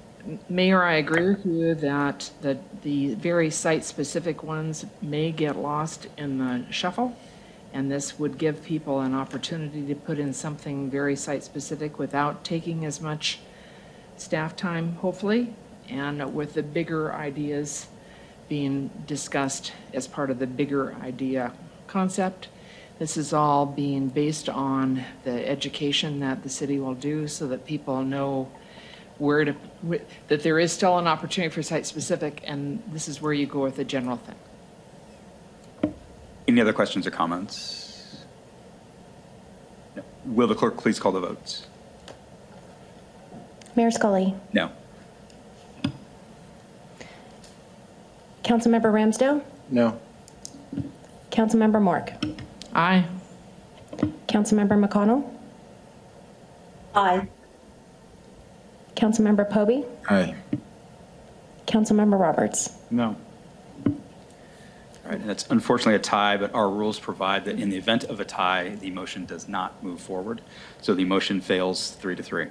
Mayor, 0.49 0.83
I 0.83 0.95
agree 0.95 1.29
with 1.29 1.45
you 1.45 1.73
that 1.75 2.29
the, 2.41 2.59
the 2.83 3.13
very 3.15 3.49
site-specific 3.49 4.43
ones 4.43 4.85
may 5.01 5.31
get 5.31 5.55
lost 5.55 6.07
in 6.17 6.37
the 6.39 6.65
shuffle, 6.71 7.15
and 7.73 7.91
this 7.91 8.17
would 8.17 8.37
give 8.37 8.63
people 8.63 9.01
an 9.01 9.13
opportunity 9.13 9.85
to 9.85 9.95
put 9.95 10.19
in 10.19 10.33
something 10.33 10.89
very 10.89 11.15
site-specific 11.15 11.99
without 11.99 12.43
taking 12.43 12.85
as 12.85 12.99
much 12.99 13.39
staff 14.17 14.55
time, 14.55 14.93
hopefully, 14.95 15.53
and 15.87 16.33
with 16.33 16.53
the 16.53 16.63
bigger 16.63 17.13
ideas 17.13 17.87
being 18.47 18.89
discussed 19.05 19.71
as 19.93 20.07
part 20.07 20.29
of 20.29 20.39
the 20.39 20.47
bigger 20.47 20.95
idea 21.01 21.53
concept. 21.87 22.47
This 22.97 23.15
is 23.15 23.31
all 23.31 23.65
being 23.65 24.09
based 24.09 24.49
on 24.49 25.05
the 25.23 25.47
education 25.47 26.19
that 26.19 26.43
the 26.43 26.49
city 26.49 26.79
will 26.79 26.95
do 26.95 27.27
so 27.27 27.47
that 27.47 27.65
people 27.65 28.03
know 28.03 28.51
where 29.19 29.45
to, 29.45 29.55
that 30.27 30.43
there 30.43 30.59
is 30.59 30.71
still 30.71 30.97
an 30.97 31.07
opportunity 31.07 31.53
for 31.53 31.61
site-specific, 31.61 32.41
and 32.45 32.81
this 32.87 33.07
is 33.07 33.21
where 33.21 33.33
you 33.33 33.45
go 33.45 33.61
with 33.61 33.75
the 33.75 33.83
general 33.83 34.17
thing. 34.17 34.35
Any 36.49 36.61
other 36.61 36.73
questions 36.73 37.05
or 37.05 37.11
comments? 37.11 38.25
No. 39.95 40.01
Will 40.25 40.47
the 40.47 40.55
clerk 40.55 40.77
please 40.77 40.99
call 40.99 41.11
the 41.11 41.19
votes? 41.19 41.67
Mayor 43.75 43.91
Scully. 43.91 44.33
No. 44.51 44.71
Councilmember 48.43 48.91
Ramsdell. 48.91 49.43
No. 49.69 49.99
Councilmember 51.29 51.79
Mork. 51.79 52.15
Aye. 52.73 53.05
Councilmember 54.27 54.83
McConnell. 54.83 55.29
Aye. 56.95 57.27
Councilmember 58.95 59.47
Pobee. 59.47 59.85
Aye. 60.09 60.33
Councilmember 61.67 62.19
Roberts. 62.19 62.71
No. 62.89 63.15
All 65.09 65.15
right, 65.15 65.21
and 65.23 65.31
it's 65.31 65.47
unfortunately 65.49 65.95
a 65.95 65.99
tie, 65.99 66.37
but 66.37 66.53
our 66.53 66.69
rules 66.69 66.99
provide 66.99 67.45
that 67.45 67.57
in 67.59 67.71
the 67.71 67.77
event 67.77 68.03
of 68.03 68.19
a 68.19 68.25
tie, 68.25 68.75
the 68.75 68.91
motion 68.91 69.25
does 69.25 69.47
not 69.49 69.83
move 69.83 69.99
forward. 69.99 70.39
So 70.83 70.93
the 70.93 71.03
motion 71.03 71.41
fails 71.41 71.91
three 71.91 72.15
to 72.15 72.21
three. 72.21 72.45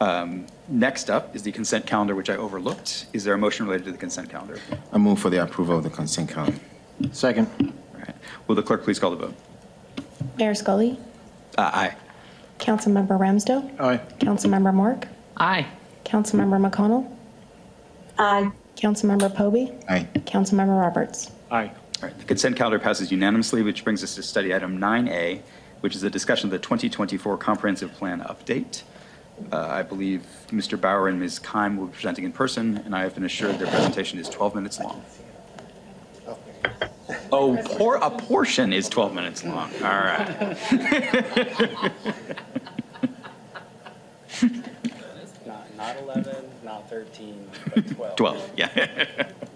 Um, 0.00 0.46
Next 0.66 1.08
up 1.08 1.36
is 1.36 1.44
the 1.44 1.52
consent 1.52 1.86
calendar, 1.86 2.16
which 2.16 2.30
I 2.30 2.36
overlooked. 2.36 3.06
Is 3.12 3.22
there 3.22 3.32
a 3.34 3.38
motion 3.38 3.66
related 3.66 3.84
to 3.86 3.92
the 3.92 3.98
consent 3.98 4.28
calendar? 4.28 4.58
I 4.92 4.98
move 4.98 5.20
for 5.20 5.30
the 5.30 5.40
approval 5.40 5.76
of 5.76 5.84
the 5.84 5.90
consent 5.90 6.28
calendar. 6.30 6.58
Second. 7.12 7.46
All 7.60 8.00
right. 8.00 8.14
Will 8.48 8.56
the 8.56 8.62
clerk 8.64 8.82
please 8.82 8.98
call 8.98 9.10
the 9.12 9.16
vote? 9.28 9.34
Mayor 10.36 10.56
Scully. 10.56 10.98
Uh, 11.56 11.70
Aye. 11.72 11.96
Councilmember 12.58 13.16
Ramsdell. 13.20 13.80
Aye. 13.80 13.98
Councilmember 14.18 14.74
Mork. 14.74 15.06
Aye. 15.36 15.68
Councilmember 16.04 16.58
McConnell. 16.68 17.08
Aye. 18.18 18.50
Councilmember 18.76 19.32
Pobee. 19.32 19.72
Aye. 19.88 20.08
Councilmember 20.26 20.76
Roberts. 20.80 21.30
Aye. 21.50 21.70
All 22.02 22.08
right, 22.08 22.18
the 22.18 22.24
consent 22.24 22.56
calendar 22.56 22.78
passes 22.78 23.10
unanimously, 23.10 23.62
which 23.62 23.82
brings 23.84 24.04
us 24.04 24.14
to 24.14 24.22
study 24.22 24.54
item 24.54 24.78
9A, 24.78 25.40
which 25.80 25.96
is 25.96 26.02
a 26.04 26.10
discussion 26.10 26.46
of 26.46 26.50
the 26.52 26.58
2024 26.58 27.36
comprehensive 27.38 27.92
plan 27.94 28.20
update. 28.20 28.82
Uh, 29.52 29.66
I 29.66 29.82
believe 29.82 30.26
Mr. 30.48 30.80
Bauer 30.80 31.08
and 31.08 31.18
Ms. 31.20 31.38
Keim 31.38 31.76
will 31.76 31.86
be 31.86 31.92
presenting 31.92 32.24
in 32.24 32.32
person, 32.32 32.78
and 32.78 32.94
I 32.94 33.02
have 33.02 33.14
been 33.14 33.24
assured 33.24 33.58
their 33.58 33.68
presentation 33.68 34.18
is 34.18 34.28
12 34.28 34.54
minutes 34.54 34.78
long. 34.80 35.02
Oh, 37.32 37.56
por- 37.76 37.96
a 37.96 38.10
portion 38.10 38.72
is 38.72 38.88
12 38.88 39.14
minutes 39.14 39.44
long. 39.44 39.70
All 39.76 39.88
right. 39.88 40.56
Not, 45.46 45.76
not 45.76 45.96
11, 46.02 46.36
not 46.64 46.90
13, 46.90 47.48
but 47.74 47.86
12. 47.88 48.16
12, 48.16 48.50
yeah. 48.56 49.28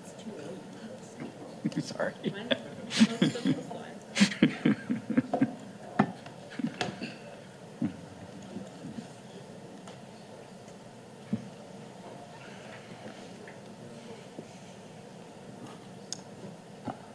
Sorry. 1.80 2.12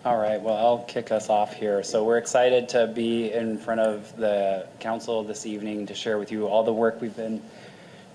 All 0.06 0.18
right, 0.18 0.41
well, 0.41 0.56
I'll 0.56 0.86
kick 0.86 1.12
us 1.12 1.30
off 1.30 1.54
here. 1.54 1.84
So 1.84 2.06
we're 2.06 2.18
excited 2.18 2.70
to 2.70 2.88
be 2.88 3.34
in 3.34 3.58
front 3.58 3.82
of 3.82 4.16
the 4.16 4.66
council 4.80 5.22
this 5.24 5.45
evening 5.45 5.86
to 5.88 5.93
share 5.93 6.18
with 6.18 6.32
you 6.32 6.48
all 6.48 6.64
the 6.64 6.72
work 6.72 7.02
we've 7.02 7.16
been 7.16 7.41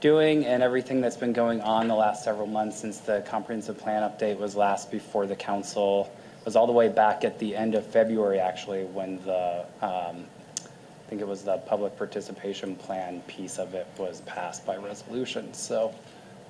doing 0.00 0.46
and 0.46 0.62
everything 0.62 1.02
that's 1.02 1.18
been 1.18 1.34
going 1.34 1.60
on 1.60 1.88
the 1.88 1.94
last 1.94 2.24
several 2.24 2.46
months 2.46 2.80
since 2.80 2.98
the 3.00 3.20
comprehensive 3.28 3.76
plan 3.76 4.02
update 4.02 4.38
was 4.38 4.56
last 4.56 4.90
before 4.90 5.26
the 5.26 5.36
council. 5.36 6.10
It 6.42 6.46
was 6.46 6.56
all 6.56 6.66
the 6.66 6.72
way 6.72 6.88
back 6.88 7.22
at 7.24 7.38
the 7.38 7.54
end 7.54 7.76
of 7.76 7.86
February, 7.86 8.40
actually, 8.40 8.82
when 8.86 9.22
the, 9.24 9.64
um, 9.80 10.26
I 10.58 11.08
think 11.08 11.20
it 11.20 11.26
was 11.28 11.44
the 11.44 11.58
public 11.58 11.96
participation 11.96 12.74
plan 12.74 13.20
piece 13.28 13.58
of 13.60 13.74
it 13.74 13.86
was 13.96 14.22
passed 14.22 14.66
by 14.66 14.76
resolution. 14.76 15.54
So 15.54 15.94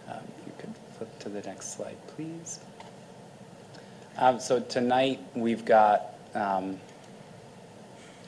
um, 0.08 0.22
you 0.46 0.52
could 0.56 0.72
flip 0.96 1.18
to 1.18 1.28
the 1.28 1.42
next 1.42 1.74
slide, 1.76 1.98
please. 2.06 2.60
Um, 4.16 4.40
So 4.40 4.60
tonight, 4.60 5.20
we've 5.34 5.66
got 5.66 6.14
um, 6.34 6.80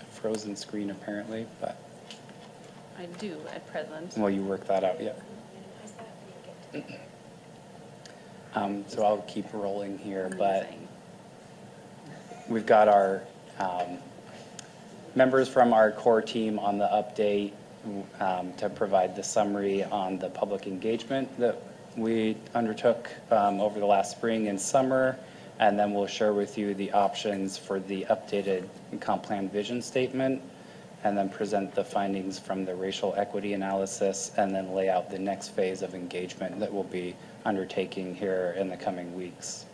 a 0.02 0.04
frozen 0.12 0.56
screen 0.56 0.90
apparently, 0.90 1.46
but, 1.62 1.78
I 2.98 3.06
do 3.18 3.40
at 3.54 3.66
present. 3.68 4.18
well, 4.18 4.28
you 4.28 4.42
work 4.44 4.66
that 4.66 4.84
out, 4.84 5.00
yeah. 5.00 5.14
Um, 8.54 8.84
So 8.86 9.02
I'll 9.02 9.22
keep 9.22 9.52
rolling 9.52 9.98
here, 9.98 10.30
but 10.38 10.70
we've 12.48 12.66
got 12.66 12.88
our 12.88 13.22
um, 13.58 13.98
members 15.14 15.48
from 15.48 15.72
our 15.72 15.92
core 15.92 16.22
team 16.22 16.58
on 16.58 16.78
the 16.78 16.86
update 16.86 17.52
um, 18.20 18.52
to 18.54 18.68
provide 18.68 19.14
the 19.14 19.22
summary 19.22 19.84
on 19.84 20.18
the 20.18 20.28
public 20.30 20.66
engagement 20.66 21.38
that 21.38 21.60
we 21.96 22.36
undertook 22.54 23.10
um, 23.30 23.60
over 23.60 23.78
the 23.78 23.86
last 23.86 24.10
spring 24.10 24.48
and 24.48 24.60
summer. 24.60 25.16
And 25.60 25.78
then 25.78 25.92
we'll 25.92 26.08
share 26.08 26.32
with 26.32 26.58
you 26.58 26.74
the 26.74 26.90
options 26.92 27.56
for 27.56 27.78
the 27.78 28.04
updated 28.10 28.68
comp 29.00 29.22
plan 29.22 29.48
vision 29.48 29.80
statement 29.80 30.42
and 31.04 31.16
then 31.16 31.28
present 31.28 31.74
the 31.74 31.84
findings 31.84 32.38
from 32.38 32.64
the 32.64 32.74
racial 32.74 33.14
equity 33.16 33.52
analysis 33.52 34.32
and 34.36 34.54
then 34.54 34.72
lay 34.72 34.88
out 34.88 35.10
the 35.10 35.18
next 35.18 35.48
phase 35.48 35.82
of 35.82 35.94
engagement 35.94 36.58
that 36.58 36.72
we'll 36.72 36.82
be 36.82 37.14
undertaking 37.44 38.14
here 38.14 38.54
in 38.58 38.68
the 38.68 38.76
coming 38.76 39.14
weeks. 39.14 39.66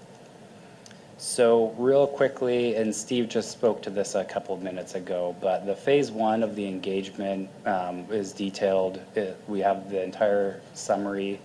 So 1.23 1.75
real 1.77 2.07
quickly, 2.07 2.77
and 2.77 2.95
Steve 2.97 3.29
just 3.29 3.51
spoke 3.51 3.83
to 3.83 3.91
this 3.91 4.15
a 4.15 4.25
couple 4.25 4.55
of 4.55 4.63
minutes 4.63 4.95
ago, 4.95 5.37
but 5.39 5.67
the 5.67 5.77
phase 5.77 6.11
one 6.11 6.43
of 6.43 6.57
the 6.57 6.67
engagement 6.67 7.51
um, 7.67 8.07
is 8.11 8.33
detailed. 8.33 8.99
It- 9.15 9.37
We 9.47 9.61
have 9.61 9.91
the 9.91 10.03
entire 10.03 10.63
summary 10.73 11.39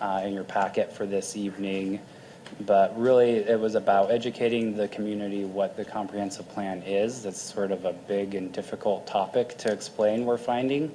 uh, 0.00 0.22
in 0.24 0.32
your 0.34 0.42
packet 0.42 0.92
for 0.92 1.06
this 1.06 1.36
evening. 1.36 2.00
But 2.66 2.98
really, 2.98 3.36
it 3.36 3.60
was 3.60 3.76
about 3.76 4.10
educating 4.10 4.76
the 4.76 4.88
community 4.88 5.44
what 5.44 5.76
the 5.76 5.84
comprehensive 5.84 6.48
plan 6.48 6.82
is. 6.82 7.22
That's 7.22 7.40
sort 7.40 7.70
of 7.70 7.84
a 7.84 7.92
big 7.92 8.34
and 8.34 8.50
difficult 8.52 9.06
topic 9.06 9.56
to 9.58 9.70
explain, 9.72 10.24
we're 10.24 10.38
finding, 10.38 10.92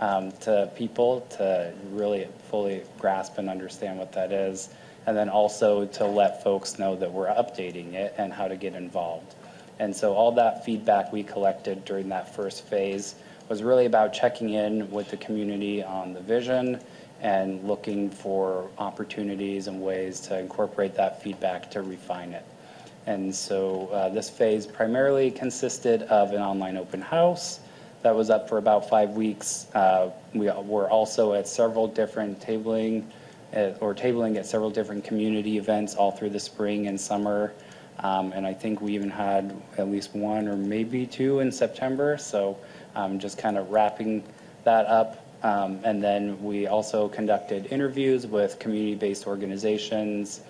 um, 0.00 0.32
to 0.40 0.68
people 0.74 1.20
to 1.38 1.72
really 1.92 2.26
fully 2.50 2.82
grasp 2.98 3.38
and 3.38 3.48
understand 3.48 4.00
what 4.00 4.10
that 4.10 4.32
is. 4.32 4.70
And 5.06 5.16
then 5.16 5.28
also 5.28 5.86
to 5.86 6.04
let 6.04 6.42
folks 6.42 6.78
know 6.78 6.96
that 6.96 7.12
we're 7.12 7.28
updating 7.28 7.94
it 7.94 8.14
and 8.18 8.32
how 8.32 8.48
to 8.48 8.56
get 8.56 8.74
involved. 8.74 9.34
And 9.78 9.94
so 9.94 10.14
all 10.14 10.32
that 10.32 10.64
feedback 10.64 11.12
we 11.12 11.22
collected 11.22 11.84
during 11.84 12.08
that 12.08 12.34
first 12.34 12.64
phase 12.64 13.14
was 13.48 13.62
really 13.62 13.86
about 13.86 14.12
checking 14.12 14.50
in 14.50 14.90
with 14.90 15.10
the 15.10 15.16
community 15.18 15.82
on 15.82 16.12
the 16.12 16.20
vision 16.20 16.80
and 17.20 17.62
looking 17.66 18.10
for 18.10 18.68
opportunities 18.78 19.68
and 19.68 19.80
ways 19.80 20.20
to 20.20 20.38
incorporate 20.38 20.94
that 20.94 21.22
feedback 21.22 21.70
to 21.70 21.82
refine 21.82 22.32
it. 22.32 22.44
And 23.06 23.34
so 23.34 23.88
uh, 23.92 24.08
this 24.08 24.28
phase 24.28 24.66
primarily 24.66 25.30
consisted 25.30 26.02
of 26.02 26.32
an 26.32 26.42
online 26.42 26.76
open 26.76 27.00
house 27.00 27.60
that 28.02 28.14
was 28.14 28.30
up 28.30 28.48
for 28.48 28.58
about 28.58 28.88
five 28.88 29.10
weeks. 29.10 29.66
Uh, 29.74 30.10
we 30.34 30.50
were 30.50 30.90
also 30.90 31.32
at 31.34 31.46
several 31.46 31.86
different 31.86 32.40
tabling 32.40 33.04
or 33.52 33.94
tabling 33.94 34.36
at 34.36 34.46
several 34.46 34.70
different 34.70 35.04
community 35.04 35.58
events 35.58 35.94
all 35.94 36.10
through 36.10 36.30
the 36.30 36.40
spring 36.40 36.86
and 36.86 37.00
summer. 37.00 37.52
Um, 38.00 38.32
and 38.32 38.46
I 38.46 38.52
think 38.52 38.80
we 38.80 38.94
even 38.94 39.08
had 39.10 39.54
at 39.78 39.88
least 39.88 40.14
one 40.14 40.48
or 40.48 40.56
maybe 40.56 41.06
two 41.06 41.40
in 41.40 41.50
September. 41.50 42.18
So 42.18 42.58
um, 42.94 43.18
just 43.18 43.38
kind 43.38 43.56
of 43.56 43.70
wrapping 43.70 44.22
that 44.64 44.86
up. 44.86 45.22
Um, 45.42 45.80
and 45.84 46.02
then 46.02 46.42
we 46.42 46.66
also 46.66 47.08
conducted 47.08 47.66
interviews 47.66 48.26
with 48.26 48.58
community-based 48.58 49.26
organizations 49.26 50.40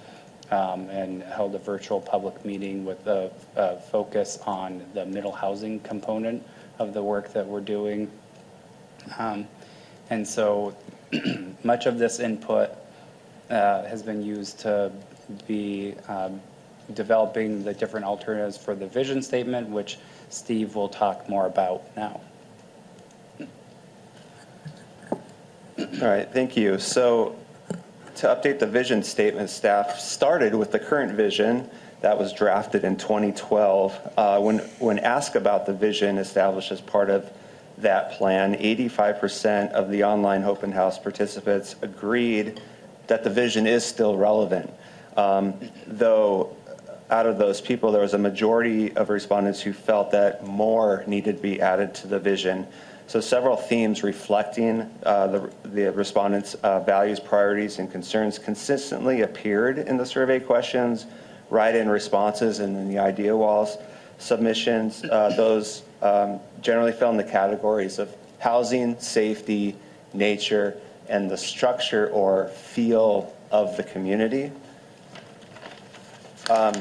um, 0.51 0.89
and 0.91 1.23
held 1.23 1.55
a 1.55 1.59
virtual 1.59 2.01
public 2.01 2.45
meeting 2.45 2.85
with 2.85 3.07
a, 3.07 3.31
a 3.57 3.77
focus 3.77 4.39
on 4.47 4.85
the 4.95 5.05
middle 5.05 5.33
housing 5.33 5.81
component 5.81 6.43
of 6.79 6.95
the 6.95 7.03
work 7.03 7.33
that 7.33 7.47
we're 7.47 7.61
doing. 7.61 8.11
Um, 9.19 9.47
and 10.11 10.27
so 10.27 10.75
much 11.65 11.87
of 11.87 11.99
this 11.99 12.21
input 12.21 12.71
uh, 13.51 13.85
has 13.85 14.03
been 14.03 14.23
used 14.23 14.59
to 14.61 14.91
be 15.47 15.95
um, 16.09 16.41
developing 16.95 17.65
the 17.65 17.75
different 17.75 18.07
alternatives 18.07 18.57
for 18.57 18.75
the 18.75 18.87
vision 18.87 19.23
statement, 19.23 19.69
which 19.69 19.99
Steve 20.31 20.75
will 20.75 20.89
talk 20.89 21.29
more 21.29 21.47
about 21.47 21.83
now. 21.97 22.21
All 25.79 26.09
right, 26.09 26.31
thank 26.33 26.57
you. 26.57 26.79
So 26.79 27.37
to 28.17 28.27
update 28.29 28.59
the 28.59 28.67
vision 28.67 29.03
statement, 29.03 29.51
staff 29.51 29.99
started 29.99 30.55
with 30.55 30.73
the 30.73 30.79
current 30.79 31.13
vision 31.13 31.69
that 32.01 32.19
was 32.19 32.33
drafted 32.33 32.85
in 32.85 32.97
2012. 32.97 34.13
Uh, 34.17 34.41
When, 34.41 34.59
when 34.79 34.99
asked 34.99 35.37
about 35.37 35.67
the 35.67 35.73
vision 35.73 36.19
established 36.19 36.73
as 36.73 36.81
part 36.81 37.11
of 37.11 37.31
that 37.79 38.13
plan, 38.13 38.55
85% 38.55 39.73
of 39.73 39.91
the 39.91 40.05
online 40.05 40.45
open 40.45 40.73
house 40.73 40.99
participants 40.99 41.77
agreed 41.83 42.61
that 43.07 43.25
the 43.25 43.31
vision 43.31 43.67
is 43.67 43.85
still 43.85 44.17
relevant. 44.17 44.71
Um, 45.17 45.55
Though 45.87 46.57
out 47.11 47.27
of 47.27 47.39
those 47.39 47.61
people, 47.61 47.93
there 47.93 48.03
was 48.03 48.15
a 48.15 48.19
majority 48.19 48.97
of 48.97 49.11
respondents 49.11 49.61
who 49.61 49.73
felt 49.73 50.11
that 50.11 50.45
more 50.45 51.05
needed 51.07 51.37
to 51.37 51.43
be 51.43 51.61
added 51.61 51.95
to 51.95 52.09
the 52.09 52.19
vision. 52.19 52.67
So 53.07 53.21
several 53.21 53.57
themes 53.57 54.03
reflecting 54.03 54.91
uh, 55.05 55.29
the, 55.29 55.51
the 55.65 55.93
respondents' 55.93 56.55
uh, 56.55 56.81
values, 56.81 57.21
priorities, 57.21 57.79
and 57.79 57.91
concerns 57.91 58.39
consistently 58.39 59.23
appeared 59.23 59.79
in 59.79 59.97
the 59.97 60.05
survey 60.05 60.41
questions, 60.41 61.07
write-in 61.49 61.89
responses, 61.89 62.59
and 62.59 62.77
in 62.77 62.89
the 62.89 62.99
idea 62.99 63.37
walls 63.37 63.79
submissions. 64.19 65.05
Uh, 65.05 65.33
those 65.37 65.83
um, 66.03 66.41
generally 66.61 66.93
fell 66.93 67.11
in 67.11 67.17
the 67.17 67.25
categories 67.25 67.99
of 67.99 68.15
housing, 68.39 68.99
safety, 68.99 69.77
nature, 70.13 70.77
and 71.09 71.31
the 71.31 71.37
structure 71.37 72.09
or 72.09 72.49
feel 72.49 73.35
of 73.51 73.77
the 73.77 73.83
community. 73.83 74.53
Um, 76.51 76.75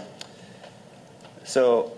so 1.44 1.92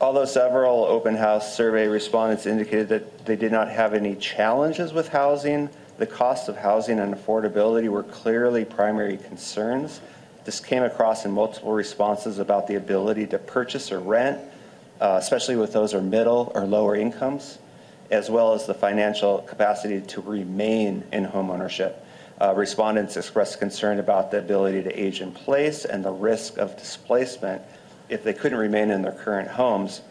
although 0.00 0.24
several 0.24 0.84
open 0.84 1.14
house 1.14 1.56
survey 1.56 1.86
respondents 1.86 2.46
indicated 2.46 2.88
that 2.88 3.26
they 3.26 3.36
did 3.36 3.52
not 3.52 3.68
have 3.68 3.94
any 3.94 4.14
challenges 4.16 4.92
with 4.92 5.08
housing, 5.08 5.68
the 5.98 6.06
cost 6.06 6.48
of 6.48 6.56
housing 6.56 7.00
and 7.00 7.14
affordability 7.14 7.88
were 7.88 8.04
clearly 8.04 8.64
primary 8.64 9.16
concerns. 9.16 10.00
This 10.44 10.60
came 10.60 10.82
across 10.82 11.24
in 11.24 11.32
multiple 11.32 11.72
responses 11.72 12.38
about 12.38 12.68
the 12.68 12.76
ability 12.76 13.26
to 13.28 13.38
purchase 13.38 13.92
or 13.92 13.98
rent, 13.98 14.40
uh, 15.00 15.18
especially 15.20 15.56
with 15.56 15.72
those 15.72 15.94
are 15.94 16.00
middle 16.00 16.52
or 16.54 16.64
lower 16.64 16.94
incomes, 16.94 17.58
as 18.10 18.30
well 18.30 18.54
as 18.54 18.66
the 18.66 18.74
financial 18.74 19.38
capacity 19.42 20.00
to 20.00 20.20
remain 20.20 21.04
in 21.12 21.26
homeownership. 21.26 21.94
Uh, 22.40 22.54
respondents 22.54 23.16
expressed 23.16 23.58
concern 23.58 23.98
about 23.98 24.30
the 24.30 24.38
ability 24.38 24.82
to 24.82 24.92
age 24.98 25.20
in 25.20 25.32
place 25.32 25.84
and 25.84 26.04
the 26.04 26.10
risk 26.10 26.56
of 26.56 26.76
displacement 26.76 27.60
if 28.08 28.22
they 28.22 28.32
couldn't 28.32 28.58
remain 28.58 28.90
in 28.90 29.02
their 29.02 29.12
current 29.12 29.48
homes. 29.48 30.02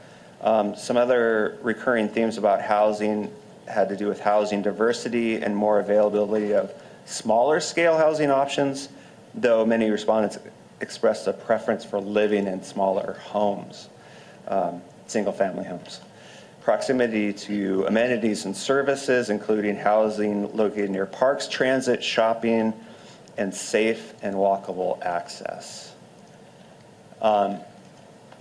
Um, 0.41 0.75
some 0.75 0.97
other 0.97 1.57
recurring 1.61 2.09
themes 2.09 2.37
about 2.37 2.61
housing 2.61 3.31
had 3.67 3.89
to 3.89 3.97
do 3.97 4.07
with 4.07 4.19
housing 4.19 4.61
diversity 4.61 5.41
and 5.41 5.55
more 5.55 5.79
availability 5.79 6.53
of 6.53 6.71
smaller 7.05 7.59
scale 7.59 7.97
housing 7.97 8.29
options, 8.29 8.89
though 9.33 9.65
many 9.65 9.89
respondents 9.89 10.37
expressed 10.81 11.27
a 11.27 11.33
preference 11.33 11.83
for 11.83 11.99
living 11.99 12.45
in 12.45 12.61
smaller 12.61 13.17
homes, 13.23 13.89
um, 14.47 14.81
single 15.07 15.33
family 15.33 15.65
homes. 15.65 16.01
Proximity 16.67 17.31
to 17.31 17.85
amenities 17.87 18.43
and 18.43 18.53
services, 18.53 19.29
including 19.29 19.77
housing 19.77 20.53
located 20.53 20.89
near 20.89 21.05
parks, 21.05 21.47
transit, 21.47 22.03
shopping, 22.03 22.73
and 23.37 23.55
safe 23.55 24.13
and 24.21 24.35
walkable 24.35 25.01
access. 25.01 25.93
Um, 27.21 27.59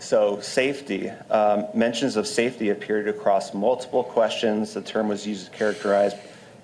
so 0.01 0.41
safety, 0.41 1.09
um, 1.31 1.67
mentions 1.73 2.17
of 2.17 2.27
safety 2.27 2.71
appeared 2.71 3.07
across 3.07 3.55
multiple 3.55 4.03
questions. 4.03 4.75
The 4.75 4.83
term 4.83 5.07
was 5.07 5.25
used 5.25 5.53
to 5.53 5.57
characterize 5.57 6.13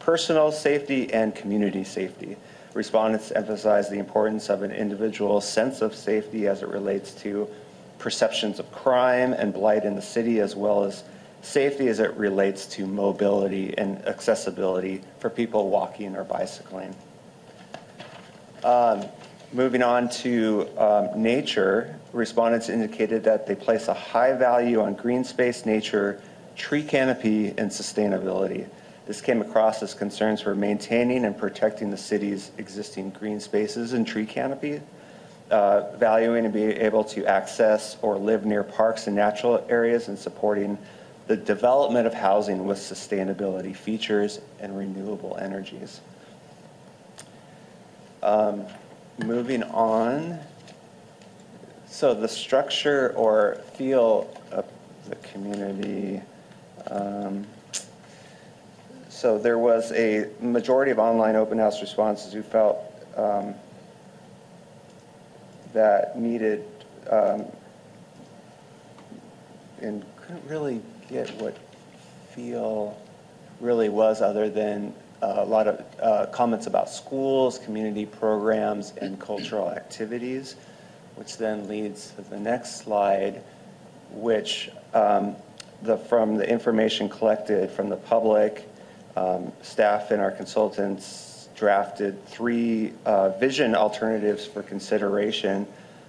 personal 0.01 0.51
safety 0.51 1.13
and 1.13 1.33
community 1.33 1.85
safety. 1.85 2.37
Respondents 2.75 3.31
emphasized 3.31 3.89
the 3.89 4.01
importance 4.01 4.51
of 4.51 4.65
an 4.65 4.73
individual's 4.73 5.49
sense 5.49 5.81
of 5.81 5.95
safety 5.95 6.49
as 6.49 6.63
it 6.63 6.69
relates 6.69 7.13
to 7.23 7.49
perceptions 8.01 8.59
of 8.59 8.69
crime 8.73 9.33
and 9.33 9.55
blight 9.55 9.85
in 9.85 9.95
the 9.95 10.03
city, 10.03 10.41
as 10.41 10.57
well 10.57 10.83
as 10.83 11.05
safety 11.43 11.89
as 11.89 11.99
it 11.99 12.15
relates 12.17 12.67
to 12.67 12.87
mobility 12.87 13.77
and 13.77 13.99
accessibility 14.07 15.03
for 15.19 15.29
people 15.29 15.69
walking 15.69 16.17
or 16.17 16.25
bicycling. 16.25 16.95
Um, 18.65 19.05
moving 19.53 19.83
on 19.83 20.09
to 20.09 20.69
um, 20.79 21.21
nature, 21.21 21.99
respondents 22.13 22.69
indicated 22.69 23.25
that 23.25 23.47
they 23.47 23.57
place 23.57 23.89
a 23.89 23.95
high 23.95 24.33
value 24.33 24.81
on 24.81 24.95
green 24.95 25.25
space, 25.25 25.67
nature, 25.67 26.23
tree 26.57 26.83
canopy, 26.83 27.49
and 27.49 27.71
sustainability. 27.71 28.67
This 29.05 29.21
came 29.21 29.43
across 29.43 29.83
as 29.83 29.95
concerns 29.95 30.41
for 30.41 30.55
maintaining 30.55 31.25
and 31.25 31.37
protecting 31.37 31.91
the 31.91 31.97
city's 31.97 32.53
existing 32.57 33.11
green 33.11 33.41
spaces 33.41 33.95
and 33.95 34.07
tree 34.07 34.27
canopy, 34.27 34.81
uh, 35.51 35.97
valuing 35.97 36.45
and 36.45 36.55
being 36.55 36.73
able 36.73 37.03
to 37.05 37.27
access 37.27 37.97
or 38.01 38.17
live 38.17 38.47
near 38.47 38.63
parks 38.63 39.09
and 39.09 39.17
natural 39.17 39.67
areas, 39.69 40.07
and 40.07 40.17
supporting 40.17 40.79
the 41.27 41.37
development 41.37 42.07
of 42.07 42.15
housing 42.15 42.67
with 42.67 42.79
sustainability 42.79 43.75
features 43.75 44.41
and 44.61 44.77
renewable 44.77 45.37
energies. 45.41 46.01
Um, 48.23 48.67
moving 49.19 49.63
on. 49.65 50.39
So 51.87 52.15
the 52.15 52.29
structure 52.29 53.13
or 53.17 53.57
feel 53.75 54.35
of 54.51 54.65
the 55.09 55.17
community. 55.17 56.23
Um, 56.91 57.47
so 59.09 59.39
there 59.39 59.59
was 59.59 59.93
a 59.93 60.29
majority 60.41 60.91
of 60.91 60.99
online 60.99 61.37
open 61.37 61.59
house 61.59 61.81
responses 61.81 62.33
who 62.33 62.43
felt 62.43 62.79
um, 63.17 63.55
that 65.73 66.19
needed 66.19 66.65
um, 67.11 67.45
and 69.81 70.05
couldn't 70.17 70.45
really 70.49 70.81
get 71.13 71.31
what 71.41 71.57
feel 72.35 72.99
really 73.61 73.91
was 73.91 74.23
other 74.23 74.49
than 74.49 74.95
a 75.21 75.45
lot 75.45 75.69
of 75.69 75.85
uh, 76.03 76.27
comments 76.33 76.67
about 76.67 76.89
schools, 76.89 77.59
community 77.59 78.07
programs, 78.07 78.93
and 79.01 79.21
cultural 79.21 79.71
activities, 79.71 80.57
which 81.15 81.37
then 81.37 81.69
leads 81.69 82.11
to 82.13 82.23
the 82.23 82.39
next 82.39 82.83
slide, 82.83 83.43
which 84.11 84.71
um, 84.95 85.37
the, 85.83 85.97
from 85.97 86.37
the 86.37 86.49
information 86.49 87.09
collected 87.09 87.71
from 87.71 87.89
the 87.89 87.97
public, 87.97 88.69
um, 89.15 89.53
staff 89.61 90.11
and 90.11 90.21
our 90.21 90.31
consultants 90.31 91.49
drafted 91.55 92.27
three 92.27 92.93
uh, 93.05 93.29
vision 93.39 93.75
alternatives 93.75 94.47
for 94.47 94.63
consideration. 94.63 95.67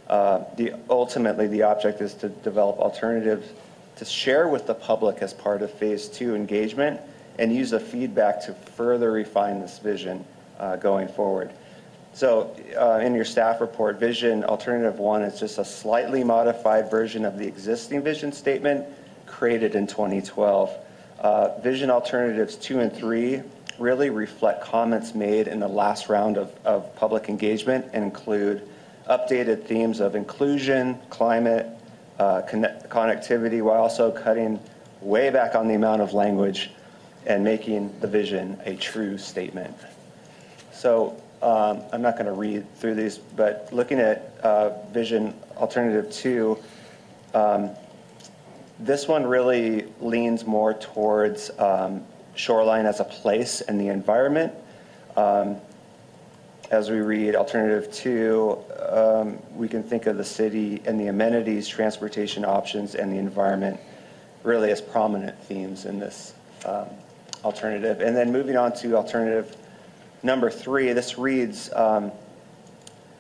Uh, 0.08 0.44
the, 0.56 0.74
ultimately, 0.90 1.48
the 1.48 1.62
object 1.62 2.02
is 2.02 2.14
to 2.14 2.30
develop 2.30 2.80
alternatives 2.80 3.48
to 3.96 4.06
share 4.06 4.48
with 4.48 4.68
the 4.68 4.74
public 4.74 5.20
as 5.22 5.34
part 5.34 5.62
of 5.62 5.72
phase 5.72 6.08
two 6.08 6.36
engagement 6.36 7.00
and 7.40 7.54
use 7.54 7.72
the 7.72 7.80
feedback 7.80 8.44
to 8.46 8.54
further 8.54 9.12
refine 9.12 9.60
this 9.60 9.80
vision 9.80 10.24
uh, 10.60 10.76
going 10.76 11.08
forward. 11.08 11.52
So 12.14 12.56
uh, 12.80 13.00
in 13.04 13.16
your 13.16 13.26
staff 13.26 13.60
report, 13.60 14.00
vision 14.00 14.44
alternative 14.44 15.00
one 15.00 15.24
is 15.24 15.40
just 15.40 15.58
a 15.58 15.66
slightly 15.66 16.24
modified 16.24 16.92
version 16.92 17.26
of 17.26 17.40
the 17.40 17.48
existing 17.48 18.04
vision 18.04 18.32
statement 18.32 18.86
created 19.26 19.74
in 19.74 19.88
2012. 19.88 20.78
Uh, 21.20 21.60
vision 21.62 21.90
alternatives 21.90 22.56
two 22.56 22.82
and 22.82 22.94
three 22.94 23.42
really 23.80 24.12
reflect 24.12 24.62
comments 24.62 25.16
made 25.16 25.48
in 25.48 25.60
the 25.60 25.68
last 25.68 26.08
round 26.08 26.38
of, 26.38 26.54
of 26.66 26.96
public 26.96 27.30
engagement 27.30 27.86
and 27.94 28.04
include 28.04 28.68
updated 29.10 29.64
themes 29.66 30.00
of 30.00 30.16
inclusion, 30.16 31.00
climate, 31.10 31.68
uh, 32.20 32.42
connect, 32.42 32.90
connectivity, 32.90 33.62
while 33.62 33.82
also 33.82 34.12
cutting 34.12 34.60
way 35.02 35.30
back 35.30 35.56
on 35.56 35.68
the 35.68 35.74
amount 35.74 36.02
of 36.02 36.14
language 36.14 36.72
and 37.26 37.44
making 37.44 37.94
the 38.00 38.08
vision 38.08 38.60
a 38.66 38.76
true 38.76 39.18
statement. 39.18 39.76
So 40.72 41.22
um, 41.42 41.82
I'm 41.92 42.02
not 42.02 42.14
going 42.14 42.26
to 42.26 42.34
read 42.34 42.74
through 42.76 42.96
these, 42.96 43.18
but 43.18 43.70
looking 43.72 44.00
at 44.00 44.34
uh, 44.44 44.82
vision 44.92 45.34
alternative 45.58 46.12
two, 46.12 46.58
um, 47.34 47.70
this 48.80 49.08
one 49.08 49.26
really 49.26 49.88
leans 50.00 50.46
more 50.46 50.74
towards 50.74 51.52
um, 51.60 52.04
shoreline 52.36 52.86
as 52.86 53.00
a 53.00 53.04
place 53.04 53.62
and 53.62 53.80
the 53.80 53.88
environment. 53.88 54.54
Um, 55.16 55.58
as 56.74 56.90
we 56.90 56.98
read 56.98 57.36
alternative 57.36 57.94
two, 57.94 58.58
um, 58.90 59.38
we 59.56 59.70
can 59.70 59.84
think 59.84 60.08
of 60.08 60.18
the 60.18 60.24
city 60.24 60.82
and 60.86 61.00
the 61.00 61.06
amenities, 61.06 61.68
transportation 61.68 62.44
options, 62.44 62.96
and 62.96 63.14
the 63.14 63.18
environment 63.18 63.80
really 64.42 64.72
as 64.72 64.82
prominent 64.82 65.40
themes 65.44 65.86
in 65.86 66.00
this 66.00 66.34
um, 66.66 66.88
alternative. 67.46 68.02
And 68.02 68.16
then 68.16 68.32
moving 68.32 68.58
on 68.58 68.74
to 68.78 68.96
alternative 68.96 69.56
number 70.24 70.50
three, 70.50 70.92
this 70.94 71.16
reads 71.20 71.72
um, 71.74 72.12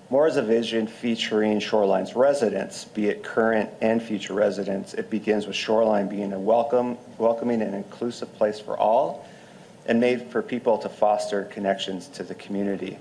more 0.09 0.25
as 0.25 0.37
a 0.37 0.41
vision 0.41 0.87
featuring 0.87 1.59
Shoreline's 1.59 2.15
residents, 2.15 2.85
be 2.85 3.05
it 3.05 3.23
current 3.23 3.69
and 3.81 4.01
future 4.01 4.33
residents. 4.33 4.95
It 4.95 5.11
begins 5.11 5.45
with 5.45 5.55
Shoreline 5.55 6.09
being 6.09 6.33
a 6.33 6.39
welcome, 6.39 6.97
welcoming 7.19 7.61
and 7.61 7.75
inclusive 7.75 8.33
place 8.33 8.59
for 8.59 8.75
all 8.75 9.27
and 9.85 9.99
made 9.99 10.23
for 10.31 10.41
people 10.41 10.79
to 10.79 10.89
foster 10.89 11.43
connections 11.43 12.07
to 12.07 12.23
the 12.23 12.33
community. 12.33 12.97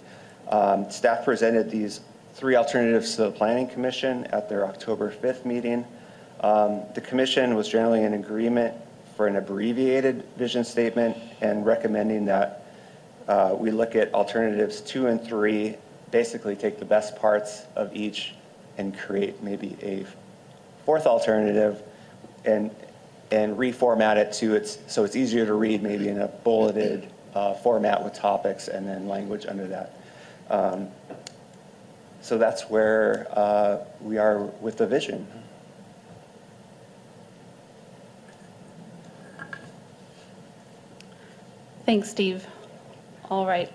Um, 0.48 0.90
staff 0.90 1.24
presented 1.24 1.70
these 1.70 2.00
three 2.34 2.56
alternatives 2.56 3.16
to 3.16 3.22
the 3.22 3.30
Planning 3.30 3.68
Commission 3.68 4.24
at 4.26 4.48
their 4.48 4.66
October 4.66 5.10
5th 5.10 5.44
meeting. 5.44 5.84
Um, 6.40 6.82
the 6.94 7.00
Commission 7.00 7.54
was 7.54 7.68
generally 7.68 8.04
in 8.04 8.14
agreement 8.14 8.74
for 9.16 9.26
an 9.26 9.36
abbreviated 9.36 10.24
vision 10.36 10.64
statement 10.64 11.16
and 11.40 11.64
recommending 11.64 12.24
that 12.26 12.66
uh, 13.28 13.54
we 13.56 13.70
look 13.70 13.94
at 13.94 14.12
alternatives 14.14 14.80
two 14.80 15.06
and 15.06 15.22
three, 15.22 15.76
basically 16.10 16.56
take 16.56 16.78
the 16.78 16.84
best 16.84 17.16
parts 17.16 17.66
of 17.76 17.94
each 17.94 18.34
and 18.78 18.96
create 18.98 19.42
maybe 19.42 19.76
a 19.82 20.04
fourth 20.84 21.06
alternative 21.06 21.82
and 22.44 22.70
and 23.30 23.56
reformat 23.56 24.16
it 24.16 24.32
to 24.32 24.54
its 24.54 24.78
so 24.88 25.04
it's 25.04 25.16
easier 25.16 25.46
to 25.46 25.54
read 25.54 25.82
maybe 25.82 26.08
in 26.08 26.20
a 26.20 26.28
bulleted 26.28 27.08
uh, 27.34 27.54
format 27.54 28.02
with 28.02 28.12
topics 28.12 28.68
and 28.68 28.86
then 28.86 29.08
language 29.08 29.46
under 29.46 29.66
that. 29.66 29.96
Um, 30.52 30.88
so 32.20 32.36
that's 32.36 32.68
where 32.68 33.26
uh, 33.32 33.78
we 34.00 34.18
are 34.18 34.38
with 34.38 34.76
the 34.76 34.86
vision. 34.86 35.26
Thanks, 41.86 42.10
Steve. 42.10 42.46
All 43.28 43.46
right. 43.46 43.72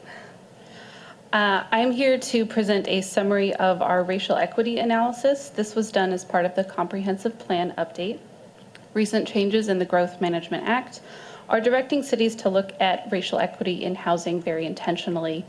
Uh, 1.33 1.63
I'm 1.71 1.91
here 1.91 2.17
to 2.17 2.45
present 2.45 2.87
a 2.87 3.01
summary 3.01 3.53
of 3.55 3.81
our 3.81 4.03
racial 4.03 4.37
equity 4.37 4.77
analysis. 4.77 5.49
This 5.49 5.75
was 5.75 5.91
done 5.91 6.13
as 6.13 6.23
part 6.23 6.45
of 6.45 6.55
the 6.55 6.63
Comprehensive 6.63 7.37
Plan 7.37 7.73
Update. 7.77 8.19
Recent 8.93 9.27
changes 9.27 9.67
in 9.67 9.77
the 9.77 9.85
Growth 9.85 10.21
Management 10.21 10.67
Act 10.67 11.01
are 11.49 11.59
directing 11.59 12.01
cities 12.01 12.35
to 12.35 12.49
look 12.49 12.71
at 12.79 13.07
racial 13.11 13.39
equity 13.39 13.83
in 13.83 13.95
housing 13.95 14.41
very 14.41 14.65
intentionally. 14.65 15.43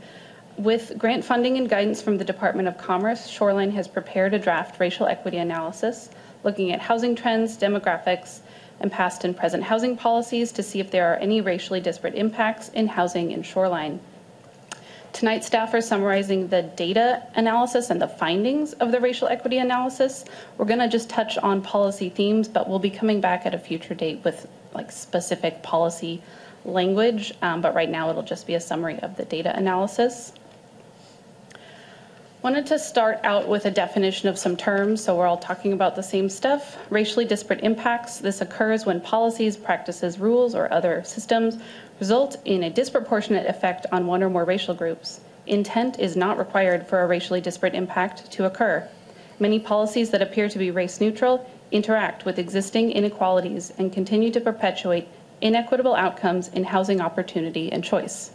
With 0.59 0.97
grant 0.97 1.23
funding 1.23 1.55
and 1.55 1.69
guidance 1.69 2.01
from 2.01 2.17
the 2.17 2.25
Department 2.25 2.67
of 2.67 2.77
Commerce, 2.77 3.27
Shoreline 3.27 3.71
has 3.71 3.87
prepared 3.87 4.33
a 4.33 4.39
draft 4.39 4.77
racial 4.77 5.07
equity 5.07 5.37
analysis 5.37 6.09
looking 6.43 6.73
at 6.73 6.81
housing 6.81 7.15
trends, 7.15 7.57
demographics, 7.57 8.41
and 8.81 8.91
past 8.91 9.23
and 9.23 9.37
present 9.37 9.63
housing 9.63 9.95
policies 9.95 10.51
to 10.51 10.61
see 10.61 10.81
if 10.81 10.91
there 10.91 11.13
are 11.13 11.15
any 11.15 11.39
racially 11.39 11.79
disparate 11.79 12.13
impacts 12.13 12.67
in 12.67 12.87
housing 12.87 13.31
in 13.31 13.41
Shoreline. 13.41 14.01
Tonight, 15.13 15.45
staff 15.45 15.73
are 15.73 15.79
summarizing 15.79 16.49
the 16.49 16.63
data 16.63 17.25
analysis 17.35 17.89
and 17.89 18.01
the 18.01 18.09
findings 18.09 18.73
of 18.73 18.91
the 18.91 18.99
racial 18.99 19.29
equity 19.29 19.59
analysis. 19.59 20.25
We're 20.57 20.65
going 20.65 20.79
to 20.79 20.89
just 20.89 21.09
touch 21.09 21.37
on 21.37 21.61
policy 21.61 22.09
themes, 22.09 22.49
but 22.49 22.67
we'll 22.67 22.79
be 22.79 22.89
coming 22.89 23.21
back 23.21 23.45
at 23.45 23.53
a 23.53 23.59
future 23.59 23.95
date 23.95 24.25
with 24.25 24.45
like 24.73 24.91
specific 24.91 25.63
policy 25.63 26.21
language. 26.65 27.33
Um, 27.41 27.61
but 27.61 27.73
right 27.73 27.89
now, 27.89 28.09
it'll 28.09 28.23
just 28.23 28.45
be 28.45 28.55
a 28.55 28.59
summary 28.59 28.99
of 28.99 29.15
the 29.15 29.23
data 29.23 29.55
analysis. 29.55 30.33
Wanted 32.41 32.67
to 32.67 32.79
start 32.79 33.19
out 33.25 33.49
with 33.49 33.65
a 33.65 33.71
definition 33.71 34.29
of 34.29 34.39
some 34.39 34.55
terms, 34.55 35.03
so 35.03 35.17
we're 35.17 35.27
all 35.27 35.35
talking 35.35 35.73
about 35.73 35.97
the 35.97 36.01
same 36.01 36.29
stuff. 36.29 36.77
Racially 36.89 37.25
disparate 37.25 37.59
impacts. 37.63 38.19
This 38.19 38.39
occurs 38.39 38.85
when 38.85 39.01
policies, 39.01 39.57
practices, 39.57 40.19
rules, 40.19 40.55
or 40.55 40.71
other 40.71 41.03
systems 41.03 41.57
result 41.99 42.37
in 42.45 42.63
a 42.63 42.69
disproportionate 42.69 43.45
effect 43.47 43.87
on 43.91 44.07
one 44.07 44.23
or 44.23 44.29
more 44.29 44.45
racial 44.45 44.73
groups. 44.73 45.19
Intent 45.47 45.99
is 45.99 46.15
not 46.15 46.37
required 46.37 46.87
for 46.87 47.01
a 47.01 47.07
racially 47.07 47.41
disparate 47.41 47.75
impact 47.75 48.31
to 48.31 48.45
occur. 48.45 48.87
Many 49.37 49.59
policies 49.59 50.09
that 50.11 50.21
appear 50.21 50.47
to 50.47 50.57
be 50.57 50.71
race 50.71 51.01
neutral 51.01 51.45
interact 51.71 52.23
with 52.23 52.39
existing 52.39 52.93
inequalities 52.93 53.73
and 53.77 53.91
continue 53.91 54.31
to 54.31 54.39
perpetuate 54.39 55.09
inequitable 55.41 55.93
outcomes 55.93 56.47
in 56.47 56.63
housing 56.63 57.01
opportunity 57.01 57.69
and 57.69 57.83
choice. 57.83 58.31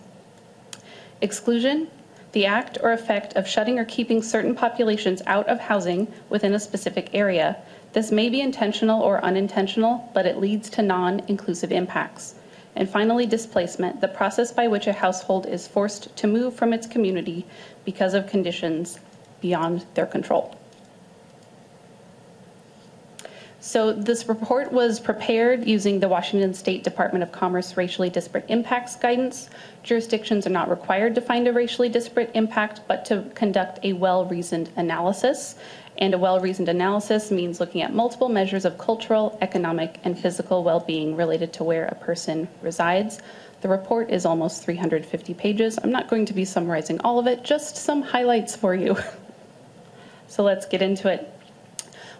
Exclusion 1.22 1.88
the 2.34 2.44
act 2.44 2.76
or 2.82 2.92
effect 2.92 3.32
of 3.34 3.48
shutting 3.48 3.78
or 3.78 3.84
keeping 3.84 4.20
certain 4.20 4.56
populations 4.56 5.22
out 5.24 5.48
of 5.48 5.60
housing 5.60 6.12
within 6.28 6.52
a 6.52 6.58
specific 6.58 7.08
area. 7.14 7.56
This 7.92 8.10
may 8.10 8.28
be 8.28 8.40
intentional 8.40 9.00
or 9.00 9.24
unintentional, 9.24 10.10
but 10.12 10.26
it 10.26 10.38
leads 10.38 10.68
to 10.70 10.82
non 10.82 11.22
inclusive 11.28 11.70
impacts. 11.70 12.34
And 12.74 12.90
finally, 12.90 13.24
displacement, 13.24 14.00
the 14.00 14.08
process 14.08 14.50
by 14.50 14.66
which 14.66 14.88
a 14.88 14.92
household 14.92 15.46
is 15.46 15.68
forced 15.68 16.14
to 16.16 16.26
move 16.26 16.54
from 16.54 16.72
its 16.72 16.88
community 16.88 17.46
because 17.84 18.14
of 18.14 18.26
conditions 18.26 18.98
beyond 19.40 19.86
their 19.94 20.06
control. 20.06 20.56
So 23.64 23.94
this 23.94 24.28
report 24.28 24.72
was 24.72 25.00
prepared 25.00 25.66
using 25.66 25.98
the 25.98 26.06
Washington 26.06 26.52
State 26.52 26.84
Department 26.84 27.22
of 27.22 27.32
Commerce 27.32 27.78
racially 27.78 28.10
disparate 28.10 28.44
impacts 28.48 28.94
guidance. 28.94 29.48
Jurisdictions 29.82 30.46
are 30.46 30.50
not 30.50 30.68
required 30.68 31.14
to 31.14 31.22
find 31.22 31.48
a 31.48 31.52
racially 31.52 31.88
disparate 31.88 32.30
impact, 32.34 32.82
but 32.86 33.06
to 33.06 33.24
conduct 33.34 33.78
a 33.82 33.94
well-reasoned 33.94 34.68
analysis. 34.76 35.54
And 35.96 36.12
a 36.12 36.18
well-reasoned 36.18 36.68
analysis 36.68 37.30
means 37.30 37.58
looking 37.58 37.80
at 37.80 37.94
multiple 37.94 38.28
measures 38.28 38.66
of 38.66 38.76
cultural, 38.76 39.38
economic, 39.40 39.98
and 40.04 40.18
physical 40.18 40.62
well-being 40.62 41.16
related 41.16 41.54
to 41.54 41.64
where 41.64 41.86
a 41.86 41.94
person 41.94 42.46
resides. 42.60 43.22
The 43.62 43.68
report 43.70 44.10
is 44.10 44.26
almost 44.26 44.62
350 44.62 45.32
pages. 45.32 45.78
I'm 45.82 45.90
not 45.90 46.10
going 46.10 46.26
to 46.26 46.34
be 46.34 46.44
summarizing 46.44 47.00
all 47.00 47.18
of 47.18 47.26
it, 47.26 47.42
just 47.42 47.78
some 47.78 48.02
highlights 48.02 48.54
for 48.54 48.74
you. 48.74 48.94
so 50.28 50.42
let's 50.42 50.66
get 50.66 50.82
into 50.82 51.08
it. 51.08 51.30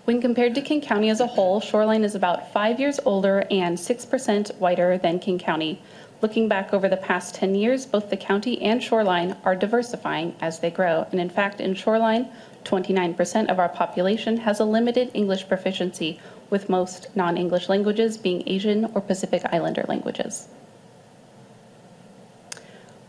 When 0.04 0.20
compared 0.20 0.54
to 0.54 0.60
King 0.60 0.82
County 0.82 1.08
as 1.08 1.20
a 1.20 1.26
whole, 1.26 1.62
Shoreline 1.62 2.04
is 2.04 2.14
about 2.14 2.52
five 2.52 2.78
years 2.78 3.00
older 3.06 3.46
and 3.50 3.78
6% 3.78 4.54
whiter 4.58 4.98
than 4.98 5.18
King 5.18 5.38
County. 5.38 5.80
Looking 6.20 6.46
back 6.46 6.74
over 6.74 6.90
the 6.90 6.98
past 6.98 7.34
10 7.34 7.54
years, 7.54 7.86
both 7.86 8.10
the 8.10 8.16
county 8.18 8.60
and 8.60 8.82
Shoreline 8.82 9.34
are 9.46 9.56
diversifying 9.56 10.34
as 10.42 10.58
they 10.58 10.70
grow. 10.70 11.06
And 11.10 11.18
in 11.18 11.30
fact, 11.30 11.58
in 11.58 11.74
Shoreline, 11.74 12.28
29% 12.64 13.50
of 13.50 13.58
our 13.58 13.70
population 13.70 14.36
has 14.38 14.60
a 14.60 14.66
limited 14.66 15.10
English 15.14 15.48
proficiency, 15.48 16.20
with 16.50 16.68
most 16.68 17.08
non 17.16 17.38
English 17.38 17.70
languages 17.70 18.18
being 18.18 18.42
Asian 18.46 18.84
or 18.94 19.00
Pacific 19.00 19.40
Islander 19.50 19.86
languages. 19.88 20.48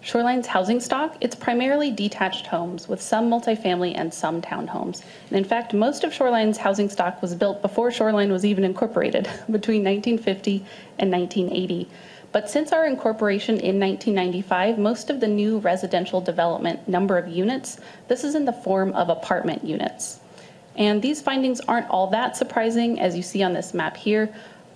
Shoreline's 0.05 0.45
housing 0.45 0.79
stock, 0.79 1.17
it's 1.19 1.33
primarily 1.33 1.89
detached 1.89 2.45
homes 2.45 2.87
with 2.87 3.01
some 3.01 3.27
multifamily 3.27 3.93
and 3.97 4.13
some 4.13 4.39
townhomes. 4.39 5.01
And 5.29 5.37
in 5.39 5.43
fact, 5.43 5.73
most 5.73 6.03
of 6.03 6.13
Shoreline's 6.13 6.59
housing 6.59 6.89
stock 6.89 7.23
was 7.23 7.33
built 7.33 7.63
before 7.63 7.89
Shoreline 7.89 8.31
was 8.31 8.45
even 8.45 8.63
incorporated, 8.63 9.23
between 9.49 9.83
1950 9.83 10.63
and 10.99 11.11
1980. 11.11 11.89
But 12.31 12.51
since 12.51 12.71
our 12.71 12.85
incorporation 12.85 13.55
in 13.55 13.79
1995, 13.79 14.77
most 14.77 15.09
of 15.09 15.21
the 15.21 15.27
new 15.27 15.57
residential 15.57 16.21
development 16.21 16.87
number 16.87 17.17
of 17.17 17.27
units, 17.27 17.79
this 18.07 18.23
is 18.23 18.35
in 18.35 18.45
the 18.45 18.53
form 18.53 18.93
of 18.93 19.09
apartment 19.09 19.63
units. 19.63 20.19
And 20.75 21.01
these 21.01 21.19
findings 21.19 21.61
aren't 21.61 21.89
all 21.89 22.11
that 22.11 22.37
surprising, 22.37 22.99
as 22.99 23.17
you 23.17 23.23
see 23.23 23.41
on 23.41 23.53
this 23.53 23.73
map 23.73 23.97
here. 23.97 24.31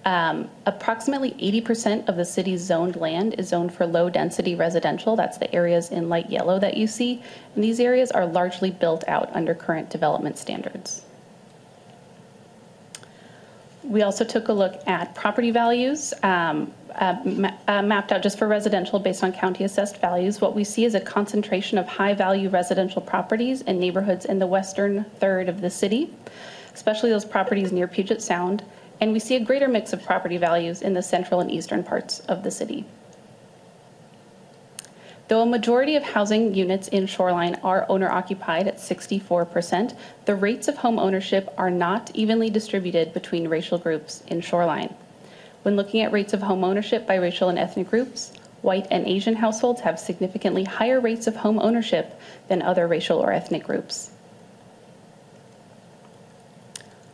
Um, 0.06 0.50
approximately 0.66 1.32
80% 1.32 2.08
of 2.08 2.16
the 2.16 2.24
city's 2.24 2.62
zoned 2.62 2.96
land 2.96 3.36
is 3.38 3.50
zoned 3.50 3.74
for 3.74 3.86
low 3.86 4.10
density 4.10 4.56
residential. 4.56 5.16
That's 5.16 5.38
the 5.38 5.54
areas 5.54 5.90
in 5.92 6.08
light 6.08 6.30
yellow 6.30 6.58
that 6.60 6.78
you 6.78 6.88
see. 6.88 7.22
And 7.54 7.64
these 7.64 7.80
areas 7.80 8.10
are 8.12 8.26
largely 8.26 8.72
built 8.72 9.04
out 9.08 9.30
under 9.36 9.54
current 9.54 9.90
development 9.90 10.38
standards. 10.38 11.04
We 13.84 14.04
also 14.04 14.24
took 14.24 14.48
a 14.48 14.54
look 14.54 14.88
at 14.88 15.16
property 15.16 15.52
values. 15.52 16.14
Um, 16.24 16.74
uh, 16.96 17.16
ma 17.26 17.52
uh, 17.68 17.82
mapped 17.82 18.12
out 18.12 18.22
just 18.22 18.38
for 18.38 18.48
residential 18.48 19.00
based 19.00 19.24
on 19.24 19.32
county 19.32 19.64
assessed 19.64 20.02
values, 20.02 20.42
what 20.42 20.56
we 20.56 20.64
see 20.64 20.86
is 20.86 20.96
a 20.96 21.00
concentration 21.00 21.78
of 21.78 21.88
high 21.88 22.14
value 22.14 22.50
residential 22.50 23.02
properties 23.02 23.62
in 23.62 23.80
neighborhoods 23.80 24.26
in 24.26 24.40
the 24.40 24.48
western 24.48 25.06
third 25.20 25.48
of 25.48 25.62
the 25.62 25.70
city, 25.70 26.14
especially 26.74 27.10
those 27.10 27.26
properties 27.26 27.72
near 27.72 27.88
Puget 27.88 28.22
Sound 28.22 28.64
and 29.02 29.14
we 29.14 29.20
see 29.20 29.36
a 29.36 29.40
greater 29.40 29.68
mix 29.68 29.94
of 29.94 30.04
property 30.04 30.38
values 30.38 30.82
in 30.82 30.94
the 30.94 31.02
central 31.02 31.40
and 31.40 31.52
eastern 31.52 31.84
parts 31.84 32.20
of 32.22 32.44
the 32.44 32.52
city. 32.52 32.86
Though 35.30 35.42
a 35.42 35.46
majority 35.46 35.96
of 35.96 36.02
housing 36.02 36.56
units 36.56 36.88
in 36.88 37.06
Shoreline 37.06 37.56
are 37.64 37.86
owner 37.88 38.10
occupied 38.10 38.68
at 38.68 38.78
64%, 38.78 39.96
the 40.26 40.36
rates 40.36 40.68
of 40.68 40.78
home 40.78 40.98
ownership 40.98 41.54
are 41.56 41.70
not 41.70 42.10
evenly 42.16 42.50
distributed 42.50 43.14
between 43.14 43.48
racial 43.48 43.78
groups 43.78 44.24
in 44.28 44.42
Shoreline. 44.42 44.96
When 45.62 45.76
looking 45.76 46.02
at 46.02 46.12
rates 46.12 46.34
of 46.34 46.42
home 46.42 46.64
ownership 46.64 47.06
by 47.06 47.16
racial 47.16 47.48
and 47.48 47.60
ethnic 47.60 47.92
groups, 47.92 48.34
white 48.64 48.88
and 48.90 49.06
Asian 49.06 49.36
households 49.36 49.82
have 49.82 50.00
significantly 50.00 50.64
higher 50.64 51.00
rates 51.00 51.28
of 51.28 51.36
home 51.36 51.60
ownership 51.60 52.20
than 52.48 52.64
other 52.64 52.88
racial 52.88 53.20
or 53.20 53.32
ethnic 53.32 53.64
groups. 53.64 54.10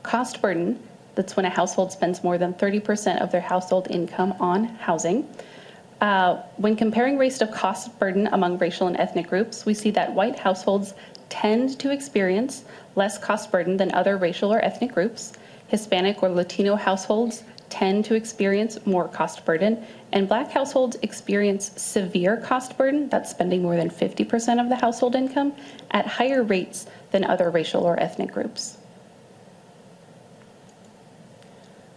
Cost 0.03 0.41
burden 0.41 0.79
that's 1.16 1.36
when 1.36 1.45
a 1.45 1.49
household 1.49 1.91
spends 1.91 2.24
more 2.24 2.38
than 2.38 2.53
30% 2.53 3.22
of 3.22 3.32
their 3.32 3.41
household 3.41 3.88
income 3.89 4.36
on 4.39 4.66
housing. 4.66 5.28
Uh, 6.01 6.41
when 6.57 6.76
comparing 6.76 7.18
rates 7.18 7.41
of 7.41 7.51
cost 7.51 7.97
burden 7.99 8.28
among 8.28 8.57
racial 8.57 8.88
and 8.88 8.97
ethnic 8.97 9.28
groups, 9.28 9.66
we 9.66 9.74
see 9.74 9.91
that 9.91 10.13
white 10.13 10.38
households 10.38 10.93
tend 11.30 11.80
to 11.80 11.89
experience 11.89 12.66
less 12.95 13.18
cost 13.18 13.51
burden 13.51 13.78
than 13.78 13.93
other 13.93 14.18
racial 14.18 14.53
or 14.53 14.63
ethnic 14.63 14.93
groups. 14.93 15.34
Hispanic 15.68 16.22
or 16.22 16.30
Latino 16.30 16.76
households 16.76 17.43
tend 17.70 18.05
to 18.05 18.13
experience 18.13 18.78
more 18.86 19.07
cost 19.07 19.43
burden, 19.45 19.84
and 20.11 20.28
black 20.28 20.51
households 20.51 20.95
experience 21.01 21.72
severe 21.76 22.38
cost 22.38 22.78
burden, 22.78 23.09
that's 23.09 23.32
spending 23.32 23.61
more 23.61 23.76
than 23.76 23.89
50% 23.89 24.61
of 24.61 24.70
the 24.70 24.76
household 24.76 25.16
income, 25.16 25.53
at 25.91 26.05
higher 26.05 26.43
rates 26.43 26.86
than 27.11 27.24
other 27.26 27.49
racial 27.49 27.84
or 27.84 27.99
ethnic 27.99 28.32
groups. 28.32 28.78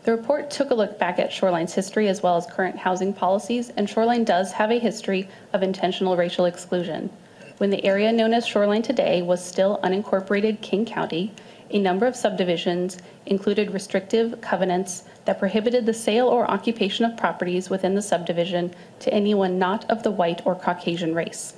The 0.08 0.16
report 0.16 0.50
took 0.50 0.70
a 0.70 0.74
look 0.74 0.98
back 0.98 1.18
at 1.18 1.30
Shoreline's 1.30 1.74
history 1.74 2.08
as 2.08 2.22
well 2.22 2.38
as 2.38 2.46
current 2.46 2.78
housing 2.78 3.12
policies, 3.12 3.68
and 3.76 3.86
Shoreline 3.86 4.24
does 4.24 4.52
have 4.52 4.70
a 4.70 4.78
history 4.78 5.28
of 5.52 5.62
intentional 5.62 6.16
racial 6.16 6.46
exclusion. 6.46 7.10
When 7.58 7.68
the 7.68 7.84
area 7.84 8.10
known 8.10 8.32
as 8.32 8.46
Shoreline 8.46 8.80
today 8.80 9.20
was 9.20 9.44
still 9.44 9.78
unincorporated 9.84 10.62
King 10.62 10.86
County, 10.86 11.34
a 11.70 11.78
number 11.78 12.06
of 12.06 12.16
subdivisions 12.16 12.96
included 13.26 13.74
restrictive 13.74 14.40
covenants 14.40 15.04
that 15.26 15.38
prohibited 15.38 15.84
the 15.84 15.92
sale 15.92 16.28
or 16.28 16.50
occupation 16.50 17.04
of 17.04 17.18
properties 17.18 17.68
within 17.68 17.94
the 17.94 18.00
subdivision 18.00 18.72
to 19.00 19.12
anyone 19.12 19.58
not 19.58 19.84
of 19.90 20.04
the 20.04 20.10
white 20.10 20.40
or 20.46 20.54
Caucasian 20.54 21.14
race. 21.14 21.57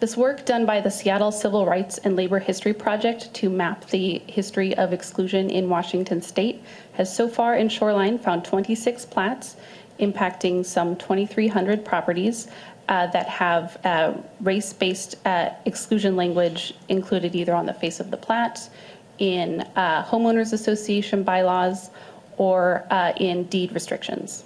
This 0.00 0.16
work 0.16 0.46
done 0.46 0.64
by 0.64 0.80
the 0.80 0.90
Seattle 0.90 1.30
Civil 1.30 1.66
Rights 1.66 1.98
and 1.98 2.16
Labor 2.16 2.38
History 2.38 2.72
Project 2.72 3.34
to 3.34 3.50
map 3.50 3.84
the 3.90 4.22
history 4.26 4.74
of 4.78 4.94
exclusion 4.94 5.50
in 5.50 5.68
Washington 5.68 6.22
state 6.22 6.62
has 6.94 7.14
so 7.14 7.28
far 7.28 7.56
in 7.56 7.68
Shoreline 7.68 8.18
found 8.18 8.42
26 8.42 9.04
plats 9.04 9.56
impacting 9.98 10.64
some 10.64 10.96
2,300 10.96 11.84
properties 11.84 12.48
uh, 12.88 13.08
that 13.08 13.28
have 13.28 13.78
uh, 13.84 14.14
race-based 14.40 15.16
uh, 15.26 15.50
exclusion 15.66 16.16
language 16.16 16.72
included 16.88 17.34
either 17.34 17.52
on 17.52 17.66
the 17.66 17.74
face 17.74 18.00
of 18.00 18.10
the 18.10 18.16
plat, 18.16 18.70
in 19.18 19.60
uh, 19.76 20.02
homeowners 20.02 20.54
association 20.54 21.22
bylaws, 21.22 21.90
or 22.38 22.86
uh, 22.90 23.12
in 23.18 23.44
deed 23.44 23.70
restrictions. 23.72 24.44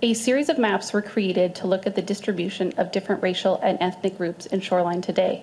A 0.00 0.14
series 0.14 0.48
of 0.48 0.58
maps 0.58 0.92
were 0.92 1.02
created 1.02 1.56
to 1.56 1.66
look 1.66 1.84
at 1.84 1.96
the 1.96 2.02
distribution 2.02 2.72
of 2.76 2.92
different 2.92 3.20
racial 3.20 3.58
and 3.64 3.76
ethnic 3.80 4.16
groups 4.16 4.46
in 4.46 4.60
Shoreline 4.60 5.00
today. 5.02 5.42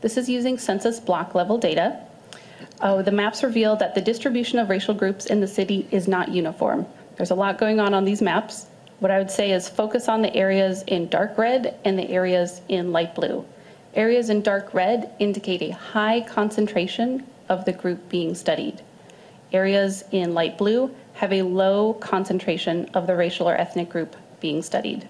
This 0.00 0.16
is 0.16 0.28
using 0.28 0.58
census 0.58 1.00
block 1.00 1.34
level 1.34 1.58
data. 1.58 1.98
Oh, 2.80 3.02
the 3.02 3.10
maps 3.10 3.42
reveal 3.42 3.74
that 3.74 3.96
the 3.96 4.00
distribution 4.00 4.60
of 4.60 4.70
racial 4.70 4.94
groups 4.94 5.26
in 5.26 5.40
the 5.40 5.48
city 5.48 5.88
is 5.90 6.06
not 6.06 6.28
uniform. 6.28 6.86
There's 7.16 7.32
a 7.32 7.34
lot 7.34 7.58
going 7.58 7.80
on 7.80 7.94
on 7.94 8.04
these 8.04 8.22
maps. 8.22 8.66
What 9.00 9.10
I 9.10 9.18
would 9.18 9.30
say 9.30 9.50
is 9.50 9.68
focus 9.68 10.08
on 10.08 10.22
the 10.22 10.32
areas 10.36 10.84
in 10.86 11.08
dark 11.08 11.36
red 11.36 11.74
and 11.84 11.98
the 11.98 12.08
areas 12.08 12.60
in 12.68 12.92
light 12.92 13.12
blue. 13.16 13.44
Areas 13.94 14.30
in 14.30 14.40
dark 14.40 14.72
red 14.72 15.10
indicate 15.18 15.62
a 15.62 15.70
high 15.70 16.20
concentration 16.20 17.26
of 17.48 17.64
the 17.64 17.72
group 17.72 18.08
being 18.08 18.36
studied. 18.36 18.82
Areas 19.52 20.04
in 20.12 20.32
light 20.32 20.56
blue 20.56 20.94
have 21.16 21.32
a 21.32 21.42
low 21.42 21.94
concentration 21.94 22.88
of 22.94 23.06
the 23.06 23.16
racial 23.16 23.48
or 23.48 23.56
ethnic 23.56 23.88
group 23.88 24.14
being 24.40 24.62
studied. 24.62 25.08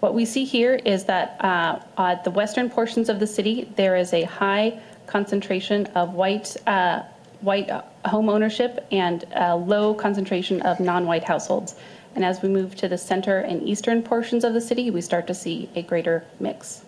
What 0.00 0.14
we 0.14 0.24
see 0.24 0.44
here 0.44 0.74
is 0.84 1.04
that 1.04 1.36
uh, 1.44 1.80
at 1.98 2.22
the 2.22 2.30
western 2.30 2.70
portions 2.70 3.08
of 3.08 3.18
the 3.18 3.26
city, 3.26 3.72
there 3.74 3.96
is 3.96 4.12
a 4.12 4.22
high 4.22 4.80
concentration 5.06 5.86
of 5.96 6.14
white, 6.14 6.56
uh, 6.68 7.02
white 7.40 7.68
home 8.04 8.28
ownership 8.28 8.86
and 8.92 9.24
a 9.34 9.56
low 9.56 9.92
concentration 9.92 10.62
of 10.62 10.78
non-white 10.78 11.24
households. 11.24 11.74
And 12.14 12.24
as 12.24 12.40
we 12.40 12.48
move 12.48 12.76
to 12.76 12.88
the 12.88 12.98
center 12.98 13.38
and 13.38 13.62
eastern 13.62 14.02
portions 14.02 14.44
of 14.44 14.54
the 14.54 14.60
city, 14.60 14.90
we 14.90 15.00
start 15.00 15.26
to 15.26 15.34
see 15.34 15.68
a 15.74 15.82
greater 15.82 16.24
mix. 16.38 16.84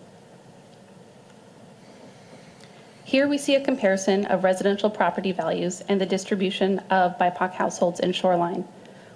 Here 3.11 3.27
we 3.27 3.37
see 3.37 3.55
a 3.55 3.59
comparison 3.59 4.23
of 4.27 4.45
residential 4.45 4.89
property 4.89 5.33
values 5.33 5.83
and 5.89 5.99
the 5.99 6.05
distribution 6.05 6.79
of 6.89 7.17
BIPOC 7.17 7.51
households 7.51 7.99
in 7.99 8.13
Shoreline. 8.13 8.65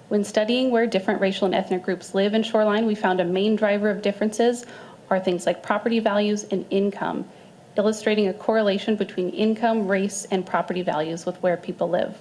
When 0.08 0.22
studying 0.22 0.70
where 0.70 0.86
different 0.86 1.22
racial 1.22 1.46
and 1.46 1.54
ethnic 1.54 1.82
groups 1.82 2.14
live 2.14 2.34
in 2.34 2.42
Shoreline, 2.42 2.84
we 2.84 2.94
found 2.94 3.22
a 3.22 3.24
main 3.24 3.56
driver 3.56 3.88
of 3.88 4.02
differences 4.02 4.66
are 5.08 5.18
things 5.18 5.46
like 5.46 5.62
property 5.62 5.98
values 5.98 6.44
and 6.50 6.66
income, 6.68 7.26
illustrating 7.78 8.28
a 8.28 8.34
correlation 8.34 8.96
between 8.96 9.30
income, 9.30 9.88
race, 9.88 10.26
and 10.30 10.44
property 10.44 10.82
values 10.82 11.24
with 11.24 11.42
where 11.42 11.56
people 11.56 11.88
live. 11.88 12.18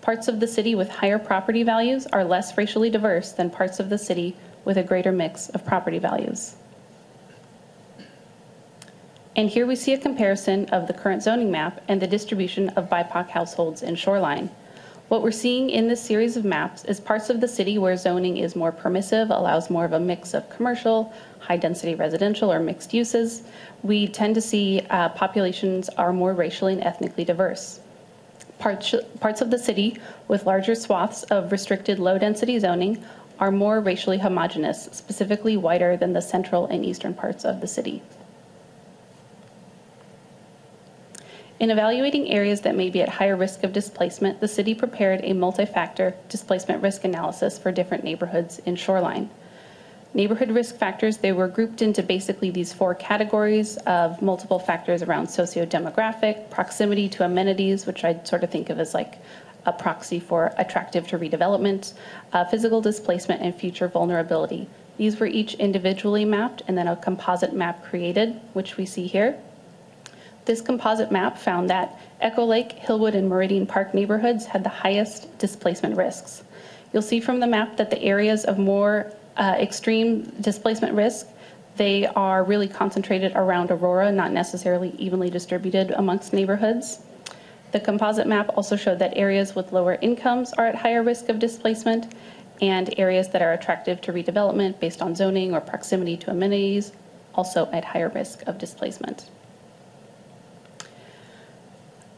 Parts 0.00 0.26
of 0.26 0.40
the 0.40 0.48
city 0.48 0.74
with 0.74 0.88
higher 0.88 1.20
property 1.20 1.62
values 1.62 2.08
are 2.08 2.24
less 2.24 2.58
racially 2.58 2.90
diverse 2.90 3.30
than 3.30 3.48
parts 3.48 3.78
of 3.78 3.90
the 3.90 3.96
city 3.96 4.34
with 4.64 4.76
a 4.76 4.82
greater 4.82 5.12
mix 5.12 5.48
of 5.50 5.64
property 5.64 6.00
values. 6.00 6.56
And 9.34 9.48
here 9.48 9.66
we 9.66 9.76
see 9.76 9.94
a 9.94 9.98
comparison 9.98 10.66
of 10.66 10.86
the 10.86 10.92
current 10.92 11.22
zoning 11.22 11.50
map 11.50 11.80
and 11.88 12.02
the 12.02 12.06
distribution 12.06 12.68
of 12.70 12.90
BIPOC 12.90 13.30
households 13.30 13.82
in 13.82 13.94
Shoreline. 13.94 14.50
What 15.08 15.22
we're 15.22 15.30
seeing 15.30 15.70
in 15.70 15.88
this 15.88 16.02
series 16.02 16.36
of 16.36 16.44
maps 16.44 16.84
is 16.84 17.00
parts 17.00 17.30
of 17.30 17.40
the 17.40 17.48
city 17.48 17.78
where 17.78 17.96
zoning 17.96 18.36
is 18.36 18.54
more 18.54 18.72
permissive, 18.72 19.30
allows 19.30 19.70
more 19.70 19.86
of 19.86 19.94
a 19.94 20.00
mix 20.00 20.34
of 20.34 20.50
commercial, 20.50 21.14
high-density 21.38 21.94
residential, 21.94 22.52
or 22.52 22.60
mixed 22.60 22.92
uses. 22.92 23.42
We 23.82 24.06
tend 24.06 24.34
to 24.34 24.42
see 24.42 24.82
uh, 24.90 25.08
populations 25.10 25.88
are 25.90 26.12
more 26.12 26.34
racially 26.34 26.74
and 26.74 26.84
ethnically 26.84 27.24
diverse. 27.24 27.80
Parts, 28.58 28.94
parts 29.20 29.40
of 29.40 29.50
the 29.50 29.58
city 29.58 29.98
with 30.28 30.44
larger 30.44 30.74
swaths 30.74 31.22
of 31.24 31.52
restricted 31.52 31.98
low-density 31.98 32.58
zoning 32.58 33.02
are 33.40 33.50
more 33.50 33.80
racially 33.80 34.18
homogenous, 34.18 34.90
specifically 34.92 35.56
whiter 35.56 35.96
than 35.96 36.12
the 36.12 36.20
central 36.20 36.66
and 36.66 36.84
eastern 36.84 37.14
parts 37.14 37.46
of 37.46 37.62
the 37.62 37.66
city. 37.66 38.02
In 41.62 41.70
evaluating 41.70 42.28
areas 42.28 42.62
that 42.62 42.74
may 42.74 42.90
be 42.90 43.02
at 43.02 43.08
higher 43.08 43.36
risk 43.36 43.62
of 43.62 43.72
displacement, 43.72 44.40
the 44.40 44.48
city 44.48 44.74
prepared 44.74 45.20
a 45.22 45.32
multi-factor 45.32 46.12
displacement 46.28 46.82
risk 46.82 47.04
analysis 47.04 47.56
for 47.56 47.70
different 47.70 48.02
neighborhoods 48.02 48.58
in 48.66 48.74
Shoreline. 48.74 49.30
Neighborhood 50.12 50.50
risk 50.50 50.74
factors, 50.74 51.18
they 51.18 51.30
were 51.30 51.46
grouped 51.46 51.80
into 51.80 52.02
basically 52.02 52.50
these 52.50 52.72
four 52.72 52.96
categories 52.96 53.76
of 53.86 54.20
multiple 54.20 54.58
factors 54.58 55.04
around 55.04 55.28
socio-demographic, 55.28 56.50
proximity 56.50 57.08
to 57.10 57.24
amenities, 57.24 57.86
which 57.86 58.02
I'd 58.02 58.26
sort 58.26 58.42
of 58.42 58.50
think 58.50 58.68
of 58.68 58.80
as 58.80 58.92
like 58.92 59.18
a 59.64 59.72
proxy 59.72 60.18
for 60.18 60.52
attractive 60.58 61.06
to 61.06 61.16
redevelopment, 61.16 61.92
uh, 62.32 62.44
physical 62.44 62.80
displacement, 62.80 63.40
and 63.40 63.54
future 63.54 63.86
vulnerability. 63.86 64.66
These 64.98 65.20
were 65.20 65.26
each 65.26 65.54
individually 65.54 66.24
mapped 66.24 66.62
and 66.66 66.76
then 66.76 66.88
a 66.88 66.96
composite 66.96 67.54
map 67.54 67.84
created, 67.84 68.40
which 68.52 68.76
we 68.76 68.84
see 68.84 69.06
here. 69.06 69.38
This 70.44 70.60
composite 70.60 71.12
map 71.12 71.38
found 71.38 71.70
that 71.70 72.00
Echo 72.20 72.44
Lake, 72.44 72.78
Hillwood, 72.80 73.14
and 73.14 73.28
Meridian 73.28 73.66
Park 73.66 73.94
neighborhoods 73.94 74.44
had 74.46 74.64
the 74.64 74.68
highest 74.68 75.38
displacement 75.38 75.96
risks. 75.96 76.42
You'll 76.92 77.02
see 77.02 77.20
from 77.20 77.38
the 77.38 77.46
map 77.46 77.76
that 77.76 77.90
the 77.90 78.02
areas 78.02 78.44
of 78.44 78.58
more 78.58 79.12
uh, 79.36 79.56
extreme 79.58 80.24
displacement 80.40 80.94
risk, 80.94 81.28
they 81.76 82.06
are 82.06 82.44
really 82.44 82.68
concentrated 82.68 83.32
around 83.34 83.70
Aurora, 83.70 84.10
not 84.10 84.32
necessarily 84.32 84.90
evenly 84.98 85.30
distributed 85.30 85.92
amongst 85.92 86.32
neighborhoods. 86.32 87.00
The 87.70 87.80
composite 87.80 88.26
map 88.26 88.50
also 88.56 88.76
showed 88.76 88.98
that 88.98 89.16
areas 89.16 89.54
with 89.54 89.72
lower 89.72 89.96
incomes 90.02 90.52
are 90.54 90.66
at 90.66 90.74
higher 90.74 91.02
risk 91.02 91.28
of 91.28 91.38
displacement, 91.38 92.14
and 92.60 92.92
areas 92.98 93.28
that 93.28 93.42
are 93.42 93.52
attractive 93.52 94.00
to 94.02 94.12
redevelopment 94.12 94.78
based 94.78 95.02
on 95.02 95.14
zoning 95.14 95.54
or 95.54 95.60
proximity 95.60 96.16
to 96.16 96.30
amenities 96.30 96.92
also 97.34 97.68
at 97.72 97.84
higher 97.84 98.10
risk 98.10 98.42
of 98.46 98.58
displacement. 98.58 99.30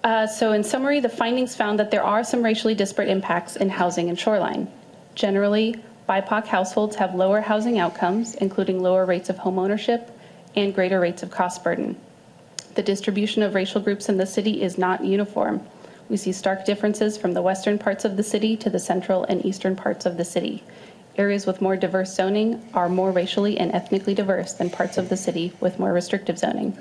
Uh, 0.04 0.26
so 0.26 0.52
in 0.52 0.62
summary, 0.62 1.00
the 1.00 1.08
findings 1.08 1.56
found 1.56 1.78
that 1.78 1.90
there 1.90 2.04
are 2.04 2.22
some 2.22 2.42
racially 2.42 2.74
disparate 2.74 3.08
impacts 3.08 3.56
in 3.56 3.70
housing 3.70 4.10
and 4.10 4.20
shoreline. 4.20 4.70
Generally, 5.14 5.76
BIPOC 6.06 6.46
households 6.46 6.94
have 6.96 7.14
lower 7.14 7.40
housing 7.40 7.78
outcomes, 7.78 8.34
including 8.34 8.82
lower 8.82 9.06
rates 9.06 9.30
of 9.30 9.36
homeownership 9.36 10.10
and 10.56 10.74
greater 10.74 11.00
rates 11.00 11.22
of 11.22 11.30
cost 11.30 11.64
burden. 11.64 11.96
The 12.74 12.82
distribution 12.82 13.42
of 13.42 13.54
racial 13.54 13.80
groups 13.80 14.10
in 14.10 14.18
the 14.18 14.26
city 14.26 14.60
is 14.60 14.76
not 14.76 15.02
uniform. 15.02 15.66
We 16.10 16.18
see 16.18 16.32
stark 16.32 16.66
differences 16.66 17.16
from 17.16 17.32
the 17.32 17.40
western 17.40 17.78
parts 17.78 18.04
of 18.04 18.18
the 18.18 18.22
city 18.22 18.58
to 18.58 18.68
the 18.68 18.78
central 18.78 19.24
and 19.24 19.42
eastern 19.42 19.74
parts 19.74 20.04
of 20.04 20.18
the 20.18 20.24
city. 20.24 20.62
Areas 21.16 21.46
with 21.46 21.62
more 21.62 21.76
diverse 21.76 22.14
zoning 22.14 22.62
are 22.74 22.90
more 22.90 23.10
racially 23.10 23.56
and 23.56 23.72
ethnically 23.72 24.14
diverse 24.14 24.52
than 24.52 24.68
parts 24.68 24.98
of 24.98 25.08
the 25.08 25.16
city 25.16 25.54
with 25.60 25.78
more 25.78 25.94
restrictive 25.94 26.38
zoning. 26.38 26.76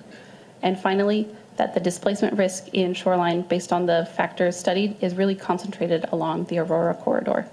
And 0.62 0.78
finally, 0.78 1.30
that 1.58 1.74
the 1.74 1.80
displacement 1.80 2.38
risk 2.38 2.68
in 2.74 2.94
shoreline 2.94 3.42
based 3.44 3.72
on 3.72 3.86
the 3.86 4.10
factors 4.16 4.58
studied 4.58 4.96
is 5.02 5.16
really 5.16 5.36
concentrated 5.36 6.06
along 6.12 6.46
the 6.46 6.58
Aurora 6.60 6.96
corridor. 6.96 7.48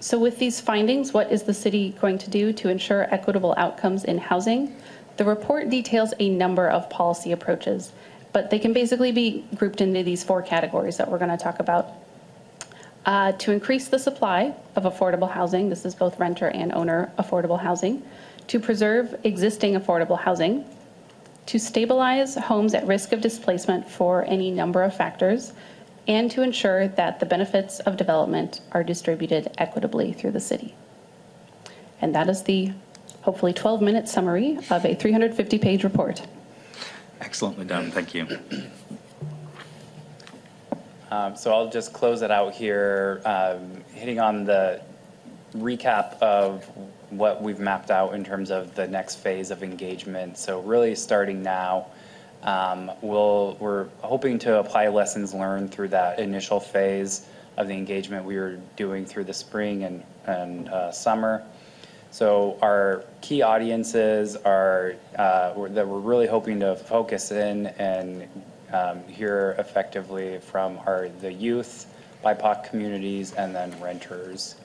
So 0.00 0.18
with 0.18 0.38
these 0.38 0.60
findings, 0.60 1.12
what 1.12 1.32
is 1.32 1.42
the 1.42 1.54
city 1.54 1.96
going 2.00 2.18
to 2.18 2.30
do 2.30 2.52
to 2.52 2.68
ensure 2.68 3.12
equitable 3.12 3.54
outcomes 3.56 4.04
in 4.04 4.18
housing? 4.18 4.76
The 5.16 5.24
report 5.24 5.70
details 5.70 6.12
a 6.18 6.28
number 6.28 6.68
of 6.68 6.90
policy 6.90 7.32
approaches, 7.32 7.92
but 8.32 8.50
they 8.50 8.58
can 8.58 8.72
basically 8.72 9.12
be 9.12 9.44
grouped 9.56 9.80
into 9.80 10.02
these 10.02 10.22
four 10.22 10.42
categories 10.42 10.96
that 10.98 11.10
we're 11.10 11.18
going 11.18 11.36
to 11.36 11.42
talk 11.42 11.58
about. 11.58 11.92
Uh, 13.06 13.32
to 13.32 13.52
increase 13.52 13.88
the 13.88 13.98
supply 13.98 14.54
of 14.76 14.84
affordable 14.84 15.30
housing, 15.30 15.68
this 15.68 15.84
is 15.84 15.94
both 15.94 16.18
renter 16.18 16.48
and 16.48 16.72
owner 16.72 17.12
affordable 17.18 17.60
housing, 17.60 18.02
to 18.46 18.58
preserve 18.58 19.14
existing 19.24 19.74
affordable 19.74 20.18
housing, 20.18 20.64
to 21.46 21.58
stabilize 21.58 22.34
homes 22.34 22.74
at 22.74 22.86
risk 22.86 23.12
of 23.12 23.20
displacement 23.20 23.88
for 23.88 24.24
any 24.24 24.50
number 24.50 24.82
of 24.82 24.96
factors, 24.96 25.52
and 26.06 26.30
to 26.30 26.42
ensure 26.42 26.88
that 26.88 27.20
the 27.20 27.26
benefits 27.26 27.80
of 27.80 27.96
development 27.96 28.60
are 28.72 28.84
distributed 28.84 29.50
equitably 29.58 30.12
through 30.12 30.32
the 30.32 30.40
city. 30.40 30.74
And 32.00 32.14
that 32.14 32.28
is 32.28 32.42
the 32.42 32.72
hopefully 33.22 33.52
12 33.52 33.80
minute 33.80 34.08
summary 34.08 34.58
of 34.70 34.84
a 34.84 34.94
350 34.94 35.58
page 35.58 35.84
report. 35.84 36.22
Excellently 37.20 37.64
done. 37.64 37.90
Thank 37.90 38.14
you. 38.14 38.26
Um, 41.10 41.36
so 41.36 41.52
I'll 41.52 41.70
just 41.70 41.92
close 41.92 42.22
it 42.22 42.30
out 42.30 42.54
here, 42.54 43.22
um, 43.24 43.84
hitting 43.92 44.18
on 44.18 44.44
the 44.44 44.82
recap 45.56 46.18
of 46.20 46.64
what 47.10 47.42
we've 47.42 47.60
mapped 47.60 47.90
out 47.90 48.14
in 48.14 48.24
terms 48.24 48.50
of 48.50 48.74
the 48.74 48.86
next 48.88 49.16
phase 49.16 49.50
of 49.50 49.62
engagement. 49.62 50.36
So 50.36 50.60
really 50.60 50.94
starting 50.94 51.42
now, 51.42 51.86
um, 52.42 52.90
we'll, 53.00 53.56
we're 53.60 53.88
hoping 54.02 54.38
to 54.40 54.58
apply 54.58 54.88
lessons 54.88 55.32
learned 55.32 55.70
through 55.70 55.88
that 55.88 56.18
initial 56.18 56.60
phase 56.60 57.26
of 57.56 57.68
the 57.68 57.74
engagement 57.74 58.24
we 58.24 58.36
were 58.36 58.58
doing 58.76 59.06
through 59.06 59.24
the 59.24 59.32
spring 59.34 59.84
and, 59.84 60.02
and 60.26 60.68
uh, 60.68 60.90
summer. 60.90 61.44
So 62.10 62.58
our 62.62 63.04
key 63.22 63.42
audiences 63.42 64.36
are 64.36 64.94
uh, 65.16 65.66
that 65.68 65.86
we're 65.86 65.98
really 65.98 66.26
hoping 66.26 66.60
to 66.60 66.76
focus 66.76 67.32
in 67.32 67.66
and 67.66 68.28
um, 68.72 69.02
hear 69.08 69.54
effectively 69.58 70.38
from 70.38 70.78
are 70.86 71.08
the 71.20 71.32
youth, 71.32 71.86
BIPOC 72.24 72.70
communities, 72.70 73.32
and 73.32 73.54
then 73.54 73.74
renters. 73.80 74.56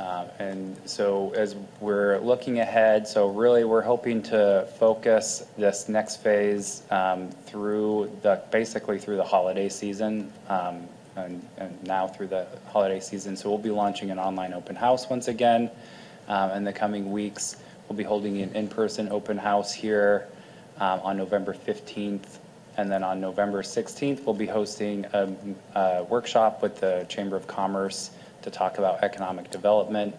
Uh, 0.00 0.24
and 0.38 0.80
so 0.86 1.30
as 1.36 1.54
we're 1.78 2.18
looking 2.20 2.60
ahead, 2.60 3.06
so 3.06 3.28
really 3.28 3.64
we're 3.64 3.82
hoping 3.82 4.22
to 4.22 4.66
focus 4.78 5.44
this 5.58 5.90
next 5.90 6.22
phase 6.22 6.84
um, 6.90 7.28
through 7.44 8.10
the, 8.22 8.42
basically 8.50 8.98
through 8.98 9.18
the 9.18 9.24
holiday 9.24 9.68
season 9.68 10.32
um, 10.48 10.88
and, 11.16 11.46
and, 11.58 11.86
now 11.86 12.08
through 12.08 12.28
the 12.28 12.46
holiday 12.68 12.98
season. 12.98 13.36
So 13.36 13.50
we'll 13.50 13.58
be 13.58 13.70
launching 13.70 14.10
an 14.10 14.18
online 14.18 14.54
open 14.54 14.74
house 14.74 15.10
once 15.10 15.28
again 15.28 15.70
um, 16.28 16.52
in 16.52 16.64
the 16.64 16.72
coming 16.72 17.12
weeks. 17.12 17.56
We'll 17.86 17.98
be 17.98 18.04
holding 18.04 18.40
an 18.40 18.54
in-person 18.54 19.10
open 19.10 19.36
house 19.36 19.70
here 19.70 20.28
um, 20.78 21.00
on 21.00 21.18
November 21.18 21.52
15th. 21.52 22.38
And 22.78 22.90
then 22.90 23.04
on 23.04 23.20
November 23.20 23.62
16th, 23.62 24.24
we'll 24.24 24.34
be 24.34 24.46
hosting 24.46 25.04
a, 25.12 25.28
a 25.74 26.04
workshop 26.04 26.62
with 26.62 26.80
the 26.80 27.04
Chamber 27.10 27.36
of 27.36 27.46
Commerce 27.46 28.12
to 28.42 28.50
talk 28.50 28.78
about 28.78 29.02
economic 29.02 29.50
development, 29.50 30.14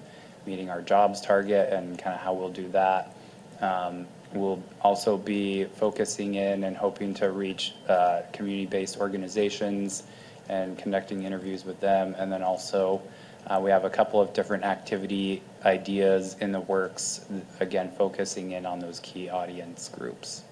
meeting 0.45 0.69
our 0.69 0.81
jobs 0.81 1.21
target, 1.21 1.71
and 1.71 1.97
kind 1.97 2.15
of 2.15 2.21
how 2.21 2.33
we'll 2.33 2.49
do 2.49 2.67
that. 2.69 3.15
Um, 3.61 4.07
we'll 4.33 4.61
also 4.81 5.17
be 5.17 5.65
focusing 5.65 6.35
in 6.35 6.63
and 6.63 6.75
hoping 6.75 7.13
to 7.15 7.31
reach 7.31 7.73
uh, 7.87 8.21
community-based 8.33 8.97
organizations 8.97 10.03
and 10.49 10.77
conducting 10.77 11.23
interviews 11.23 11.65
with 11.65 11.79
them. 11.79 12.15
And 12.17 12.31
then 12.31 12.41
also, 12.41 13.01
uh, 13.47 13.59
we 13.63 13.71
have 13.71 13.85
a 13.85 13.89
couple 13.89 14.19
of 14.21 14.33
different 14.33 14.63
activity 14.63 15.41
ideas 15.65 16.35
in 16.41 16.51
the 16.51 16.59
works, 16.61 17.25
again, 17.59 17.91
focusing 17.91 18.51
in 18.51 18.65
on 18.65 18.79
those 18.79 18.99
key 18.99 19.29
audience 19.29 19.89
groups. 19.89 20.43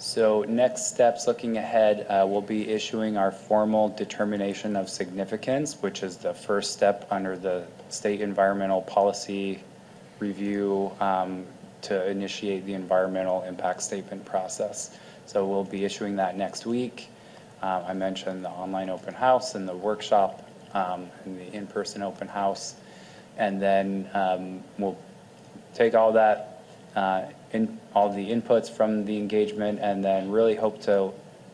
So 0.00 0.44
next 0.48 0.86
steps 0.86 1.26
looking 1.26 1.56
ahead, 1.58 2.06
uh, 2.08 2.24
we'll 2.24 2.40
be 2.40 2.68
issuing 2.68 3.16
our 3.16 3.32
formal 3.32 3.88
determination 3.88 4.76
of 4.76 4.88
significance, 4.88 5.82
which 5.82 6.04
is 6.04 6.16
the 6.16 6.32
first 6.32 6.72
step 6.72 7.08
under 7.10 7.36
the 7.36 7.64
state 7.88 8.20
environmental 8.20 8.80
policy 8.82 9.60
review 10.20 10.92
um, 11.00 11.44
to 11.82 12.08
initiate 12.08 12.64
the 12.64 12.74
environmental 12.74 13.42
impact 13.42 13.82
statement 13.82 14.24
process. 14.24 14.96
So 15.26 15.44
we'll 15.44 15.64
be 15.64 15.84
issuing 15.84 16.14
that 16.16 16.36
next 16.36 16.64
week. 16.64 17.08
Um, 17.60 17.82
I 17.88 17.92
mentioned 17.92 18.44
the 18.44 18.50
online 18.50 18.90
open 18.90 19.14
house 19.14 19.56
and 19.56 19.68
the 19.68 19.76
workshop 19.76 20.48
um, 20.74 21.08
and 21.24 21.40
the 21.40 21.52
in-person 21.52 22.04
open 22.04 22.28
house. 22.28 22.76
And 23.36 23.60
then 23.60 24.08
um, 24.14 24.62
we'll 24.78 24.96
take 25.74 25.96
all 25.96 26.12
that 26.12 26.62
uh, 26.94 27.22
in 27.52 27.78
all 27.94 28.12
the 28.12 28.30
inputs 28.30 28.70
from 28.70 29.04
the 29.04 29.16
engagement 29.16 29.78
and 29.80 30.04
then 30.04 30.30
really 30.30 30.54
hope 30.54 30.80
to 30.82 31.12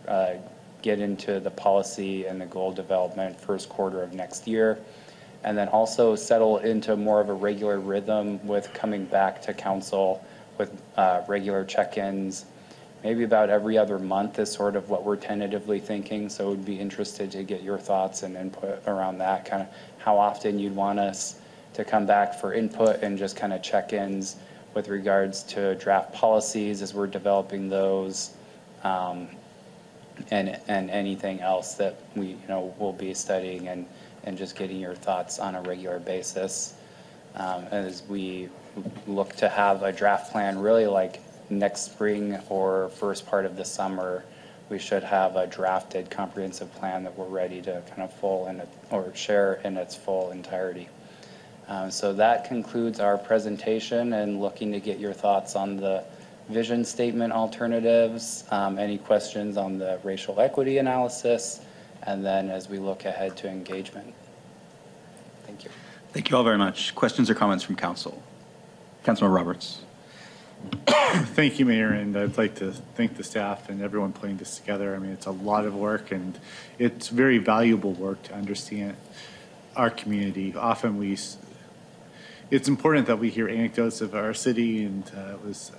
uh, 0.08 0.34
get 0.82 1.00
into 1.00 1.40
the 1.40 1.50
policy 1.50 2.26
and 2.26 2.40
the 2.40 2.46
goal 2.46 2.72
development 2.72 3.40
first 3.40 3.68
quarter 3.68 4.02
of 4.02 4.12
next 4.12 4.46
year 4.46 4.78
and 5.44 5.56
then 5.56 5.68
also 5.68 6.16
settle 6.16 6.58
into 6.58 6.96
more 6.96 7.20
of 7.20 7.28
a 7.28 7.32
regular 7.32 7.78
rhythm 7.78 8.44
with 8.46 8.72
coming 8.72 9.04
back 9.04 9.40
to 9.42 9.52
council 9.52 10.24
with 10.58 10.82
uh, 10.96 11.22
regular 11.28 11.64
check-ins. 11.64 12.46
Maybe 13.02 13.24
about 13.24 13.50
every 13.50 13.76
other 13.76 13.98
month 13.98 14.38
is 14.38 14.50
sort 14.50 14.76
of 14.76 14.88
what 14.88 15.04
we're 15.04 15.16
tentatively 15.16 15.78
thinking, 15.78 16.30
so 16.30 16.50
would 16.50 16.64
be 16.64 16.80
interested 16.80 17.30
to 17.32 17.42
get 17.42 17.62
your 17.62 17.78
thoughts 17.78 18.22
and 18.22 18.36
input 18.36 18.82
around 18.86 19.18
that, 19.18 19.44
kind 19.44 19.62
of 19.62 19.68
how 19.98 20.16
often 20.16 20.58
you'd 20.58 20.74
want 20.74 20.98
us 20.98 21.40
to 21.74 21.84
come 21.84 22.06
back 22.06 22.40
for 22.40 22.54
input 22.54 23.02
and 23.02 23.18
just 23.18 23.36
kind 23.36 23.52
of 23.52 23.62
check-ins 23.62 24.36
with 24.74 24.88
regards 24.88 25.42
to 25.44 25.74
draft 25.76 26.12
policies 26.12 26.82
as 26.82 26.94
we're 26.94 27.06
developing 27.06 27.68
those, 27.68 28.34
um, 28.82 29.28
and, 30.30 30.58
and 30.68 30.90
anything 30.90 31.40
else 31.40 31.74
that 31.74 32.00
we, 32.14 32.26
you 32.26 32.38
know, 32.48 32.74
will 32.78 32.92
be 32.92 33.14
studying 33.14 33.68
and, 33.68 33.86
and 34.24 34.36
just 34.36 34.56
getting 34.56 34.78
your 34.78 34.94
thoughts 34.94 35.38
on 35.38 35.54
a 35.54 35.62
regular 35.62 35.98
basis. 35.98 36.74
Um, 37.36 37.64
as 37.70 38.02
we 38.08 38.48
look 39.06 39.34
to 39.36 39.48
have 39.48 39.82
a 39.82 39.92
draft 39.92 40.30
plan 40.30 40.58
really 40.58 40.86
like 40.86 41.20
next 41.50 41.82
spring 41.82 42.38
or 42.48 42.90
first 42.90 43.26
part 43.26 43.44
of 43.44 43.56
the 43.56 43.64
summer, 43.64 44.24
we 44.68 44.78
should 44.78 45.02
have 45.02 45.36
a 45.36 45.46
drafted 45.46 46.10
comprehensive 46.10 46.72
plan 46.76 47.04
that 47.04 47.16
we're 47.18 47.26
ready 47.26 47.60
to 47.62 47.82
kind 47.88 48.02
of 48.02 48.12
full 48.14 48.46
in 48.46 48.62
or 48.90 49.14
share 49.14 49.54
in 49.64 49.76
its 49.76 49.94
full 49.94 50.30
entirety. 50.30 50.88
Um, 51.68 51.90
So 51.90 52.12
that 52.14 52.44
concludes 52.44 53.00
our 53.00 53.16
presentation 53.16 54.12
and 54.12 54.40
looking 54.40 54.72
to 54.72 54.80
get 54.80 54.98
your 54.98 55.12
thoughts 55.12 55.56
on 55.56 55.76
the 55.76 56.04
vision 56.48 56.84
statement 56.84 57.32
alternatives, 57.32 58.44
um, 58.50 58.78
any 58.78 58.98
questions 58.98 59.56
on 59.56 59.78
the 59.78 59.98
racial 60.04 60.38
equity 60.40 60.76
analysis, 60.78 61.60
and 62.02 62.24
then 62.24 62.50
as 62.50 62.68
we 62.68 62.78
look 62.78 63.06
ahead 63.06 63.34
to 63.38 63.48
engagement. 63.48 64.12
Thank 65.46 65.64
you. 65.64 65.70
Thank 66.12 66.30
you 66.30 66.36
all 66.36 66.44
very 66.44 66.58
much. 66.58 66.94
Questions 66.94 67.30
or 67.30 67.34
comments 67.34 67.64
from 67.64 67.76
council? 67.76 68.22
Councilmember 69.04 69.34
Roberts. 69.34 69.80
Thank 70.86 71.58
you, 71.58 71.64
Mayor, 71.66 71.90
and 71.92 72.16
I'd 72.16 72.38
like 72.38 72.54
to 72.56 72.72
thank 72.94 73.16
the 73.16 73.24
staff 73.24 73.68
and 73.68 73.82
everyone 73.82 74.12
putting 74.12 74.36
this 74.38 74.56
together. 74.58 74.94
I 74.94 74.98
mean, 74.98 75.12
it's 75.12 75.26
a 75.26 75.30
lot 75.30 75.64
of 75.66 75.74
work, 75.74 76.10
and 76.10 76.38
it's 76.78 77.08
very 77.08 77.38
valuable 77.38 77.92
work 77.92 78.22
to 78.24 78.34
understand 78.34 78.96
our 79.76 79.90
community. 79.90 80.54
Often 80.54 80.98
we, 80.98 81.14
s- 81.14 81.36
it's 82.54 82.68
important 82.68 83.08
that 83.08 83.18
we 83.18 83.30
hear 83.30 83.48
anecdotes 83.48 84.00
of 84.00 84.14
our 84.14 84.32
city, 84.32 84.84
and 84.84 85.10
uh, 85.16 85.32
it 85.32 85.44
was 85.44 85.72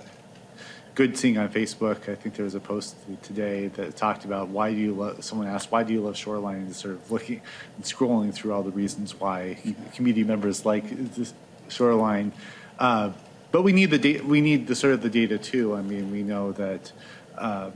good 0.94 1.16
seeing 1.16 1.38
on 1.38 1.48
Facebook. 1.48 2.06
I 2.06 2.14
think 2.14 2.34
there 2.34 2.44
was 2.44 2.54
a 2.54 2.60
post 2.60 2.96
today 3.22 3.68
that 3.68 3.96
talked 3.96 4.26
about 4.26 4.48
why 4.48 4.74
do 4.74 4.78
you 4.78 4.92
love. 4.92 5.24
Someone 5.24 5.48
asked, 5.48 5.72
"Why 5.72 5.84
do 5.84 5.94
you 5.94 6.02
love 6.02 6.18
Shoreline?" 6.18 6.58
And 6.58 6.76
sort 6.76 6.94
of 6.94 7.10
looking 7.10 7.40
and 7.76 7.84
scrolling 7.84 8.34
through 8.34 8.52
all 8.52 8.62
the 8.62 8.72
reasons 8.72 9.18
why 9.18 9.56
community 9.94 10.22
members 10.22 10.66
like 10.66 10.84
this 11.14 11.32
Shoreline. 11.68 12.32
Uh, 12.78 13.12
but 13.52 13.62
we 13.62 13.72
need 13.72 13.90
the 13.90 13.98
data. 13.98 14.22
We 14.22 14.42
need 14.42 14.66
the 14.66 14.74
sort 14.74 14.92
of 14.92 15.00
the 15.00 15.08
data 15.08 15.38
too. 15.38 15.74
I 15.74 15.80
mean, 15.80 16.12
we 16.12 16.22
know 16.22 16.52
that. 16.52 16.92
Uh, 17.38 17.70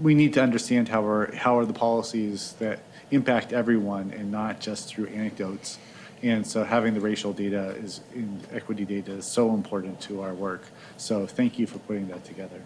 we 0.00 0.14
need 0.14 0.34
to 0.34 0.42
understand 0.42 0.90
how 0.90 1.04
are 1.04 1.34
how 1.34 1.58
are 1.58 1.64
the 1.64 1.72
policies 1.72 2.54
that 2.60 2.78
impact 3.10 3.52
everyone 3.52 4.12
and 4.12 4.30
not 4.30 4.60
just 4.60 4.88
through 4.88 5.06
anecdotes. 5.06 5.78
And 6.22 6.46
so 6.46 6.64
having 6.64 6.94
the 6.94 7.00
racial 7.00 7.32
data 7.32 7.70
is 7.76 8.00
in 8.14 8.40
equity 8.52 8.84
data 8.84 9.12
is 9.12 9.26
so 9.26 9.52
important 9.52 10.00
to 10.02 10.22
our 10.22 10.34
work. 10.34 10.62
So 10.96 11.26
thank 11.26 11.58
you 11.58 11.66
for 11.66 11.78
putting 11.80 12.08
that 12.08 12.24
together. 12.24 12.62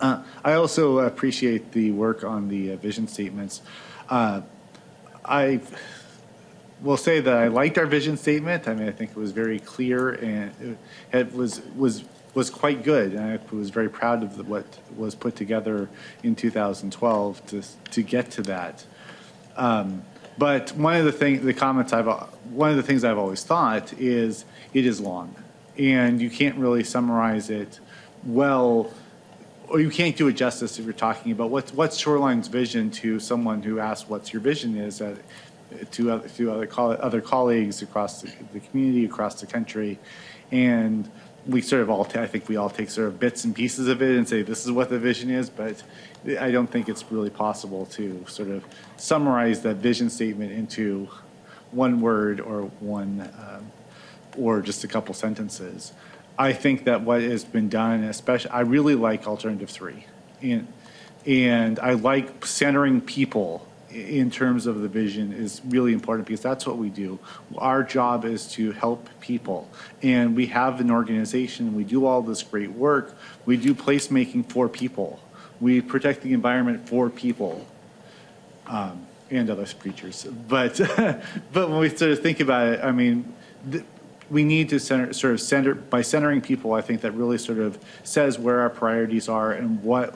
Uh, 0.00 0.22
I 0.44 0.54
also 0.54 1.00
appreciate 1.00 1.72
the 1.72 1.90
work 1.92 2.24
on 2.24 2.48
the 2.48 2.72
uh, 2.72 2.76
vision 2.76 3.08
statements. 3.08 3.62
Uh, 4.08 4.42
I 5.24 5.60
will 6.82 6.96
say 6.96 7.20
that 7.20 7.36
I 7.36 7.48
liked 7.48 7.78
our 7.78 7.86
vision 7.86 8.16
statement. 8.16 8.68
I 8.68 8.74
mean, 8.74 8.88
I 8.88 8.92
think 8.92 9.10
it 9.12 9.16
was 9.16 9.32
very 9.32 9.58
clear 9.58 10.10
and 10.12 10.76
it, 11.12 11.34
was 11.34 11.62
was 11.76 12.04
was 12.34 12.50
quite 12.50 12.82
good. 12.82 13.14
And 13.14 13.40
I 13.40 13.54
was 13.54 13.70
very 13.70 13.88
proud 13.88 14.22
of 14.22 14.36
the, 14.36 14.44
what 14.44 14.66
was 14.96 15.14
put 15.14 15.36
together 15.36 15.88
in 16.22 16.34
2012 16.34 17.46
to 17.46 17.62
to 17.90 18.02
get 18.02 18.30
to 18.32 18.42
that. 18.42 18.84
Um, 19.56 20.02
but 20.38 20.70
one 20.72 20.96
of 20.96 21.04
the 21.04 21.12
thing, 21.12 21.44
the 21.44 21.54
comments 21.54 21.92
I've, 21.92 22.06
one 22.50 22.70
of 22.70 22.76
the 22.76 22.82
things 22.82 23.04
I've 23.04 23.18
always 23.18 23.42
thought 23.42 23.92
is 23.94 24.44
it 24.74 24.86
is 24.86 25.00
long, 25.00 25.34
and 25.78 26.20
you 26.20 26.30
can't 26.30 26.56
really 26.56 26.84
summarize 26.84 27.48
it 27.50 27.80
well, 28.24 28.92
or 29.68 29.80
you 29.80 29.90
can't 29.90 30.16
do 30.16 30.28
it 30.28 30.34
justice 30.34 30.78
if 30.78 30.84
you're 30.84 30.94
talking 30.94 31.32
about 31.32 31.50
what's 31.50 31.72
what's 31.72 31.96
Shoreline's 31.96 32.48
vision 32.48 32.90
to 32.92 33.18
someone 33.18 33.62
who 33.62 33.78
asks 33.78 34.08
what's 34.08 34.32
your 34.32 34.42
vision 34.42 34.76
is 34.76 35.00
uh, 35.00 35.16
to 35.92 36.10
other, 36.10 36.28
to 36.28 36.52
other 36.52 36.66
coll- 36.66 36.98
other 37.00 37.20
colleagues 37.20 37.82
across 37.82 38.22
the, 38.22 38.30
the 38.52 38.60
community 38.60 39.04
across 39.04 39.40
the 39.40 39.46
country, 39.46 39.98
and 40.52 41.10
we 41.46 41.60
sort 41.62 41.82
of 41.82 41.90
all 41.90 42.06
I 42.14 42.26
think 42.26 42.48
we 42.48 42.56
all 42.56 42.70
take 42.70 42.90
sort 42.90 43.08
of 43.08 43.18
bits 43.18 43.44
and 43.44 43.54
pieces 43.54 43.88
of 43.88 44.02
it 44.02 44.16
and 44.16 44.28
say 44.28 44.42
this 44.42 44.64
is 44.64 44.72
what 44.72 44.90
the 44.90 44.98
vision 44.98 45.30
is, 45.30 45.48
but 45.48 45.82
I 46.26 46.50
don't 46.50 46.66
think 46.66 46.88
it's 46.88 47.10
really 47.10 47.30
possible 47.30 47.86
to 47.86 48.24
sort 48.26 48.48
of 48.48 48.64
summarize 48.96 49.62
that 49.62 49.76
vision 49.76 50.10
statement 50.10 50.52
into 50.52 51.08
one 51.70 52.00
word 52.00 52.40
or 52.40 52.62
one 52.80 53.30
um, 53.38 53.70
or 54.36 54.60
just 54.60 54.84
a 54.84 54.88
couple 54.88 55.14
sentences. 55.14 55.92
I 56.38 56.52
think 56.52 56.84
that 56.84 57.02
what 57.02 57.22
has 57.22 57.44
been 57.44 57.68
done, 57.68 58.04
especially, 58.04 58.50
I 58.50 58.60
really 58.60 58.94
like 58.94 59.26
alternative 59.26 59.70
three, 59.70 60.06
and 60.42 60.66
and 61.24 61.78
I 61.78 61.94
like 61.94 62.44
centering 62.44 63.00
people 63.00 63.66
in 63.90 64.30
terms 64.30 64.66
of 64.66 64.80
the 64.80 64.88
vision 64.88 65.32
is 65.32 65.62
really 65.64 65.92
important 65.92 66.26
because 66.26 66.42
that's 66.42 66.66
what 66.66 66.76
we 66.76 66.90
do. 66.90 67.18
Our 67.56 67.82
job 67.82 68.24
is 68.24 68.46
to 68.52 68.72
help 68.72 69.08
people, 69.20 69.70
and 70.02 70.36
we 70.36 70.46
have 70.46 70.80
an 70.80 70.90
organization. 70.90 71.74
We 71.74 71.84
do 71.84 72.04
all 72.04 72.20
this 72.20 72.42
great 72.42 72.72
work. 72.72 73.16
We 73.46 73.56
do 73.56 73.74
placemaking 73.74 74.50
for 74.50 74.68
people. 74.68 75.20
We 75.60 75.80
protect 75.80 76.22
the 76.22 76.32
environment 76.32 76.88
for 76.88 77.10
people 77.10 77.66
um, 78.66 79.06
and 79.30 79.48
other 79.50 79.66
creatures. 79.66 80.26
But 80.48 80.78
but 81.52 81.70
when 81.70 81.78
we 81.78 81.88
sort 81.88 82.12
of 82.12 82.20
think 82.20 82.40
about 82.40 82.66
it, 82.68 82.84
I 82.84 82.92
mean, 82.92 83.34
we 84.30 84.44
need 84.44 84.68
to 84.70 84.80
center, 84.80 85.12
sort 85.12 85.34
of 85.34 85.40
center 85.40 85.74
by 85.74 86.02
centering 86.02 86.40
people. 86.40 86.72
I 86.72 86.80
think 86.80 87.00
that 87.02 87.12
really 87.12 87.38
sort 87.38 87.58
of 87.58 87.78
says 88.04 88.38
where 88.38 88.60
our 88.60 88.70
priorities 88.70 89.28
are 89.28 89.52
and 89.52 89.82
what 89.82 90.14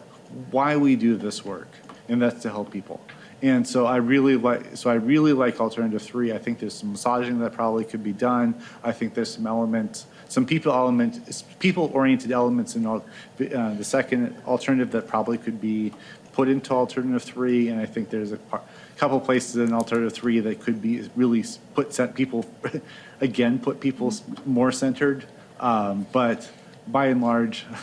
why 0.51 0.77
we 0.77 0.97
do 0.97 1.17
this 1.17 1.45
work, 1.45 1.69
and 2.09 2.21
that's 2.21 2.43
to 2.43 2.51
help 2.51 2.71
people. 2.71 3.01
And 3.43 3.67
so 3.67 3.87
I 3.87 3.97
really 3.97 4.37
like 4.37 4.77
so 4.77 4.91
I 4.91 4.95
really 4.95 5.33
like 5.33 5.61
alternative 5.61 6.03
three. 6.03 6.33
I 6.33 6.39
think 6.39 6.59
there's 6.59 6.75
some 6.75 6.93
massaging 6.93 7.39
that 7.41 7.53
probably 7.53 7.85
could 7.85 8.05
be 8.05 8.13
done. 8.13 8.61
I 8.83 8.93
think 8.93 9.15
there's 9.15 9.35
some 9.35 9.47
elements, 9.47 10.07
some 10.31 10.47
people 10.47 10.73
element, 10.73 11.45
people 11.59 11.91
oriented 11.93 12.31
elements 12.31 12.77
in 12.77 12.87
all, 12.87 13.05
uh, 13.41 13.75
the 13.75 13.83
second 13.83 14.37
alternative 14.47 14.93
that 14.93 15.09
probably 15.09 15.37
could 15.37 15.61
be 15.61 15.93
put 16.33 16.49
into 16.49 16.73
alternative 16.73 17.25
three. 17.25 17.69
And 17.69 17.81
I 17.81 17.87
think 17.87 18.11
there's 18.11 18.31
a 18.31 18.37
par- 18.37 18.63
couple 18.97 19.19
places 19.19 19.57
in 19.57 19.73
alternative 19.73 20.13
three 20.13 20.39
that 20.39 20.61
could 20.61 20.81
be 20.81 21.11
really 21.17 21.45
put 21.75 21.93
set 21.93 22.15
people 22.15 22.47
again 23.21 23.59
put 23.59 23.81
people 23.81 24.15
more 24.47 24.71
centered. 24.71 25.25
Um, 25.59 26.07
but 26.13 26.49
by 26.87 27.07
and 27.07 27.21
large. 27.21 27.67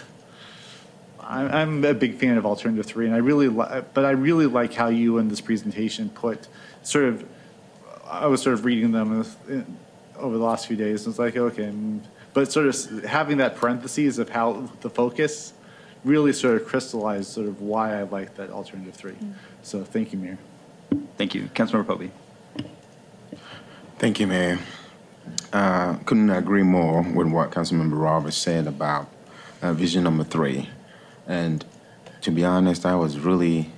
I'm, 1.20 1.52
I'm 1.52 1.84
a 1.84 1.94
big 1.94 2.16
fan 2.16 2.38
of 2.38 2.46
alternative 2.46 2.86
three, 2.86 3.06
and 3.06 3.14
I 3.14 3.18
really, 3.18 3.50
li- 3.50 3.82
but 3.94 4.06
I 4.06 4.12
really 4.12 4.46
like 4.46 4.74
how 4.74 4.88
you 4.88 5.18
in 5.18 5.28
this 5.28 5.42
presentation 5.42 6.10
put 6.10 6.48
sort 6.84 7.04
of. 7.04 7.26
I 8.06 8.28
was 8.28 8.42
sort 8.42 8.54
of 8.54 8.64
reading 8.64 8.94
them 8.94 9.26
over 10.16 10.38
the 10.38 10.44
last 10.44 10.68
few 10.68 10.78
days, 10.78 11.06
and 11.06 11.12
it's 11.12 11.20
like 11.20 11.36
okay, 11.36 11.66
mm, 11.66 12.00
but 12.38 12.52
sort 12.52 12.68
of 12.68 13.04
having 13.04 13.38
that 13.38 13.56
parentheses 13.56 14.20
of 14.20 14.30
how 14.30 14.70
the 14.82 14.92
focus 14.92 15.54
really 16.06 16.32
sort 16.32 16.62
of 16.62 16.68
crystallized 16.68 17.28
sort 17.32 17.48
of 17.48 17.64
why 17.64 18.00
I 18.00 18.04
like 18.04 18.36
that 18.36 18.52
alternative 18.52 18.94
three. 18.94 19.16
So 19.64 19.84
thank 19.84 20.14
you, 20.14 20.20
Mayor. 20.20 20.38
Thank 21.18 21.34
you. 21.34 21.50
Councilmember 21.56 21.86
Pobee. 21.86 22.12
Thank 23.98 24.20
you, 24.20 24.28
Mayor. 24.28 24.60
Uh, 25.52 25.96
couldn't 26.06 26.30
agree 26.30 26.62
more 26.62 27.02
with 27.02 27.26
what 27.26 27.50
Councilmember 27.50 28.00
Roberts 28.00 28.38
said 28.38 28.68
about 28.68 29.10
uh, 29.64 29.74
vision 29.74 30.04
number 30.04 30.24
three. 30.24 30.70
And 31.26 31.66
to 32.22 32.30
be 32.30 32.46
honest, 32.46 32.86
I 32.86 32.94
was 32.94 33.18
really 33.18 33.72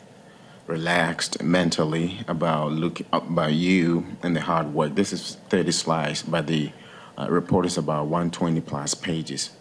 relaxed 0.68 1.41
mentally 1.41 2.26
about 2.27 2.73
look 2.73 2.99
about 3.14 3.53
you 3.53 4.18
and 4.22 4.36
the 4.36 4.41
hard 4.41 4.73
work. 4.73 4.95
This 4.95 5.14
is 5.14 5.38
30 5.48 5.72
slides, 5.72 6.23
by 6.23 6.41
the 6.41 6.68
uh, 6.68 6.88
report 7.27 7.65
is 7.65 7.77
about 7.77 8.07
120 8.07 8.61
plus 8.61 8.93
pages. 8.93 9.51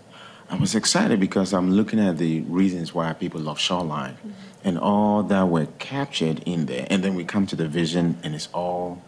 I 0.51 0.57
was 0.57 0.75
excited 0.75 1.21
because 1.21 1.53
I'm 1.53 1.73
looking 1.73 2.01
at 2.01 2.17
the 2.17 2.41
reasons 2.43 2.95
why 2.95 3.13
people 3.13 3.41
love 3.41 3.59
Shoreline 3.59 4.17
and 4.65 4.79
all 4.79 5.23
that 5.25 5.49
were 5.49 5.67
captured 5.79 6.43
in 6.47 6.67
there. 6.67 6.87
And 6.89 7.05
then 7.05 7.15
we 7.15 7.25
come 7.25 7.47
to 7.49 7.57
the 7.57 7.69
vision 7.69 8.19
and 8.23 8.35
it's 8.35 8.49
all 8.55 9.03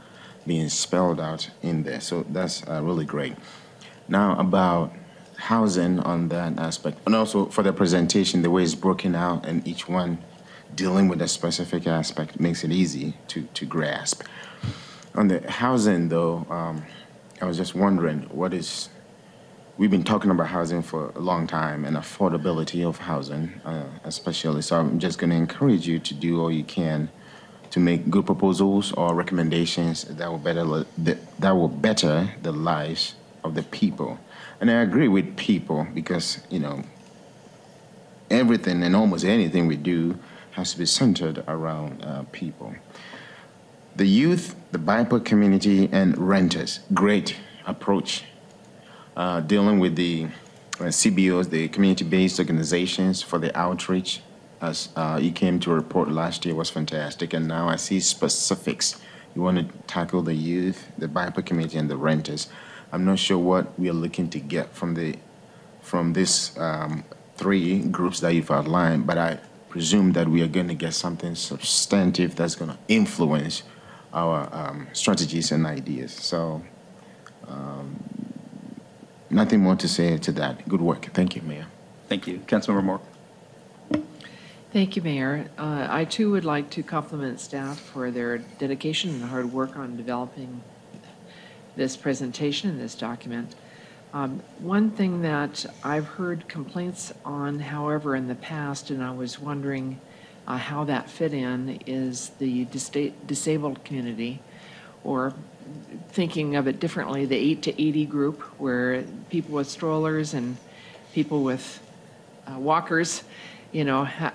being 0.46 0.68
spelled 0.68 1.20
out 1.20 1.50
in 1.62 1.82
there. 1.84 2.00
So 2.00 2.26
that's 2.28 2.66
uh, 2.68 2.82
really 2.82 3.04
great. 3.04 3.34
Now, 4.08 4.38
about 4.38 4.92
housing 5.36 6.00
on 6.00 6.28
that 6.28 6.58
aspect, 6.58 6.98
and 7.06 7.14
also 7.14 7.46
for 7.46 7.62
the 7.62 7.72
presentation, 7.72 8.42
the 8.42 8.50
way 8.50 8.62
it's 8.62 8.74
broken 8.74 9.14
out 9.14 9.46
and 9.46 9.66
each 9.66 9.88
one 9.88 10.18
dealing 10.74 11.08
with 11.08 11.22
a 11.22 11.28
specific 11.28 11.86
aspect 11.86 12.38
makes 12.38 12.64
it 12.64 12.72
easy 12.72 13.14
to, 13.28 13.42
to 13.54 13.64
grasp. 13.64 14.22
On 15.14 15.28
the 15.28 15.40
housing, 15.50 16.08
though, 16.08 16.46
um, 16.50 16.84
I 17.40 17.46
was 17.46 17.56
just 17.56 17.74
wondering 17.74 18.22
what 18.30 18.52
is. 18.52 18.90
We've 19.78 19.90
been 19.90 20.04
talking 20.04 20.30
about 20.30 20.48
housing 20.48 20.82
for 20.82 21.10
a 21.16 21.20
long 21.20 21.46
time 21.46 21.86
and 21.86 21.96
affordability 21.96 22.86
of 22.86 22.98
housing, 22.98 23.48
uh, 23.64 23.86
especially. 24.04 24.60
So 24.60 24.78
I'm 24.78 24.98
just 24.98 25.18
going 25.18 25.30
to 25.30 25.36
encourage 25.36 25.88
you 25.88 25.98
to 25.98 26.12
do 26.12 26.38
all 26.38 26.52
you 26.52 26.64
can 26.64 27.08
to 27.70 27.80
make 27.80 28.10
good 28.10 28.26
proposals 28.26 28.92
or 28.92 29.14
recommendations 29.14 30.04
that 30.04 30.30
will 30.30 30.38
better 30.38 30.84
that, 30.98 31.40
that 31.40 31.52
will 31.52 31.68
better 31.68 32.30
the 32.42 32.52
lives 32.52 33.14
of 33.42 33.54
the 33.54 33.62
people. 33.62 34.18
And 34.60 34.70
I 34.70 34.82
agree 34.82 35.08
with 35.08 35.36
people 35.36 35.86
because 35.94 36.40
you 36.50 36.58
know 36.58 36.82
everything 38.30 38.82
and 38.82 38.94
almost 38.94 39.24
anything 39.24 39.66
we 39.66 39.76
do 39.76 40.18
has 40.52 40.72
to 40.72 40.78
be 40.78 40.86
centered 40.86 41.42
around 41.48 42.04
uh, 42.04 42.24
people. 42.32 42.74
The 43.96 44.06
youth, 44.06 44.54
the 44.70 44.78
BIPOC 44.78 45.24
community, 45.24 45.88
and 45.90 46.16
renters, 46.16 46.80
great 46.94 47.36
approach. 47.66 48.24
Uh, 49.16 49.40
dealing 49.40 49.80
with 49.80 49.96
the 49.96 50.26
uh, 50.78 50.84
CBOs, 50.84 51.50
the 51.50 51.68
community-based 51.68 52.38
organizations 52.38 53.20
for 53.20 53.38
the 53.38 53.56
outreach, 53.58 54.22
as 54.60 54.90
uh, 54.94 55.18
you 55.20 55.32
came 55.32 55.58
to 55.60 55.70
report 55.70 56.08
last 56.08 56.44
year 56.44 56.54
was 56.54 56.70
fantastic, 56.70 57.34
and 57.34 57.48
now 57.48 57.68
I 57.68 57.76
see 57.76 57.98
specifics. 57.98 59.00
You 59.34 59.42
want 59.42 59.58
to 59.58 59.78
tackle 59.86 60.22
the 60.22 60.34
youth, 60.34 60.86
the 60.96 61.08
BIPOC 61.08 61.44
community, 61.44 61.76
and 61.76 61.90
the 61.90 61.96
renters. 61.96 62.48
I'm 62.92 63.04
not 63.04 63.18
sure 63.18 63.38
what 63.38 63.78
we 63.78 63.90
are 63.90 63.94
looking 63.94 64.30
to 64.30 64.38
get 64.38 64.72
from 64.72 64.94
the 64.94 65.16
from 65.82 66.12
this 66.12 66.56
um, 66.58 67.04
three 67.36 67.80
groups 67.80 68.20
that 68.20 68.34
you've 68.34 68.50
outlined, 68.50 69.06
but 69.06 69.18
I 69.18 69.38
presume 69.68 70.12
that 70.12 70.28
we 70.28 70.42
are 70.42 70.48
going 70.48 70.68
to 70.68 70.74
get 70.74 70.94
something 70.94 71.34
substantive 71.34 72.36
that's 72.36 72.54
going 72.54 72.70
to 72.70 72.78
influence 72.86 73.62
our 74.12 74.48
um, 74.52 74.88
strategies 74.92 75.52
and 75.52 75.66
ideas. 75.66 76.12
So, 76.12 76.62
um, 77.46 78.02
nothing 79.28 79.60
more 79.60 79.76
to 79.76 79.88
say 79.88 80.18
to 80.18 80.32
that. 80.32 80.68
Good 80.68 80.80
work. 80.80 81.06
Thank 81.12 81.36
you, 81.36 81.42
Mayor. 81.42 81.66
Thank 82.08 82.26
you. 82.26 82.38
Councilmember 82.46 82.84
Mork. 82.84 84.02
Thank 84.72 84.94
you, 84.94 85.02
Mayor. 85.02 85.50
Uh, 85.58 85.86
I 85.90 86.04
too 86.04 86.30
would 86.30 86.44
like 86.44 86.70
to 86.70 86.82
compliment 86.82 87.40
staff 87.40 87.80
for 87.80 88.10
their 88.10 88.38
dedication 88.38 89.10
and 89.10 89.24
hard 89.24 89.52
work 89.52 89.76
on 89.76 89.96
developing 89.96 90.62
this 91.76 91.96
presentation 91.96 92.70
and 92.70 92.80
this 92.80 92.94
document. 92.94 93.54
Um, 94.12 94.42
one 94.58 94.90
thing 94.90 95.22
that 95.22 95.66
I've 95.84 96.06
heard 96.06 96.48
complaints 96.48 97.12
on, 97.24 97.60
however, 97.60 98.16
in 98.16 98.26
the 98.26 98.34
past, 98.34 98.90
and 98.90 99.02
I 99.02 99.12
was 99.12 99.38
wondering 99.38 100.00
uh, 100.46 100.56
how 100.56 100.84
that 100.84 101.08
fit 101.08 101.32
in, 101.32 101.80
is 101.86 102.30
the 102.38 102.64
disa- 102.66 103.10
disabled 103.26 103.84
community, 103.84 104.40
or 105.04 105.32
thinking 106.08 106.56
of 106.56 106.66
it 106.66 106.80
differently, 106.80 107.24
the 107.26 107.36
8 107.36 107.62
to 107.62 107.82
80 107.82 108.06
group, 108.06 108.40
where 108.58 109.04
people 109.30 109.54
with 109.54 109.68
strollers 109.68 110.34
and 110.34 110.56
people 111.12 111.42
with 111.42 111.80
uh, 112.46 112.58
walkers, 112.58 113.22
you 113.72 113.84
know, 113.84 114.04
ha- 114.04 114.34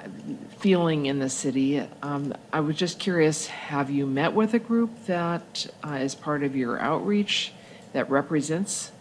feeling 0.60 1.08
in 1.08 1.20
the 1.20 1.30
city. 1.30 1.80
Um, 2.02 2.34
I 2.54 2.62
was 2.62 2.78
just 2.78 3.00
curious, 3.00 3.48
have 3.48 3.90
you 3.90 4.06
met 4.06 4.34
with 4.34 4.54
a 4.54 4.60
group 4.60 5.06
that 5.06 5.68
uh, 5.84 5.94
is 5.94 6.16
part 6.16 6.44
of 6.44 6.56
your 6.56 6.80
outreach 6.80 7.52
that 7.94 8.10
represents 8.10 8.92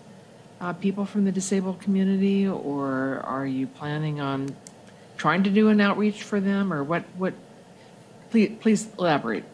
uh, 0.60 0.72
people 0.72 1.04
from 1.04 1.24
the 1.24 1.32
disabled 1.32 1.80
community, 1.80 2.46
or 2.46 3.20
are 3.24 3.46
you 3.46 3.66
planning 3.66 4.20
on 4.20 4.54
trying 5.16 5.42
to 5.44 5.50
do 5.50 5.68
an 5.68 5.80
outreach 5.80 6.22
for 6.22 6.40
them, 6.40 6.72
or 6.72 6.82
what, 6.84 7.04
what, 7.16 7.34
please, 8.30 8.56
please 8.60 8.88
elaborate. 8.98 9.44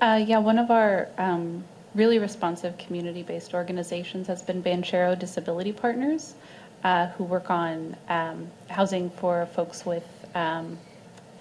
Uh, 0.00 0.22
yeah, 0.26 0.38
one 0.38 0.58
of 0.58 0.70
our 0.70 1.08
um, 1.18 1.64
really 1.94 2.18
responsive 2.18 2.76
community-based 2.76 3.54
organizations 3.54 4.26
has 4.26 4.42
been 4.42 4.62
Banchero 4.62 5.18
Disability 5.18 5.72
Partners, 5.72 6.34
uh, 6.82 7.06
who 7.08 7.24
work 7.24 7.50
on 7.50 7.96
um, 8.08 8.50
housing 8.68 9.08
for 9.10 9.46
folks 9.46 9.86
with, 9.86 10.04
um, 10.34 10.76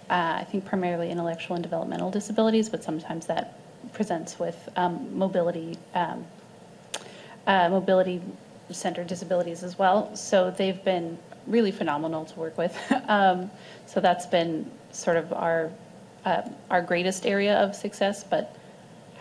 uh, 0.10 0.38
I 0.40 0.46
think 0.50 0.64
primarily 0.64 1.10
intellectual 1.10 1.56
and 1.56 1.64
developmental 1.64 2.12
disabilities, 2.12 2.70
but 2.70 2.84
sometimes 2.84 3.26
that 3.26 3.60
presents 3.92 4.40
with 4.40 4.70
um, 4.78 5.18
mobility, 5.18 5.78
um, 5.94 6.26
uh, 7.48 7.68
mobility 7.70 8.22
center 8.72 9.04
disabilities 9.04 9.64
as 9.64 9.78
well. 9.78 10.16
So 10.16 10.52
they've 10.52 10.84
been 10.84 11.18
really 11.48 11.72
phenomenal 11.72 12.26
to 12.26 12.40
work 12.40 12.58
with. 12.58 12.78
Um, 13.08 13.52
so 13.86 14.00
that's 14.00 14.26
been 14.26 14.72
sort 14.92 15.18
of 15.18 15.34
our 15.34 15.70
uh, 16.26 16.42
our 16.70 16.82
greatest 16.82 17.26
area 17.26 17.56
of 17.58 17.76
success, 17.76 18.24
but 18.24 18.56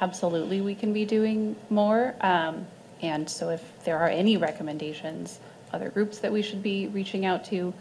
absolutely 0.01 0.61
we 0.61 0.75
can 0.75 0.93
be 0.93 1.05
doing 1.05 1.57
more. 1.69 2.15
Um, 2.21 2.67
and 3.03 3.29
so 3.29 3.51
if 3.51 3.63
there 3.85 3.99
are 3.99 4.09
any 4.09 4.37
recommendations, 4.37 5.41
other 5.73 5.89
groups 5.91 6.19
that 6.19 6.33
we 6.33 6.43
should 6.43 6.63
be 6.63 6.87
reaching 6.89 7.27
out 7.27 7.45
to, 7.47 7.75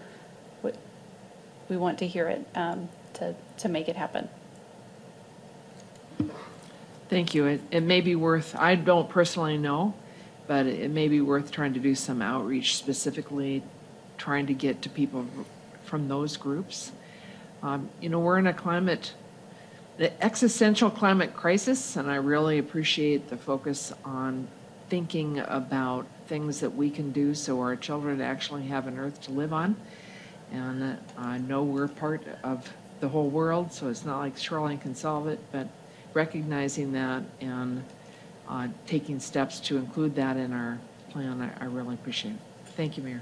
we- 0.63 1.77
want 1.77 1.97
to 1.99 2.07
hear 2.07 2.27
it 2.27 2.45
um, 2.55 2.89
to, 3.13 3.33
to 3.57 3.69
make 3.69 3.87
it 3.87 3.95
happen. 3.95 4.27
Thank 7.07 7.33
you. 7.33 7.45
It, 7.45 7.61
it 7.71 7.81
may 7.81 8.01
be 8.01 8.15
worth, 8.15 8.55
I 8.57 8.75
don't 8.75 9.09
personally 9.09 9.57
know, 9.57 9.93
but 10.51 10.65
it 10.65 10.91
may 10.91 11.07
be 11.07 11.21
worth 11.21 11.49
trying 11.49 11.73
to 11.73 11.79
do 11.79 11.95
some 11.95 12.21
outreach 12.21 12.75
specifically, 12.75 13.63
trying 14.17 14.45
to 14.45 14.53
get 14.53 14.81
to 14.81 14.89
people 14.89 15.25
from 15.85 16.09
those 16.09 16.35
groups. 16.35 16.91
Um, 17.63 17.89
you 18.01 18.09
know, 18.09 18.19
we're 18.19 18.37
in 18.37 18.47
a 18.47 18.53
climate, 18.53 19.13
the 19.95 20.11
existential 20.21 20.89
climate 20.89 21.33
crisis, 21.33 21.95
and 21.95 22.11
I 22.11 22.15
really 22.15 22.57
appreciate 22.57 23.29
the 23.29 23.37
focus 23.37 23.93
on 24.03 24.45
thinking 24.89 25.39
about 25.39 26.05
things 26.27 26.59
that 26.59 26.75
we 26.75 26.89
can 26.89 27.13
do 27.13 27.33
so 27.33 27.61
our 27.61 27.77
children 27.77 28.19
actually 28.19 28.63
have 28.63 28.87
an 28.87 28.99
earth 28.99 29.21
to 29.21 29.31
live 29.31 29.53
on. 29.53 29.77
And 30.51 30.83
uh, 30.83 30.95
I 31.17 31.37
know 31.37 31.63
we're 31.63 31.87
part 31.87 32.27
of 32.43 32.69
the 32.99 33.07
whole 33.07 33.29
world, 33.29 33.71
so 33.71 33.87
it's 33.87 34.03
not 34.03 34.19
like 34.19 34.37
Shoreline 34.37 34.79
can 34.79 34.95
solve 34.95 35.27
it, 35.27 35.39
but 35.53 35.69
recognizing 36.13 36.91
that 36.91 37.23
and 37.39 37.81
uh, 38.51 38.67
taking 38.85 39.19
steps 39.19 39.59
to 39.61 39.77
include 39.77 40.13
that 40.15 40.37
in 40.37 40.51
our 40.53 40.77
plan, 41.09 41.41
I, 41.41 41.63
I 41.63 41.67
really 41.67 41.95
appreciate. 41.95 42.31
it. 42.31 42.37
Thank 42.75 42.97
you, 42.97 43.03
Mayor. 43.03 43.21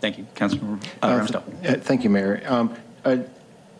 Thank 0.00 0.18
you. 0.18 0.26
Councilmember 0.34 0.82
uh, 1.02 1.06
Uh, 1.06 1.20
Ramsdell. 1.20 1.68
uh, 1.70 1.80
Thank 1.80 2.04
you, 2.04 2.10
Mayor. 2.10 2.42
Um, 2.46 2.74
uh, 3.04 3.18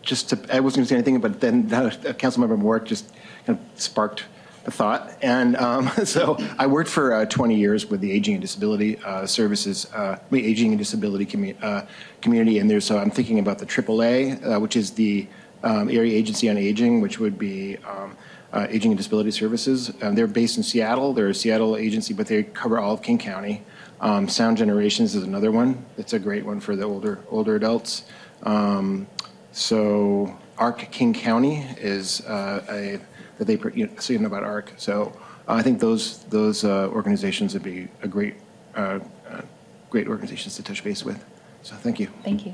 Just 0.03 0.29
to, 0.29 0.35
I 0.55 0.59
wasn't 0.59 0.77
going 0.79 0.85
to 0.85 0.89
say 0.89 0.95
anything, 0.95 1.19
but 1.19 1.39
then 1.39 1.69
uh, 1.73 1.89
Councilmember 2.13 2.59
Mork 2.61 2.85
just 2.85 3.11
kind 3.45 3.57
of 3.57 3.81
sparked 3.81 4.25
a 4.65 4.71
thought. 4.71 5.13
And 5.21 5.55
um, 5.57 5.89
so 6.05 6.37
I 6.59 6.67
worked 6.67 6.89
for 6.89 7.13
uh, 7.13 7.25
20 7.25 7.55
years 7.55 7.85
with 7.87 8.01
the 8.01 8.11
Aging 8.11 8.35
and 8.35 8.41
Disability 8.41 8.97
uh, 8.99 9.25
Services, 9.25 9.91
uh, 9.93 10.19
Aging 10.31 10.69
and 10.71 10.77
Disability 10.77 11.25
commu- 11.25 11.61
uh, 11.63 11.85
community, 12.21 12.59
and 12.59 12.69
there's, 12.69 12.85
so 12.85 12.97
I'm 12.99 13.11
thinking 13.11 13.39
about 13.39 13.59
the 13.59 13.65
AAA, 13.65 14.55
uh, 14.55 14.59
which 14.59 14.75
is 14.75 14.91
the 14.91 15.27
um, 15.63 15.89
Area 15.89 16.17
Agency 16.17 16.49
on 16.49 16.57
Aging, 16.57 16.99
which 17.01 17.19
would 17.19 17.39
be 17.39 17.77
um, 17.87 18.15
uh, 18.53 18.67
Aging 18.69 18.91
and 18.91 18.97
Disability 18.97 19.31
Services. 19.31 19.91
Um, 20.01 20.15
They're 20.15 20.27
based 20.27 20.57
in 20.57 20.63
Seattle. 20.63 21.13
They're 21.13 21.29
a 21.29 21.35
Seattle 21.35 21.75
agency, 21.75 22.13
but 22.13 22.27
they 22.27 22.43
cover 22.43 22.79
all 22.79 22.93
of 22.93 23.01
King 23.01 23.17
County. 23.17 23.63
Um, 23.99 24.29
Sound 24.29 24.57
Generations 24.57 25.15
is 25.15 25.23
another 25.23 25.51
one. 25.51 25.83
It's 25.97 26.13
a 26.13 26.19
great 26.19 26.45
one 26.45 26.59
for 26.59 26.75
the 26.75 26.83
older 26.83 27.19
older 27.29 27.55
adults. 27.55 28.03
Um, 28.43 29.07
so 29.51 30.37
ARC 30.57 30.91
King 30.91 31.13
County 31.13 31.65
is 31.77 32.21
uh, 32.21 32.63
a 32.69 32.99
that 33.37 33.45
they 33.45 33.57
you 33.73 33.87
know, 33.87 33.93
so 33.99 34.13
you 34.13 34.19
know 34.19 34.27
about 34.27 34.43
ARC. 34.43 34.73
So 34.77 35.17
uh, 35.47 35.53
I 35.53 35.61
think 35.61 35.79
those 35.79 36.23
those 36.25 36.63
uh, 36.63 36.89
organizations 36.89 37.53
would 37.53 37.63
be 37.63 37.87
a 38.01 38.07
great 38.07 38.35
uh, 38.75 38.99
uh, 39.29 39.41
great 39.89 40.07
organizations 40.07 40.55
to 40.57 40.63
touch 40.63 40.83
base 40.83 41.03
with. 41.03 41.23
So 41.63 41.75
thank 41.75 41.99
you. 41.99 42.07
Thank 42.23 42.45
you. 42.45 42.53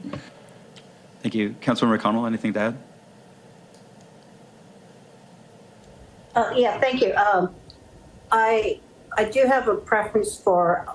Thank 1.22 1.36
you. 1.36 1.56
Councilmember 1.62 2.00
Connell, 2.00 2.26
anything 2.26 2.54
to 2.54 2.60
add? 2.60 2.89
Uh, 6.40 6.54
yeah, 6.56 6.80
thank 6.80 7.02
you. 7.02 7.14
Um, 7.16 7.54
I, 8.32 8.80
I 9.18 9.26
do 9.26 9.42
have 9.46 9.68
a 9.68 9.76
preference 9.76 10.38
for 10.40 10.88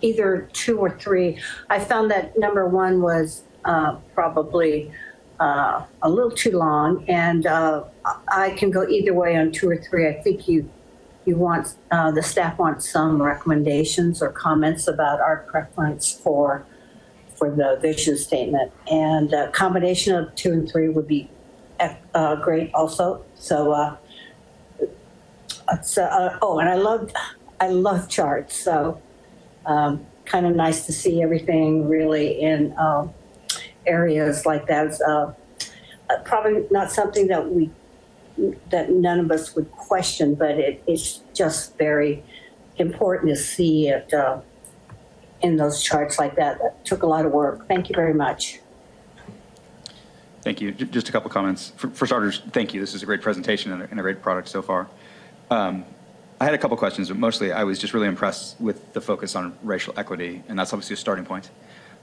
either 0.00 0.48
two 0.52 0.78
or 0.78 0.90
three. 0.90 1.40
I 1.68 1.80
found 1.80 2.08
that 2.12 2.38
number 2.38 2.68
one 2.68 3.02
was, 3.02 3.42
uh, 3.64 3.96
probably, 4.14 4.92
uh, 5.40 5.82
a 6.02 6.08
little 6.08 6.30
too 6.30 6.56
long 6.56 7.04
and, 7.08 7.46
uh, 7.46 7.82
I 8.32 8.50
can 8.50 8.70
go 8.70 8.86
either 8.86 9.12
way 9.12 9.34
on 9.36 9.50
two 9.50 9.68
or 9.68 9.76
three. 9.76 10.06
I 10.06 10.12
think 10.12 10.46
you, 10.46 10.70
you 11.24 11.34
want, 11.34 11.74
uh, 11.90 12.12
the 12.12 12.22
staff 12.22 12.60
wants 12.60 12.88
some 12.88 13.20
recommendations 13.20 14.22
or 14.22 14.30
comments 14.30 14.86
about 14.86 15.20
our 15.20 15.38
preference 15.50 16.12
for, 16.12 16.64
for 17.34 17.50
the 17.50 17.76
vision 17.82 18.16
statement. 18.16 18.70
And 18.88 19.32
a 19.32 19.50
combination 19.50 20.14
of 20.14 20.32
two 20.36 20.52
and 20.52 20.70
three 20.70 20.90
would 20.90 21.08
be, 21.08 21.28
uh, 22.14 22.36
great 22.36 22.72
also. 22.72 23.24
So, 23.34 23.98
uh, 25.98 26.02
uh, 26.02 26.38
oh, 26.42 26.58
and 26.58 26.68
I 26.68 26.74
love, 26.74 27.12
I 27.60 27.68
love 27.68 28.08
charts. 28.08 28.56
So, 28.56 29.00
um, 29.66 30.06
kind 30.24 30.46
of 30.46 30.54
nice 30.54 30.86
to 30.86 30.92
see 30.92 31.22
everything 31.22 31.88
really 31.88 32.40
in 32.40 32.76
um, 32.78 33.12
areas 33.86 34.46
like 34.46 34.66
that. 34.66 35.00
Uh, 35.00 35.32
uh, 36.10 36.22
probably 36.24 36.64
not 36.70 36.90
something 36.90 37.28
that 37.28 37.50
we 37.50 37.70
that 38.70 38.90
none 38.90 39.20
of 39.20 39.30
us 39.30 39.54
would 39.54 39.70
question, 39.72 40.34
but 40.34 40.52
it, 40.52 40.82
it's 40.86 41.20
just 41.34 41.76
very 41.76 42.24
important 42.76 43.28
to 43.28 43.36
see 43.36 43.88
it 43.88 44.12
uh, 44.14 44.40
in 45.42 45.56
those 45.56 45.82
charts 45.82 46.18
like 46.18 46.36
that. 46.36 46.58
That 46.58 46.84
took 46.84 47.02
a 47.02 47.06
lot 47.06 47.26
of 47.26 47.32
work. 47.32 47.68
Thank 47.68 47.90
you 47.90 47.94
very 47.94 48.14
much. 48.14 48.60
Thank 50.42 50.60
you. 50.60 50.72
Just 50.72 51.08
a 51.08 51.12
couple 51.12 51.30
comments. 51.30 51.72
For, 51.76 51.88
for 51.90 52.06
starters, 52.06 52.42
thank 52.50 52.74
you. 52.74 52.80
This 52.80 52.94
is 52.94 53.02
a 53.02 53.06
great 53.06 53.22
presentation 53.22 53.70
and 53.72 53.82
a, 53.82 53.90
and 53.90 54.00
a 54.00 54.02
great 54.02 54.22
product 54.22 54.48
so 54.48 54.60
far. 54.62 54.88
Um, 55.52 55.84
I 56.40 56.46
had 56.46 56.54
a 56.54 56.58
couple 56.58 56.78
questions, 56.78 57.08
but 57.08 57.18
mostly 57.18 57.52
I 57.52 57.64
was 57.64 57.78
just 57.78 57.92
really 57.92 58.06
impressed 58.06 58.58
with 58.58 58.94
the 58.94 59.02
focus 59.02 59.36
on 59.36 59.54
racial 59.62 59.92
equity, 59.98 60.42
and 60.48 60.58
that's 60.58 60.72
obviously 60.72 60.94
a 60.94 60.96
starting 60.96 61.26
point. 61.26 61.50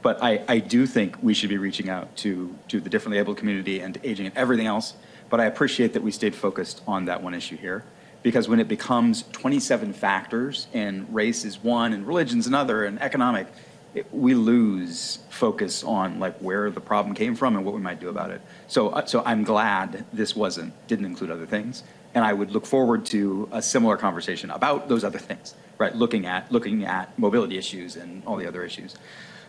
But 0.04 0.22
I, 0.22 0.44
I 0.48 0.60
do 0.60 0.86
think 0.86 1.18
we 1.24 1.34
should 1.34 1.50
be 1.50 1.58
reaching 1.58 1.90
out 1.90 2.16
to, 2.18 2.56
to 2.68 2.80
the 2.80 2.92
differently 2.92 3.18
able 3.18 3.34
community 3.34 3.80
and 3.80 4.00
aging 4.04 4.28
and 4.28 4.38
everything 4.38 4.68
else. 4.68 4.94
But 5.32 5.40
I 5.40 5.46
appreciate 5.46 5.94
that 5.94 6.04
we 6.04 6.12
stayed 6.12 6.36
focused 6.36 6.84
on 6.88 7.06
that 7.06 7.24
one 7.24 7.34
issue 7.34 7.58
here. 7.58 7.84
Because 8.22 8.48
when 8.48 8.60
it 8.60 8.68
becomes 8.68 9.24
27 9.32 9.94
factors 9.94 10.68
and 10.72 11.12
race 11.12 11.44
is 11.44 11.64
one 11.64 11.92
and 11.92 12.06
religion's 12.06 12.46
another 12.46 12.86
and 12.86 13.02
economic, 13.02 13.48
it, 13.96 14.06
we 14.14 14.36
lose 14.36 15.20
focus 15.30 15.84
on 15.84 16.20
like 16.20 16.38
where 16.38 16.70
the 16.70 16.82
problem 16.82 17.16
came 17.16 17.36
from 17.36 17.56
and 17.56 17.66
what 17.66 17.74
we 17.74 17.82
might 17.82 18.00
do 18.00 18.10
about 18.10 18.30
it. 18.30 18.42
So, 18.68 18.90
uh, 18.90 19.08
so 19.08 19.24
I'm 19.26 19.44
glad 19.44 20.06
this 20.14 20.36
wasn't 20.36 20.72
didn't 20.88 21.06
include 21.06 21.32
other 21.32 21.48
things, 21.48 21.84
and 22.14 22.26
I 22.26 22.34
would 22.34 22.52
look 22.52 22.66
forward 22.66 23.06
to 23.08 23.48
a 23.52 23.62
similar 23.62 23.98
conversation 23.98 24.50
about 24.52 24.90
those 24.90 25.04
other 25.04 25.20
things, 25.20 25.56
right? 25.78 25.96
Looking 25.96 26.26
at 26.26 26.52
looking 26.52 26.86
at 26.86 27.18
mobility 27.20 27.58
issues 27.58 27.96
and 27.96 28.24
all 28.26 28.36
the 28.36 28.48
other 28.48 28.64
issues. 28.64 28.96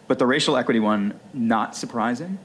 But 0.07 0.19
the 0.19 0.27
racial 0.27 0.57
equity 0.57 0.81
one, 0.81 1.19
not 1.33 1.77
surprising. 1.77 2.39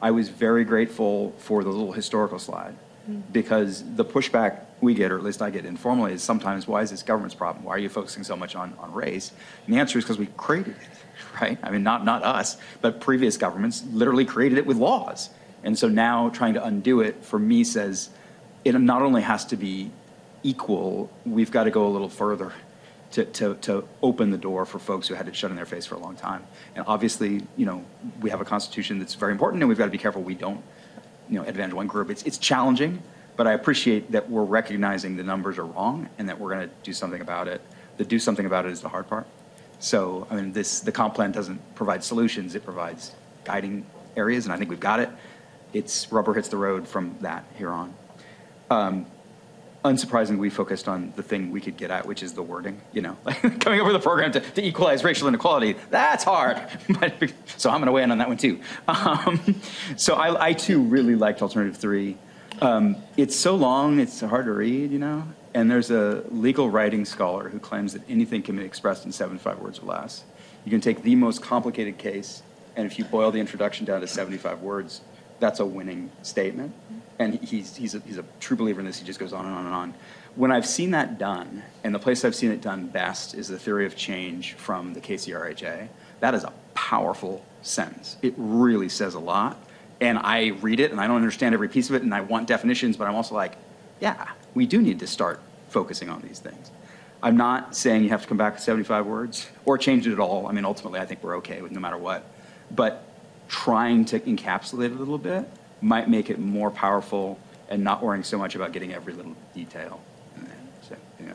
I 0.00 0.10
was 0.10 0.28
very 0.28 0.64
grateful 0.64 1.32
for 1.38 1.62
the 1.62 1.70
little 1.70 1.92
historical 1.92 2.40
slide 2.40 2.74
mm-hmm. 3.08 3.20
because 3.30 3.84
the 3.94 4.04
pushback 4.04 4.64
we 4.80 4.94
get, 4.94 5.12
or 5.12 5.18
at 5.18 5.22
least 5.22 5.40
I 5.40 5.50
get 5.50 5.64
informally, 5.64 6.12
is 6.12 6.22
sometimes 6.22 6.66
why 6.66 6.82
is 6.82 6.90
this 6.90 7.04
government's 7.04 7.36
problem? 7.36 7.64
Why 7.64 7.76
are 7.76 7.78
you 7.78 7.88
focusing 7.88 8.24
so 8.24 8.36
much 8.36 8.56
on, 8.56 8.74
on 8.80 8.92
race? 8.92 9.30
And 9.64 9.74
the 9.74 9.78
answer 9.78 9.98
is 9.98 10.04
because 10.04 10.18
we 10.18 10.26
created 10.36 10.74
it, 10.74 10.88
right? 11.40 11.58
I 11.62 11.70
mean, 11.70 11.84
not, 11.84 12.04
not 12.04 12.24
us, 12.24 12.56
but 12.80 13.00
previous 13.00 13.36
governments 13.36 13.84
literally 13.92 14.24
created 14.24 14.58
it 14.58 14.66
with 14.66 14.76
laws. 14.76 15.30
And 15.62 15.78
so 15.78 15.88
now 15.88 16.28
trying 16.30 16.54
to 16.54 16.64
undo 16.64 17.00
it 17.00 17.24
for 17.24 17.38
me 17.38 17.62
says 17.62 18.10
it 18.64 18.78
not 18.78 19.02
only 19.02 19.22
has 19.22 19.44
to 19.46 19.56
be 19.56 19.90
equal, 20.42 21.10
we've 21.24 21.50
got 21.50 21.64
to 21.64 21.70
go 21.70 21.86
a 21.86 21.90
little 21.90 22.08
further 22.08 22.52
to, 23.12 23.24
to, 23.26 23.54
to 23.56 23.86
open 24.02 24.30
the 24.30 24.38
door 24.38 24.64
for 24.64 24.78
folks 24.78 25.06
who 25.06 25.14
had 25.14 25.28
it 25.28 25.36
shut 25.36 25.50
in 25.50 25.56
their 25.56 25.66
face 25.66 25.86
for 25.86 25.94
a 25.94 25.98
long 25.98 26.16
time. 26.16 26.44
And 26.74 26.84
obviously, 26.86 27.42
you 27.56 27.66
know, 27.66 27.84
we 28.20 28.30
have 28.30 28.40
a 28.40 28.44
constitution 28.44 28.98
that's 28.98 29.14
very 29.14 29.32
important 29.32 29.62
and 29.62 29.68
we've 29.68 29.78
got 29.78 29.84
to 29.84 29.90
be 29.90 29.98
careful 29.98 30.22
we 30.22 30.34
don't, 30.34 30.62
you 31.28 31.38
know, 31.38 31.44
advantage 31.44 31.74
one 31.74 31.86
group. 31.86 32.10
It's, 32.10 32.22
it's 32.22 32.38
challenging, 32.38 33.02
but 33.36 33.46
I 33.46 33.52
appreciate 33.52 34.12
that 34.12 34.30
we're 34.30 34.44
recognizing 34.44 35.16
the 35.16 35.22
numbers 35.22 35.58
are 35.58 35.66
wrong 35.66 36.08
and 36.18 36.28
that 36.28 36.38
we're 36.38 36.54
going 36.54 36.68
to 36.68 36.74
do 36.82 36.92
something 36.92 37.20
about 37.20 37.48
it. 37.48 37.60
The 37.98 38.04
do 38.04 38.18
something 38.18 38.46
about 38.46 38.66
it 38.66 38.72
is 38.72 38.80
the 38.80 38.88
hard 38.88 39.08
part. 39.08 39.26
So, 39.78 40.26
I 40.30 40.36
mean, 40.36 40.52
this, 40.52 40.80
the 40.80 40.92
comp 40.92 41.14
plan 41.14 41.32
doesn't 41.32 41.74
provide 41.74 42.04
solutions, 42.04 42.54
it 42.54 42.64
provides 42.64 43.12
guiding 43.44 43.84
areas, 44.16 44.44
and 44.44 44.54
I 44.54 44.56
think 44.56 44.70
we've 44.70 44.80
got 44.80 45.00
it. 45.00 45.10
It's 45.72 46.10
rubber 46.12 46.34
hits 46.34 46.48
the 46.48 46.56
road 46.56 46.86
from 46.86 47.16
that 47.20 47.44
here 47.56 47.70
on. 47.70 47.94
Um, 48.72 49.06
unsurprisingly, 49.84 50.38
we 50.38 50.48
focused 50.48 50.88
on 50.88 51.12
the 51.16 51.22
thing 51.22 51.50
we 51.50 51.60
could 51.60 51.76
get 51.76 51.90
at, 51.90 52.06
which 52.06 52.22
is 52.22 52.32
the 52.32 52.42
wording. 52.42 52.80
You 52.92 53.02
know, 53.02 53.16
coming 53.60 53.80
up 53.80 53.86
with 53.86 53.96
a 53.96 54.00
program 54.00 54.32
to, 54.32 54.40
to 54.40 54.64
equalize 54.64 55.04
racial 55.04 55.28
inequality. 55.28 55.76
That's 55.90 56.24
hard. 56.24 56.60
But, 57.00 57.32
so 57.46 57.70
I'm 57.70 57.78
going 57.78 57.86
to 57.86 57.92
weigh 57.92 58.02
in 58.02 58.10
on 58.10 58.18
that 58.18 58.28
one 58.28 58.38
too. 58.38 58.60
Um, 58.88 59.60
so 59.96 60.14
I, 60.14 60.48
I 60.48 60.52
too 60.52 60.82
really 60.82 61.16
liked 61.16 61.42
alternative 61.42 61.76
three. 61.76 62.16
Um, 62.60 62.96
it's 63.16 63.34
so 63.36 63.56
long, 63.56 63.98
it's 63.98 64.20
hard 64.20 64.46
to 64.46 64.52
read. 64.52 64.90
You 64.90 64.98
know, 64.98 65.28
and 65.54 65.70
there's 65.70 65.90
a 65.90 66.24
legal 66.30 66.70
writing 66.70 67.04
scholar 67.04 67.48
who 67.48 67.58
claims 67.58 67.92
that 67.92 68.02
anything 68.08 68.42
can 68.42 68.56
be 68.56 68.64
expressed 68.64 69.04
in 69.04 69.12
75 69.12 69.58
words 69.58 69.80
or 69.80 69.86
less. 69.86 70.24
You 70.64 70.70
can 70.70 70.80
take 70.80 71.02
the 71.02 71.16
most 71.16 71.42
complicated 71.42 71.98
case, 71.98 72.42
and 72.76 72.86
if 72.86 72.98
you 72.98 73.04
boil 73.04 73.30
the 73.32 73.40
introduction 73.40 73.84
down 73.84 74.00
to 74.00 74.06
75 74.06 74.62
words, 74.62 75.00
that's 75.40 75.58
a 75.60 75.66
winning 75.66 76.10
statement. 76.22 76.72
And 77.22 77.42
he's, 77.42 77.76
he's, 77.76 77.94
a, 77.94 78.00
he's 78.00 78.18
a 78.18 78.24
true 78.40 78.56
believer 78.56 78.80
in 78.80 78.86
this. 78.86 78.98
He 78.98 79.06
just 79.06 79.18
goes 79.18 79.32
on 79.32 79.46
and 79.46 79.54
on 79.54 79.66
and 79.66 79.74
on. 79.74 79.94
When 80.34 80.50
I've 80.50 80.66
seen 80.66 80.92
that 80.92 81.18
done, 81.18 81.62
and 81.84 81.94
the 81.94 81.98
place 81.98 82.24
I've 82.24 82.34
seen 82.34 82.50
it 82.50 82.60
done 82.60 82.86
best 82.86 83.34
is 83.34 83.48
the 83.48 83.58
theory 83.58 83.86
of 83.86 83.96
change 83.96 84.54
from 84.54 84.94
the 84.94 85.00
KCRHA, 85.00 85.88
that 86.20 86.34
is 86.34 86.44
a 86.44 86.52
powerful 86.74 87.44
sentence. 87.62 88.16
It 88.22 88.34
really 88.36 88.88
says 88.88 89.14
a 89.14 89.18
lot. 89.18 89.62
And 90.00 90.18
I 90.18 90.48
read 90.60 90.80
it, 90.80 90.90
and 90.90 91.00
I 91.00 91.06
don't 91.06 91.16
understand 91.16 91.54
every 91.54 91.68
piece 91.68 91.88
of 91.88 91.94
it, 91.94 92.02
and 92.02 92.14
I 92.14 92.22
want 92.22 92.48
definitions, 92.48 92.96
but 92.96 93.06
I'm 93.06 93.14
also 93.14 93.34
like, 93.34 93.56
yeah, 94.00 94.30
we 94.54 94.66
do 94.66 94.82
need 94.82 94.98
to 95.00 95.06
start 95.06 95.40
focusing 95.68 96.08
on 96.08 96.20
these 96.22 96.40
things. 96.40 96.70
I'm 97.22 97.36
not 97.36 97.76
saying 97.76 98.02
you 98.02 98.08
have 98.08 98.22
to 98.22 98.28
come 98.28 98.36
back 98.36 98.54
with 98.54 98.62
75 98.62 99.06
words 99.06 99.48
or 99.64 99.78
change 99.78 100.08
it 100.08 100.12
at 100.12 100.18
all. 100.18 100.48
I 100.48 100.52
mean, 100.52 100.64
ultimately, 100.64 100.98
I 100.98 101.06
think 101.06 101.22
we're 101.22 101.36
okay 101.36 101.62
with 101.62 101.70
no 101.70 101.78
matter 101.78 101.96
what. 101.96 102.24
But 102.70 103.04
trying 103.48 104.04
to 104.06 104.18
encapsulate 104.18 104.86
it 104.86 104.92
a 104.92 104.98
little 104.98 105.18
bit 105.18 105.48
might 105.82 106.08
make 106.08 106.30
it 106.30 106.38
more 106.38 106.70
powerful 106.70 107.38
and 107.68 107.82
not 107.82 108.02
worrying 108.02 108.24
so 108.24 108.38
much 108.38 108.54
about 108.54 108.72
getting 108.72 108.92
every 108.92 109.12
little 109.12 109.34
detail. 109.54 110.00
So, 110.88 110.96
yeah. 111.20 111.32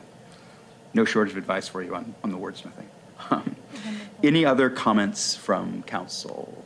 No 0.94 1.04
shortage 1.04 1.32
of 1.32 1.38
advice 1.38 1.68
for 1.68 1.82
you 1.82 1.94
on, 1.94 2.14
on 2.24 2.30
the 2.30 2.38
wordsmithing. 2.38 2.86
Any 4.22 4.44
other 4.44 4.70
comments 4.70 5.34
from 5.34 5.82
council? 5.82 6.64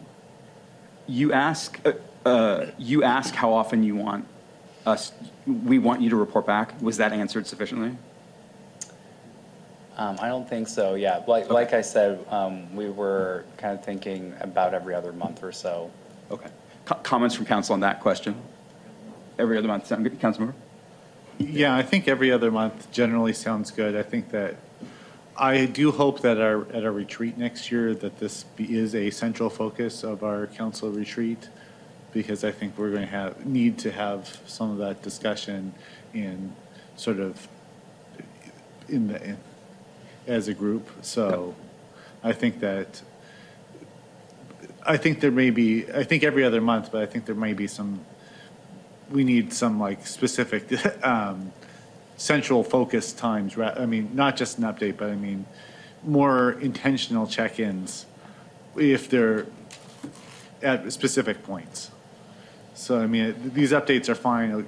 You 1.06 1.32
ask, 1.32 1.80
uh, 1.84 1.92
uh, 2.28 2.66
you 2.78 3.02
ask 3.02 3.34
how 3.34 3.52
often 3.52 3.82
you 3.82 3.96
want 3.96 4.26
us, 4.86 5.12
we 5.46 5.78
want 5.78 6.00
you 6.00 6.10
to 6.10 6.16
report 6.16 6.46
back. 6.46 6.80
Was 6.80 6.96
that 6.98 7.12
answered 7.12 7.46
sufficiently? 7.46 7.96
Um, 9.96 10.16
I 10.20 10.28
don't 10.28 10.48
think 10.48 10.68
so, 10.68 10.94
yeah. 10.94 11.22
Like, 11.26 11.50
like 11.50 11.74
I 11.74 11.82
said, 11.82 12.24
um, 12.30 12.74
we 12.74 12.88
were 12.90 13.44
kind 13.58 13.78
of 13.78 13.84
thinking 13.84 14.34
about 14.40 14.72
every 14.72 14.94
other 14.94 15.12
month 15.12 15.42
or 15.42 15.52
so. 15.52 15.90
Okay. 16.30 16.48
Co- 16.84 16.96
comments 16.96 17.34
from 17.34 17.46
council 17.46 17.74
on 17.74 17.80
that 17.80 18.00
question? 18.00 18.34
Every 19.38 19.56
other 19.58 19.68
month, 19.68 19.86
sound 19.86 20.04
good? 20.04 20.18
Yeah, 21.38 21.74
I 21.74 21.82
think 21.82 22.08
every 22.08 22.30
other 22.30 22.50
month 22.50 22.90
generally 22.92 23.32
sounds 23.32 23.70
good. 23.70 23.96
I 23.96 24.02
think 24.02 24.30
that, 24.30 24.56
I 25.36 25.66
do 25.66 25.90
hope 25.90 26.20
that 26.20 26.38
our, 26.40 26.66
at 26.72 26.84
our 26.84 26.92
retreat 26.92 27.38
next 27.38 27.72
year, 27.72 27.94
that 27.94 28.18
this 28.18 28.44
be- 28.44 28.76
is 28.76 28.94
a 28.94 29.10
central 29.10 29.48
focus 29.50 30.04
of 30.04 30.22
our 30.22 30.46
council 30.46 30.90
retreat, 30.90 31.48
because 32.12 32.44
I 32.44 32.52
think 32.52 32.76
we're 32.76 32.90
going 32.90 33.02
to 33.02 33.10
have, 33.10 33.46
need 33.46 33.78
to 33.78 33.90
have 33.92 34.40
some 34.46 34.70
of 34.70 34.78
that 34.78 35.02
discussion 35.02 35.72
in 36.12 36.52
sort 36.96 37.18
of, 37.18 37.48
in 38.88 39.08
the, 39.08 39.22
in- 39.24 39.38
as 40.26 40.46
a 40.48 40.54
group. 40.54 40.88
So 41.00 41.54
I 42.22 42.32
think 42.32 42.60
that, 42.60 43.02
I 44.84 44.96
think 44.96 45.20
there 45.20 45.30
may 45.30 45.50
be, 45.50 45.90
I 45.92 46.04
think 46.04 46.24
every 46.24 46.44
other 46.44 46.60
month, 46.60 46.90
but 46.90 47.02
I 47.02 47.06
think 47.06 47.26
there 47.26 47.34
may 47.34 47.52
be 47.52 47.66
some, 47.66 48.00
we 49.10 49.24
need 49.24 49.52
some 49.52 49.78
like 49.78 50.06
specific 50.06 50.64
um, 51.04 51.52
central 52.16 52.64
focus 52.64 53.12
times. 53.12 53.56
I 53.58 53.86
mean, 53.86 54.10
not 54.14 54.36
just 54.36 54.58
an 54.58 54.64
update, 54.64 54.96
but 54.96 55.10
I 55.10 55.14
mean 55.14 55.46
more 56.04 56.52
intentional 56.52 57.26
check-ins 57.26 58.06
if 58.76 59.08
they're 59.08 59.46
at 60.62 60.92
specific 60.92 61.42
points. 61.42 61.90
So 62.74 63.00
I 63.00 63.06
mean, 63.06 63.52
these 63.54 63.72
updates 63.72 64.08
are 64.08 64.14
fine, 64.14 64.66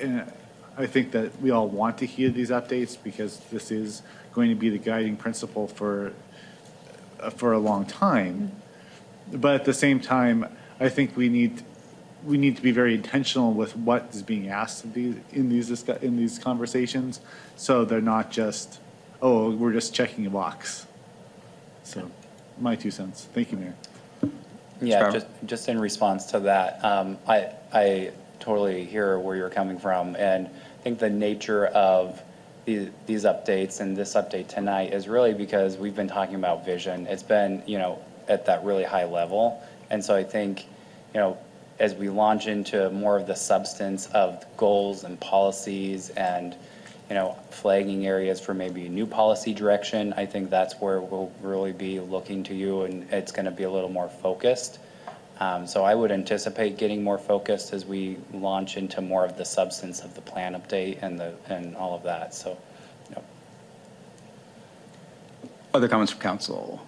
and 0.00 0.32
I 0.76 0.86
think 0.86 1.12
that 1.12 1.40
we 1.40 1.50
all 1.50 1.68
want 1.68 1.98
to 1.98 2.06
hear 2.06 2.30
these 2.30 2.50
updates 2.50 2.96
because 3.02 3.38
this 3.52 3.70
is 3.70 4.02
going 4.32 4.48
to 4.48 4.56
be 4.56 4.70
the 4.70 4.78
guiding 4.78 5.16
principle 5.16 5.68
for 5.68 6.12
uh, 7.20 7.30
for 7.30 7.52
a 7.52 7.58
long 7.58 7.84
time. 7.84 8.52
But 9.32 9.54
at 9.54 9.64
the 9.64 9.74
same 9.74 10.00
time, 10.00 10.46
I 10.80 10.88
think 10.88 11.16
we 11.16 11.28
need 11.28 11.62
we 12.24 12.38
need 12.38 12.56
to 12.56 12.62
be 12.62 12.70
very 12.70 12.94
intentional 12.94 13.52
with 13.52 13.76
what 13.76 14.08
is 14.12 14.22
being 14.22 14.48
asked 14.48 14.84
of 14.84 14.94
these 14.94 15.16
in 15.32 15.48
these 15.48 15.70
discu- 15.70 16.02
in 16.02 16.16
these 16.16 16.38
conversations, 16.38 17.20
so 17.56 17.84
they're 17.84 18.00
not 18.00 18.30
just 18.30 18.80
oh 19.22 19.50
we're 19.50 19.72
just 19.72 19.94
checking 19.94 20.26
a 20.26 20.30
box. 20.30 20.86
So, 21.84 22.10
my 22.58 22.76
two 22.76 22.90
cents. 22.90 23.28
Thank 23.34 23.52
you, 23.52 23.58
Mayor. 23.58 23.74
Yeah, 24.80 24.98
Sparrow? 24.98 25.12
just, 25.12 25.26
just 25.46 25.68
in 25.68 25.78
response 25.78 26.26
to 26.26 26.40
that, 26.40 26.84
um, 26.84 27.18
I, 27.28 27.50
I 27.72 28.12
totally 28.40 28.84
hear 28.84 29.18
where 29.18 29.36
you're 29.36 29.50
coming 29.50 29.78
from. 29.78 30.16
And 30.16 30.46
I 30.48 30.82
think 30.82 30.98
the 30.98 31.10
nature 31.10 31.66
of 31.66 32.20
these, 32.64 32.90
these 33.06 33.24
updates 33.24 33.80
and 33.80 33.96
this 33.96 34.14
update 34.14 34.48
tonight 34.48 34.92
is 34.92 35.08
really 35.08 35.34
because 35.34 35.76
we've 35.76 35.94
been 35.94 36.08
talking 36.08 36.34
about 36.34 36.64
vision. 36.64 37.06
It's 37.06 37.22
been, 37.22 37.62
you 37.66 37.78
know, 37.78 38.02
at 38.28 38.46
that 38.46 38.64
really 38.64 38.84
high 38.84 39.04
level. 39.04 39.62
And 39.90 40.04
so 40.04 40.14
I 40.14 40.24
think, 40.24 40.66
you 41.12 41.20
know, 41.20 41.38
as 41.78 41.94
we 41.94 42.08
launch 42.08 42.46
into 42.46 42.90
more 42.90 43.16
of 43.16 43.26
the 43.26 43.34
substance 43.34 44.06
of 44.08 44.44
goals 44.56 45.04
and 45.04 45.18
policies 45.20 46.10
and 46.10 46.56
you 47.08 47.14
know 47.14 47.36
flagging 47.50 48.06
areas 48.06 48.40
for 48.40 48.54
maybe 48.54 48.88
new 48.88 49.06
policy 49.06 49.52
direction 49.52 50.12
i 50.16 50.24
think 50.24 50.50
that's 50.50 50.74
where 50.80 51.00
we'll 51.00 51.32
really 51.42 51.72
be 51.72 52.00
looking 52.00 52.42
to 52.42 52.54
you 52.54 52.82
and 52.82 53.10
it's 53.12 53.32
going 53.32 53.44
to 53.44 53.50
be 53.50 53.64
a 53.64 53.70
little 53.70 53.90
more 53.90 54.08
focused 54.08 54.78
um, 55.40 55.66
so 55.66 55.84
i 55.84 55.94
would 55.94 56.10
anticipate 56.10 56.78
getting 56.78 57.02
more 57.02 57.18
focused 57.18 57.72
as 57.72 57.84
we 57.84 58.16
launch 58.32 58.76
into 58.76 59.00
more 59.00 59.24
of 59.24 59.36
the 59.36 59.44
substance 59.44 60.00
of 60.00 60.14
the 60.14 60.20
plan 60.20 60.54
update 60.54 61.02
and 61.02 61.18
the 61.18 61.34
and 61.48 61.76
all 61.76 61.94
of 61.94 62.02
that 62.02 62.32
so 62.34 62.56
you 63.10 63.16
know. 63.16 63.22
other 65.74 65.88
comments 65.88 66.12
from 66.12 66.20
council 66.20 66.86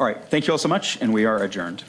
all 0.00 0.06
right. 0.06 0.22
Thank 0.30 0.46
you 0.46 0.52
all 0.52 0.58
so 0.58 0.68
much, 0.68 1.00
and 1.00 1.12
we 1.12 1.24
are 1.24 1.42
adjourned. 1.42 1.82